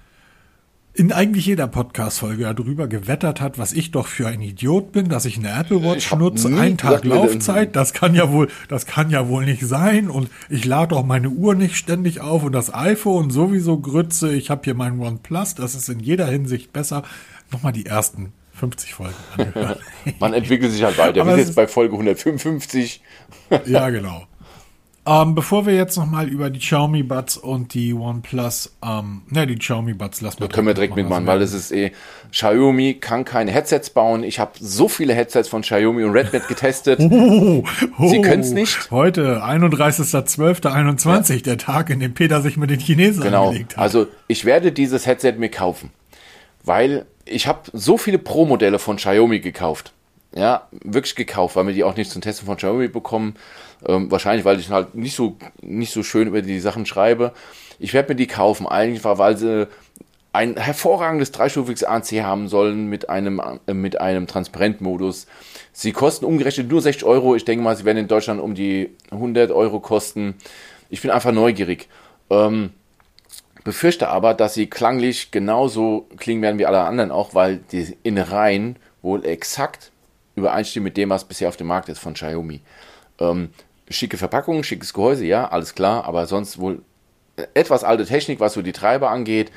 [0.97, 5.25] in eigentlich jeder Podcast-Folge darüber gewettert hat, was ich doch für ein Idiot bin, dass
[5.25, 9.29] ich eine Apple Watch nutze, einen Tag Laufzeit, das kann ja wohl, das kann ja
[9.29, 13.31] wohl nicht sein und ich lade auch meine Uhr nicht ständig auf und das iPhone
[13.31, 17.03] sowieso Grütze, ich habe hier mein OnePlus, das ist in jeder Hinsicht besser.
[17.51, 19.81] Nochmal die ersten 50 Folgen angehört.
[20.21, 21.27] Man entwickelt sich halt weiter.
[21.27, 23.03] Wir sind jetzt bei Folge 155.
[23.67, 24.29] ja, genau.
[25.07, 29.57] Ähm, bevor wir jetzt nochmal über die Xiaomi Buds und die OnePlus, ähm, ne, die
[29.57, 30.49] Xiaomi Buds lassen wir.
[30.49, 31.93] Da können wir direkt mitmachen, weil es ist eh,
[32.31, 34.25] Xiaomi kann keine Headsets bauen.
[34.25, 37.01] Ich habe so viele Headsets von Xiaomi und Redmi getestet.
[37.01, 37.65] Oh,
[37.99, 38.91] oh, Sie können es nicht.
[38.91, 41.41] Heute, 31.12.21, ja.
[41.41, 43.49] der Tag, in dem Peter sich mit den Chinesen genau.
[43.49, 43.83] angelegt hat.
[43.83, 45.91] Also, ich werde dieses Headset mir kaufen,
[46.63, 49.93] weil ich habe so viele Pro-Modelle von Xiaomi gekauft.
[50.35, 53.35] Ja, wirklich gekauft, weil wir die auch nicht zum Testen von Xiaomi bekommen.
[53.87, 57.33] Ähm, wahrscheinlich, weil ich halt nicht so, nicht so schön über die Sachen schreibe.
[57.79, 59.69] Ich werde mir die kaufen, eigentlich, weil sie
[60.33, 65.27] ein hervorragendes dreistufiges ANC haben sollen mit einem, äh, mit einem Transparentmodus.
[65.73, 67.37] Sie kosten umgerechnet nur 60 Euro.
[67.37, 70.35] Ich denke mal, sie werden in Deutschland um die 100 Euro kosten.
[70.91, 71.89] Ich bin einfach neugierig.
[72.31, 72.71] Ähm,
[73.63, 78.77] befürchte aber, dass sie klanglich genauso klingen werden wie alle anderen auch, weil die Innereien
[79.03, 79.93] wohl exakt
[80.35, 82.61] übereinstimmen mit dem, was bisher auf dem Markt ist von Xiaomi.
[83.21, 83.51] Ähm,
[83.89, 86.83] schicke Verpackung, schickes Gehäuse, ja, alles klar, aber sonst wohl
[87.55, 89.51] etwas alte Technik, was so die Treiber angeht,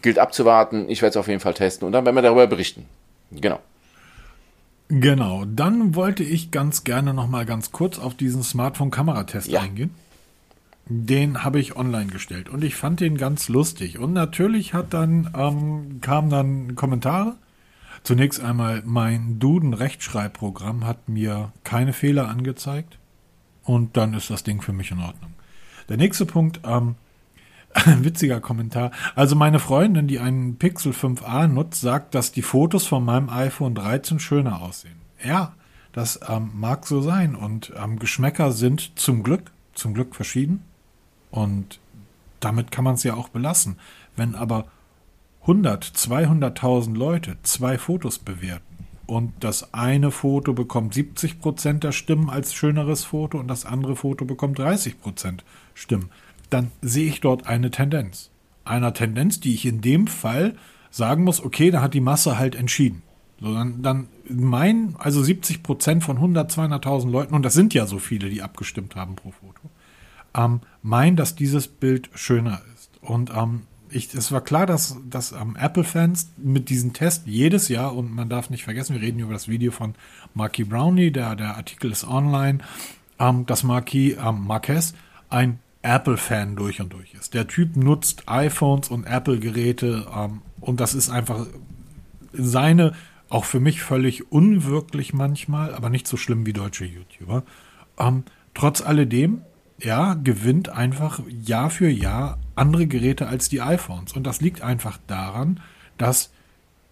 [0.00, 0.88] gilt abzuwarten.
[0.88, 2.86] Ich werde es auf jeden Fall testen und dann werden wir darüber berichten.
[3.30, 3.60] Genau.
[4.88, 9.60] Genau, dann wollte ich ganz gerne noch mal ganz kurz auf diesen Smartphone-Kameratest ja.
[9.60, 9.94] eingehen.
[10.86, 13.98] Den habe ich online gestellt und ich fand den ganz lustig.
[13.98, 17.36] Und natürlich hat dann ähm, kamen dann Kommentare.
[18.02, 22.98] Zunächst einmal mein Duden-Rechtschreibprogramm hat mir keine Fehler angezeigt
[23.64, 25.32] und dann ist das Ding für mich in Ordnung.
[25.88, 26.96] Der nächste Punkt, ähm,
[27.86, 28.90] witziger Kommentar.
[29.14, 33.74] Also meine Freundin, die einen Pixel 5a nutzt, sagt, dass die Fotos von meinem iPhone
[33.74, 35.00] 13 schöner aussehen.
[35.24, 35.54] Ja,
[35.92, 40.62] das ähm, mag so sein und ähm, Geschmäcker sind zum Glück, zum Glück verschieden
[41.30, 41.80] und
[42.40, 43.78] damit kann man es ja auch belassen.
[44.16, 44.66] Wenn aber
[45.42, 48.71] 100, 200.000 Leute zwei Fotos bewerten
[49.06, 53.96] und das eine Foto bekommt 70 Prozent der Stimmen als schöneres Foto und das andere
[53.96, 56.10] Foto bekommt 30 Prozent Stimmen,
[56.50, 58.30] dann sehe ich dort eine Tendenz.
[58.64, 60.56] Einer Tendenz, die ich in dem Fall
[60.90, 63.02] sagen muss, okay, da hat die Masse halt entschieden.
[63.40, 67.86] So, dann, dann mein, also 70 Prozent von 100, 200.000 Leuten, und das sind ja
[67.86, 69.70] so viele, die abgestimmt haben pro Foto,
[70.34, 72.90] ähm, meinen, dass dieses Bild schöner ist.
[73.00, 73.62] Und ähm,
[73.94, 78.28] ich, es war klar, dass, dass ähm, Apple-Fans mit diesem Test jedes Jahr, und man
[78.28, 79.94] darf nicht vergessen, wir reden über das Video von
[80.34, 82.58] Marky Brownlee, der, der Artikel ist online,
[83.18, 84.94] ähm, dass Marky ähm, Marquez
[85.30, 87.34] ein Apple-Fan durch und durch ist.
[87.34, 91.46] Der Typ nutzt iPhones und Apple-Geräte ähm, und das ist einfach
[92.32, 92.92] seine,
[93.28, 97.44] auch für mich völlig unwirklich manchmal, aber nicht so schlimm wie deutsche YouTuber.
[97.98, 98.24] Ähm,
[98.54, 99.42] trotz alledem,
[99.78, 104.12] ja, gewinnt einfach Jahr für Jahr andere Geräte als die iPhones.
[104.12, 105.60] Und das liegt einfach daran,
[105.98, 106.30] dass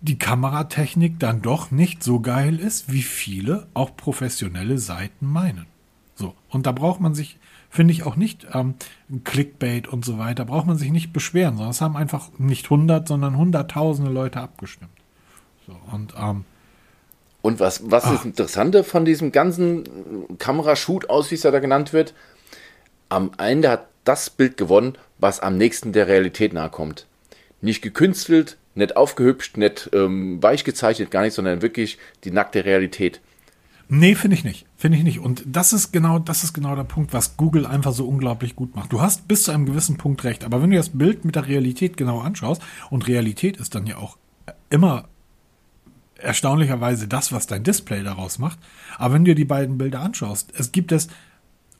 [0.00, 5.66] die Kameratechnik dann doch nicht so geil ist, wie viele auch professionelle Seiten meinen.
[6.14, 6.34] So.
[6.48, 7.38] Und da braucht man sich
[7.70, 8.74] finde ich auch nicht ähm,
[9.24, 10.44] Clickbait und so weiter.
[10.44, 14.90] Braucht man sich nicht beschweren, sondern es haben einfach nicht 100, sondern hunderttausende Leute abgestimmt.
[15.66, 16.44] So, und ähm,
[17.42, 21.94] und was, was das Interessante von diesem ganzen Kamerashoot aus, wie es ja da genannt
[21.94, 22.12] wird,
[23.08, 27.06] am Ende hat das Bild gewonnen, was am nächsten der Realität nahe kommt.
[27.60, 33.20] Nicht gekünstelt, nicht aufgehübscht, nicht ähm, weich gezeichnet, gar nicht, sondern wirklich die nackte Realität.
[33.92, 34.66] Nee, finde ich nicht.
[34.76, 35.18] Finde ich nicht.
[35.18, 38.76] Und das ist genau, das ist genau der Punkt, was Google einfach so unglaublich gut
[38.76, 38.92] macht.
[38.92, 41.48] Du hast bis zu einem gewissen Punkt recht, aber wenn du das Bild mit der
[41.48, 44.16] Realität genau anschaust, und Realität ist dann ja auch
[44.70, 45.08] immer
[46.16, 48.58] erstaunlicherweise das, was dein Display daraus macht.
[48.96, 51.08] Aber wenn du dir die beiden Bilder anschaust, es gibt es,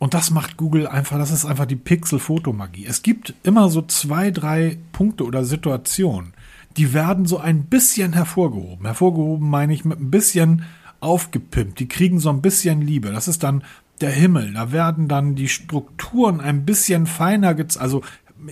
[0.00, 2.86] und das macht Google einfach, das ist einfach die Pixel-Fotomagie.
[2.86, 6.32] Es gibt immer so zwei, drei Punkte oder Situationen,
[6.78, 8.86] die werden so ein bisschen hervorgehoben.
[8.86, 10.64] Hervorgehoben meine ich mit ein bisschen
[11.00, 11.80] aufgepimpt.
[11.80, 13.12] Die kriegen so ein bisschen Liebe.
[13.12, 13.62] Das ist dann
[14.00, 14.54] der Himmel.
[14.54, 18.02] Da werden dann die Strukturen ein bisschen feiner, also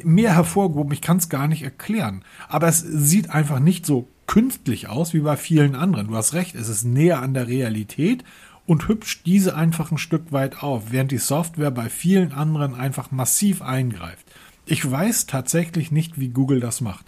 [0.05, 0.93] mehr hervorgehoben.
[0.93, 2.25] Ich kann es gar nicht erklären.
[2.49, 6.09] Aber es sieht einfach nicht so künstlich aus wie bei vielen anderen.
[6.09, 8.23] Du hast recht, es ist näher an der Realität
[8.69, 13.11] und hübscht diese einfach ein Stück weit auf, während die Software bei vielen anderen einfach
[13.11, 14.27] massiv eingreift.
[14.67, 17.07] Ich weiß tatsächlich nicht, wie Google das macht.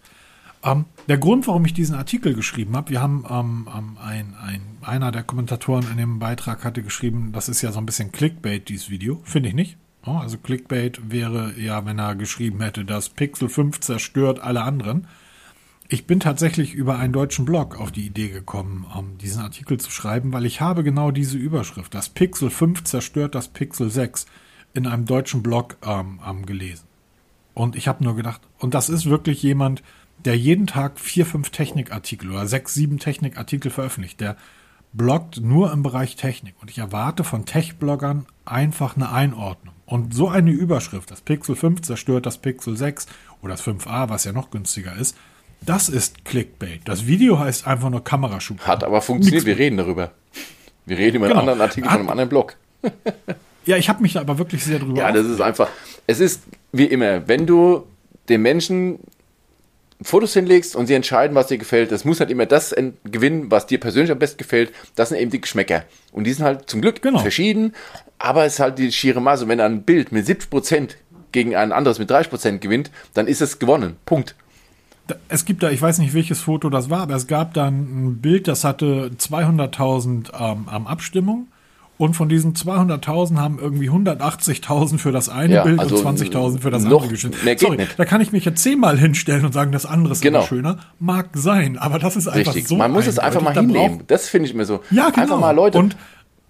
[0.64, 4.62] Ähm, der Grund, warum ich diesen Artikel geschrieben habe, wir haben ähm, ähm, ein, ein,
[4.80, 8.70] einer der Kommentatoren in dem Beitrag hatte geschrieben, das ist ja so ein bisschen Clickbait,
[8.70, 9.20] dieses Video.
[9.24, 9.76] Finde ich nicht.
[10.02, 15.06] Also Clickbait wäre ja, wenn er geschrieben hätte, dass Pixel 5 zerstört alle anderen.
[15.92, 19.90] Ich bin tatsächlich über einen deutschen Blog auf die Idee gekommen, um diesen Artikel zu
[19.90, 24.26] schreiben, weil ich habe genau diese Überschrift, das Pixel 5 zerstört das Pixel 6,
[24.72, 26.84] in einem deutschen Blog ähm, gelesen.
[27.54, 29.82] Und ich habe nur gedacht, und das ist wirklich jemand,
[30.24, 34.20] der jeden Tag vier, fünf Technikartikel oder sechs, sieben Technikartikel veröffentlicht.
[34.20, 34.36] Der
[34.92, 36.54] bloggt nur im Bereich Technik.
[36.60, 39.74] Und ich erwarte von Tech-Bloggern einfach eine Einordnung.
[39.86, 43.06] Und so eine Überschrift, das Pixel 5 zerstört das Pixel 6
[43.42, 45.16] oder das 5a, was ja noch günstiger ist,
[45.64, 46.80] das ist Clickbait.
[46.84, 48.60] Das Video heißt einfach nur Kameraschub.
[48.60, 50.12] Hat aber funktioniert, wir reden darüber.
[50.86, 51.40] Wir reden über genau.
[51.40, 52.56] einen anderen Artikel Hat, von einem anderen Blog.
[53.66, 54.98] ja, ich habe mich da aber wirklich sehr drüber.
[54.98, 55.68] Ja, das ist einfach.
[56.06, 56.42] Es ist
[56.72, 57.86] wie immer, wenn du
[58.28, 58.98] den Menschen
[60.02, 61.92] Fotos hinlegst und sie entscheiden, was dir gefällt.
[61.92, 62.74] Das muss halt immer das
[63.04, 64.72] gewinnen, was dir persönlich am besten gefällt.
[64.94, 65.84] Das sind eben die Geschmäcker.
[66.12, 67.18] Und die sind halt zum Glück genau.
[67.18, 67.74] verschieden,
[68.18, 69.46] aber es ist halt die schiere Masse.
[69.46, 70.90] Wenn ein Bild mit 70%
[71.32, 73.96] gegen ein anderes mit 30% gewinnt, dann ist es gewonnen.
[74.06, 74.34] Punkt.
[75.28, 77.74] Es gibt da, ich weiß nicht, welches Foto das war, aber es gab dann
[78.08, 81.46] ein Bild, das hatte 200.000 ähm, am Abstimmung.
[81.98, 86.60] Und von diesen 200.000 haben irgendwie 180.000 für das eine Ja, Bild also und 20.000
[86.60, 87.36] für das andere gestimmt.
[87.58, 87.98] Sorry, nicht.
[87.98, 90.40] da kann ich mich jetzt zehnmal hinstellen und sagen, das andere ist Genau.
[90.40, 90.78] schöner.
[90.98, 92.68] Mag sein, aber das ist einfach Richtig.
[92.68, 93.52] so Man muss es einfach mal.
[93.52, 94.00] Da hinnehmen.
[94.06, 94.80] Das finde ich immer so.
[94.90, 95.22] Ja, genau.
[95.24, 95.76] Einfach mal Leute.
[95.76, 95.94] Und-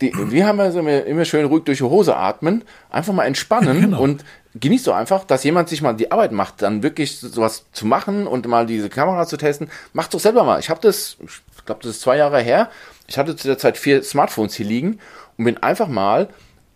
[0.01, 3.25] die, wir haben ja so immer, immer schön ruhig durch die Hose atmen, einfach mal
[3.27, 4.01] entspannen Genau.
[4.01, 4.25] und
[4.55, 8.27] genießt doch einfach, dass jemand sich mal die Arbeit macht, dann wirklich sowas zu machen
[8.27, 9.71] und mal diese Kamera zu testen.
[9.93, 10.59] Macht doch selber mal.
[10.59, 12.69] Ich habe das, ich glaube, das ist zwei Jahre her.
[13.07, 14.99] Ich hatte zu der Zeit vier Smartphones hier liegen
[15.37, 16.29] und bin einfach mal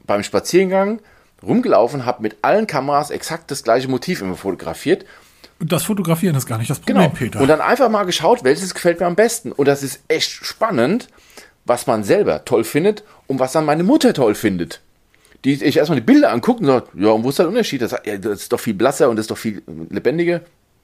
[0.06, 1.00] beim Spaziergang
[1.42, 5.04] rumgelaufen, habe mit allen Kameras exakt das gleiche Motiv immer fotografiert
[5.60, 7.08] Und das Fotografieren ist gar nicht das Problem, Genau.
[7.14, 7.40] Peter.
[7.40, 9.52] Und dann einfach mal geschaut, welches gefällt mir am besten.
[9.52, 11.08] Und das ist echt spannend,
[11.64, 14.80] was man selber toll findet und was dann meine Mutter toll findet.
[15.44, 17.82] Die ich erstmal die Bilder anguckt und sagt, ja, und wo ist der Unterschied?
[17.82, 20.40] Das, ja, das ist doch viel blasser und das ist doch viel lebendiger.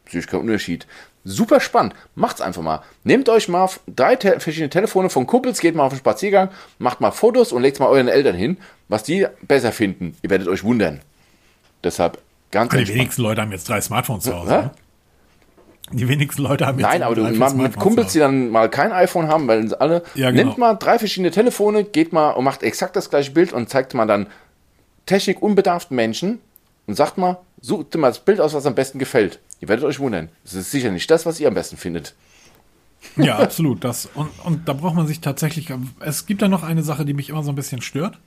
[0.09, 0.87] Sehe ich keinen Unterschied.
[1.25, 1.95] Super spannend.
[2.15, 2.83] Macht's einfach mal.
[3.05, 7.01] Nehmt euch mal drei te verschiedene Telefone von Kumpels, geht mal auf den Spaziergang, macht
[7.01, 8.57] mal Fotos und legt mal euren Eltern hin,
[8.89, 10.17] was die besser finden.
[10.23, 11.01] Ihr werdet euch wundern.
[11.85, 12.19] Deshalb
[12.51, 12.99] ganz die entspannt.
[12.99, 14.51] wenigsten Leute haben jetzt drei Smartphones zu Hause.
[14.51, 14.63] Hä?
[14.63, 14.71] Ne?
[15.93, 18.93] Die wenigsten Leute haben jetzt Nein, aber du, mal, mit Kumpels, die dann mal kein
[18.93, 20.45] iPhone haben, weil alle, Ja, genau.
[20.45, 23.95] nimmt mal drei verschiedene Telefone, geht mal und macht exakt das gleiche Bild und zeigt
[23.95, 24.27] mal dann
[25.07, 26.39] technikunbedarften Menschen
[26.87, 29.41] und sagt mal, sucht mal das Bild aus, was am besten gefällt.
[29.61, 30.29] Ihr werdet euch wundern.
[30.45, 32.15] Es ist sicher nicht das, was ihr am besten findet.
[33.17, 33.83] Ja, absolut.
[33.83, 35.69] Das, und, und da braucht man sich tatsächlich.
[36.01, 38.19] Es gibt da noch eine Sache, die mich immer so ein bisschen stört.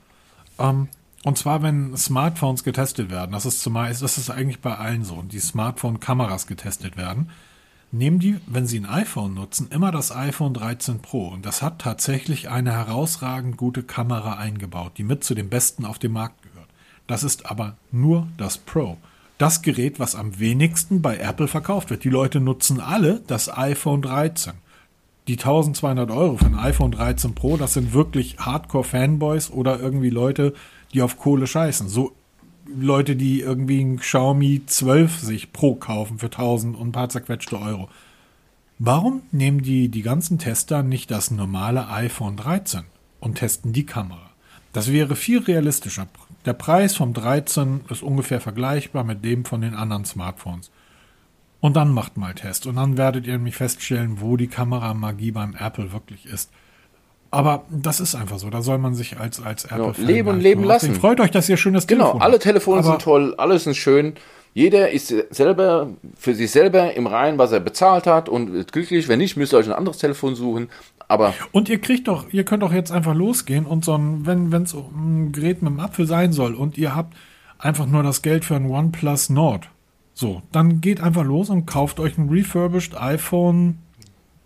[0.60, 0.88] Ähm,
[1.23, 5.22] und zwar, wenn Smartphones getestet werden, das ist zumeist, das ist eigentlich bei allen so,
[5.22, 7.30] die Smartphone-Kameras getestet werden,
[7.94, 11.28] nehmen die, wenn sie ein iPhone nutzen, immer das iPhone 13 Pro.
[11.28, 15.99] Und das hat tatsächlich eine herausragend gute Kamera eingebaut, die mit zu den besten auf
[15.99, 16.68] dem Markt gehört.
[17.07, 18.98] Das ist aber nur das Pro.
[19.38, 22.03] Das Gerät, was am wenigsten bei Apple verkauft wird.
[22.03, 24.53] Die Leute nutzen alle das iPhone 13
[25.28, 30.53] die 1200 Euro für ein iPhone 13 Pro, das sind wirklich Hardcore-Fanboys oder irgendwie Leute,
[30.94, 31.88] die auf Kohle scheißen.
[31.88, 32.14] So
[32.65, 37.60] Leute, die irgendwie ein Xiaomi 12 sich Pro kaufen für 1000 und ein paar zerquetschte
[37.60, 37.90] Euro.
[38.80, 42.84] Warum nehmen die, die ganzen Tester nicht das normale iPhone 13
[43.19, 44.31] und testen die Kamera?
[44.72, 46.07] Das wäre viel realistischer.
[46.45, 50.72] Der Preis vom 13 ist ungefähr vergleichbar mit dem von den anderen Smartphones.
[51.61, 52.65] Und dann macht mal Test.
[52.65, 56.52] Und dann werdet ihr nämlich feststellen, wo die Kameramagie beim Apple wirklich ist.
[57.34, 58.49] Aber das ist einfach so.
[58.51, 60.93] Da soll man sich als, als Apple Genau, leben und leben lassen.
[60.93, 62.43] Freut euch, dass ihr schönes Genau, Telefon alle habt.
[62.43, 64.14] Telefone Aber sind toll, alles ist schön.
[64.53, 69.07] Jeder ist selber für sich selber im Reinen, was er bezahlt hat und ist glücklich.
[69.07, 70.69] Wenn nicht, müsst ihr euch ein anderes Telefon suchen.
[71.07, 74.53] Aber Und ihr kriegt doch, ihr könnt doch jetzt einfach losgehen und so ein, wenn
[74.61, 77.15] es ein Gerät mit einem Apfel sein soll und ihr habt
[77.57, 79.69] einfach nur das Geld für ein OnePlus Nord.
[80.14, 83.80] So, dann geht einfach los und kauft euch ein refurbished iPhone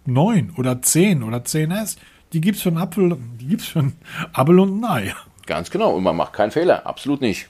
[0.05, 1.97] 9 oder 10 oder 10S.
[2.33, 3.97] Die gibt's für einen Apfel, die gibt's für einen
[4.33, 5.15] Apfel und ein Ei.
[5.45, 7.47] Ganz genau, und man macht keinen Fehler, absolut nicht.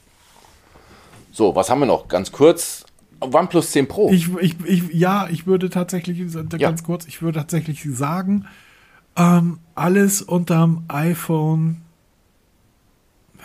[1.32, 2.08] So, was haben wir noch?
[2.08, 2.86] Ganz kurz,
[3.20, 4.12] OnePlus 10 Pro.
[4.12, 6.22] Ich, ich, ich, ja, ich würde tatsächlich,
[6.60, 8.46] ganz kurz, ich würde tatsächlich sagen,
[9.16, 11.82] ähm, alles unterm iPhone.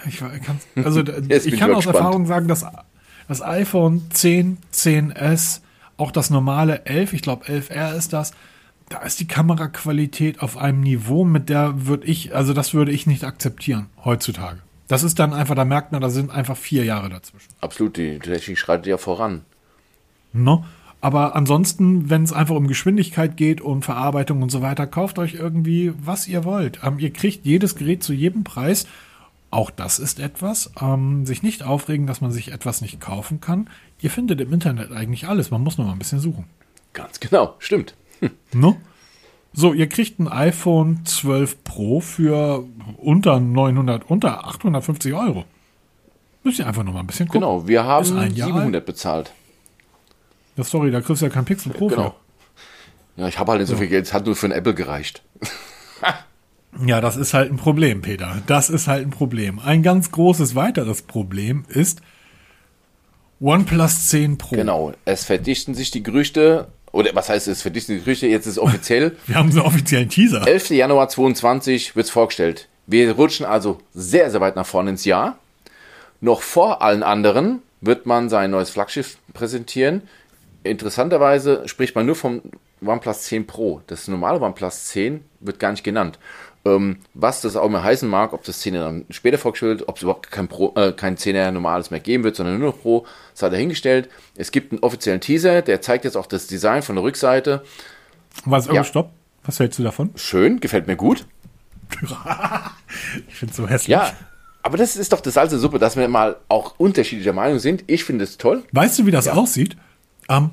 [0.07, 1.97] Ich, kann, also ich kann aus gespannt.
[1.97, 2.67] Erfahrung sagen, dass
[3.29, 5.61] das iPhone 10, 10S,
[5.97, 8.33] auch das normale 11, ich glaube 11R ist das,
[8.89, 13.07] da ist die Kameraqualität auf einem Niveau, mit der würde ich, also das würde ich
[13.07, 14.59] nicht akzeptieren heutzutage.
[14.89, 17.49] Das ist dann einfach, da merkt man, da sind einfach vier Jahre dazwischen.
[17.61, 19.43] absolut, die Technik schreitet ja voran.
[20.33, 20.63] Ne?
[21.01, 25.35] Aber ansonsten, wenn es einfach um Geschwindigkeit geht, um Verarbeitung und so weiter, kauft euch
[25.35, 26.81] irgendwie, was ihr wollt.
[26.85, 28.87] Ähm, ihr kriegt jedes Gerät zu jedem Preis.
[29.51, 30.73] Auch das ist etwas.
[30.81, 33.69] Ähm, sich nicht aufregen, dass man sich etwas nicht kaufen kann.
[34.01, 35.51] Ihr findet im Internet eigentlich alles.
[35.51, 36.45] Man muss nur mal ein bisschen suchen.
[36.93, 37.95] Ganz genau, stimmt.
[38.53, 38.77] Ne?
[39.55, 42.65] So, ihr kriegt ein iPhone 12 Pro für
[42.97, 45.45] unter 900, unter 850 Euro.
[46.43, 47.43] Müsst ihr einfach noch mal ein bisschen gucken.
[47.43, 49.31] Genau, wir haben ein Jahr 700 bezahlt.
[50.57, 52.15] Ja, sorry, da kriegst du ja kein Pixel Pro Genau.
[53.17, 53.21] für.
[53.21, 55.23] Ja, ich habe halt nicht so viel Geld, es hat nur für ein Apple gereicht.
[56.87, 58.39] Ja, das ist halt ein Problem, Peter.
[58.47, 59.59] Das ist halt ein Problem.
[59.59, 62.01] Ein ganz großes weiteres Problem ist
[63.43, 64.57] OnePlus 10 Pro.
[64.57, 68.59] Genau, es verdichten sich die Gerüchte, oder was heißt es verdichten die Gerüchte, jetzt ist
[68.59, 69.17] offiziell.
[69.27, 70.47] Wir haben so einen offiziellen Teaser.
[70.47, 70.71] 11.
[70.71, 72.69] Januar 2022 wird es vorgestellt.
[72.87, 75.39] Wir rutschen also sehr, sehr weit nach vorne ins Jahr.
[76.21, 80.03] Noch vor allen anderen wird man sein neues Flaggschiff präsentieren.
[80.63, 82.43] Interessanterweise spricht man nur vom
[82.85, 83.81] OnePlus 10 Pro.
[83.87, 86.19] Das normale OnePlus 10 wird gar nicht genannt.
[86.65, 90.03] Ähm, was das auch immer heißen mag, ob das 10er dann später vorgestellt, ob es
[90.03, 93.49] überhaupt kein, Pro, äh, kein 10er normales mehr geben wird, sondern nur noch Pro, sei
[93.51, 94.09] dahingestellt.
[94.37, 97.65] Es gibt einen offiziellen Teaser, der zeigt jetzt auch das Design von der Rückseite.
[98.45, 98.85] Was, oh, ja.
[98.85, 99.11] stopp.
[99.45, 100.11] Was hältst du davon?
[100.15, 101.27] Schön, gefällt mir gut.
[103.29, 103.89] ich finde es so hässlich.
[103.89, 104.13] Ja,
[104.63, 107.85] aber das ist doch das Salz Suppe, dass wir mal auch unterschiedlicher Meinung sind.
[107.89, 108.63] Ich finde es toll.
[108.71, 109.33] Weißt du, wie das ja.
[109.33, 109.77] aussieht?
[110.29, 110.53] Um,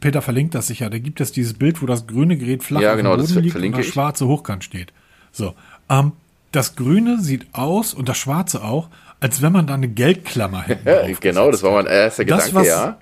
[0.00, 0.90] Peter verlinkt das sicher.
[0.90, 3.42] Da gibt es dieses Bild, wo das grüne Gerät flach ja, genau, auf dem Boden
[3.42, 4.92] liegt und das schwarze hochkant steht.
[5.32, 5.54] So.
[5.88, 6.12] Um,
[6.52, 8.88] das Grüne sieht aus und das Schwarze auch,
[9.20, 11.14] als wenn man da eine Geldklammer hätte.
[11.20, 12.98] genau, das war mein erster Gedanke, das, was, ja.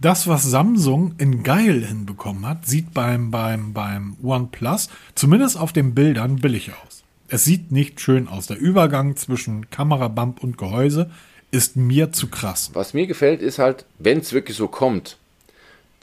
[0.00, 5.94] Das, was Samsung in geil hinbekommen hat, sieht beim, beim, beim OnePlus, zumindest auf den
[5.94, 7.04] Bildern, billig aus.
[7.28, 8.46] Es sieht nicht schön aus.
[8.46, 11.10] Der Übergang zwischen Kamerabump und Gehäuse
[11.50, 12.70] ist mir zu krass.
[12.74, 15.18] Was mir gefällt, ist halt, wenn es wirklich so kommt,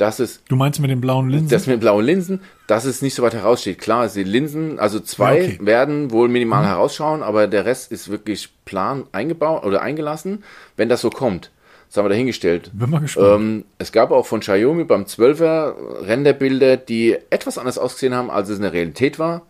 [0.02, 0.42] dass es.
[0.50, 1.50] Du meinst mit den blauen Linsen?
[1.50, 3.80] Das mit den blauen Linsen, dass es nicht so weit heraussteht.
[3.80, 5.60] Klar, die Linsen, also zwei ja, okay.
[5.62, 6.68] werden wohl minimal mhm.
[6.68, 10.44] herausschauen, aber der Rest ist wirklich plan eingebaut oder eingelassen,
[10.76, 11.52] wenn das so kommt.
[11.88, 12.72] Das haben wir dahingestellt.
[12.74, 13.28] Bin mal gespannt.
[13.28, 18.50] Ähm, es gab auch von Xiaomi beim 12er Renderbilder, die etwas anders ausgesehen haben, als
[18.50, 19.44] es in der Realität war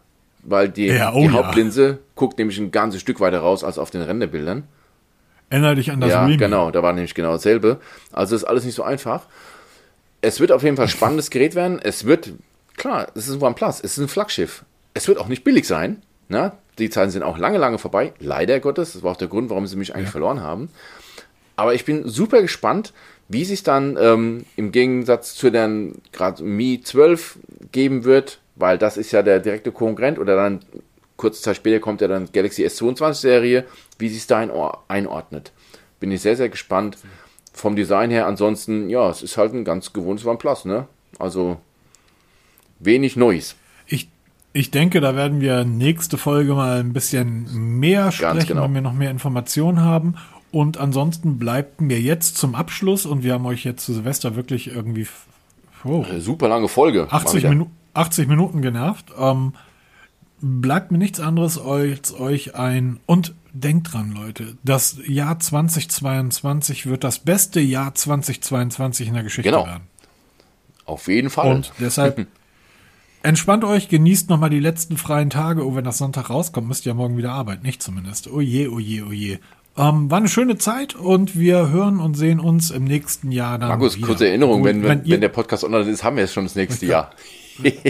[0.44, 1.98] weil die, ja, oh die Hauptlinse ja.
[2.16, 4.64] guckt nämlich ein ganzes Stück weiter raus als auf den Renderbildern.
[5.50, 6.38] Erinnere dich an das Ja, Remake.
[6.38, 7.80] genau, da war nämlich genau dasselbe.
[8.14, 9.26] Also ist alles nicht so einfach.
[10.22, 11.80] Es wird auf jeden Fall spannendes Gerät werden.
[11.82, 12.34] Es wird,
[12.78, 14.64] klar, es ist ein OnePlus, es ist ein Flaggschiff.
[14.94, 16.02] Es wird auch nicht billig sein.
[16.30, 16.52] Ne?
[16.78, 18.14] Die Zeiten sind auch lange, lange vorbei.
[18.20, 18.94] Leider Gottes.
[18.94, 20.12] Das war auch der Grund, warum sie mich eigentlich ja.
[20.12, 20.70] verloren haben.
[21.56, 22.94] Aber ich bin super gespannt,
[23.28, 27.40] wie sich dann ähm, im Gegensatz zu den gerade Mi 12
[27.72, 30.60] geben wird weil das ist ja der direkte Konkurrent oder dann
[31.18, 33.66] kurze Zeit später kommt ja dann Galaxy S22 Serie,
[34.00, 34.40] wie sie es da
[34.88, 35.52] einordnet.
[36.00, 36.98] Bin ich sehr, sehr gespannt.
[37.54, 40.88] Vom Design her, ansonsten, ja, es ist halt ein ganz gewohntes OnePlus, ne?
[41.20, 41.58] Also
[42.80, 43.56] wenig Neues.
[43.88, 44.10] Ich,
[44.54, 48.64] ich denke, da werden wir nächste Folge mal ein bisschen mehr sprechen, genau.
[48.64, 50.16] wenn wir noch mehr Informationen haben.
[50.52, 54.68] Und ansonsten bleibt mir jetzt zum Abschluss, und wir haben euch jetzt zu Silvester wirklich
[54.68, 55.08] irgendwie.
[55.84, 57.08] Oh, Super lange Folge.
[57.10, 57.72] 80 Minuten.
[57.94, 59.08] 80 Minuten genervt.
[59.18, 59.54] Ähm,
[60.42, 67.04] bleibt mir nichts anderes als euch ein und denkt dran, Leute, das Jahr 2022 wird
[67.04, 69.66] das beste Jahr 2022 in der Geschichte genau.
[69.66, 69.84] werden.
[70.86, 71.52] Auf jeden Fall.
[71.52, 72.28] Und deshalb
[73.24, 75.66] entspannt euch, genießt nochmal die letzten freien Tage.
[75.66, 77.66] Oh, wenn das Sonntag rauskommt, müsst ihr morgen wieder arbeiten.
[77.66, 78.28] Nicht zumindest.
[78.32, 79.40] Oh je, oh je, oh je.
[79.78, 83.70] Ähm, war eine schöne Zeit und wir hören und sehen uns im nächsten Jahr dann.
[83.70, 84.08] Markus, wieder.
[84.08, 86.86] kurze Erinnerung, wenn, wenn, wenn, der Podcast online ist, haben wir es schon das nächste
[86.86, 87.12] Jahr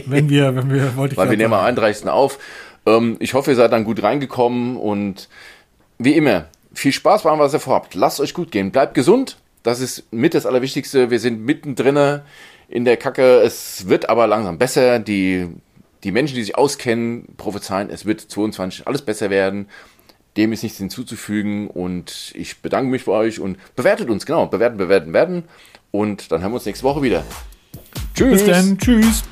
[0.06, 2.08] wenn wir, wenn wir, wollte ich Weil wir nehmen am 31.
[2.08, 2.40] auf.
[2.86, 5.30] Ähm, ich hoffe, ihr seid dann gut reingekommen und
[6.04, 7.96] wie immer, viel Spaß beim, was ihr vorhabt.
[7.96, 8.72] Lasst euch gut gehen.
[8.72, 9.38] Bleibt gesund.
[9.64, 11.12] Das ist mit das Allerwichtigste.
[11.12, 12.22] Wir sind mittendrin
[12.68, 13.42] in der Kacke.
[13.42, 15.00] Es wird aber langsam besser.
[15.00, 15.48] Die,
[16.04, 19.68] die Menschen, die sich auskennen, prophezeien, es wird 22 alles besser werden.
[20.38, 24.78] Dem ist nichts hinzuzufügen und ich bedanke mich bei euch und bewertet uns, genau, bewerten,
[24.78, 25.44] bewerten, bewerten
[25.92, 27.26] und dann hören wir uns nächste Woche wieder.
[28.16, 28.44] Tschüss.
[28.44, 29.24] Bis dann, tschüss.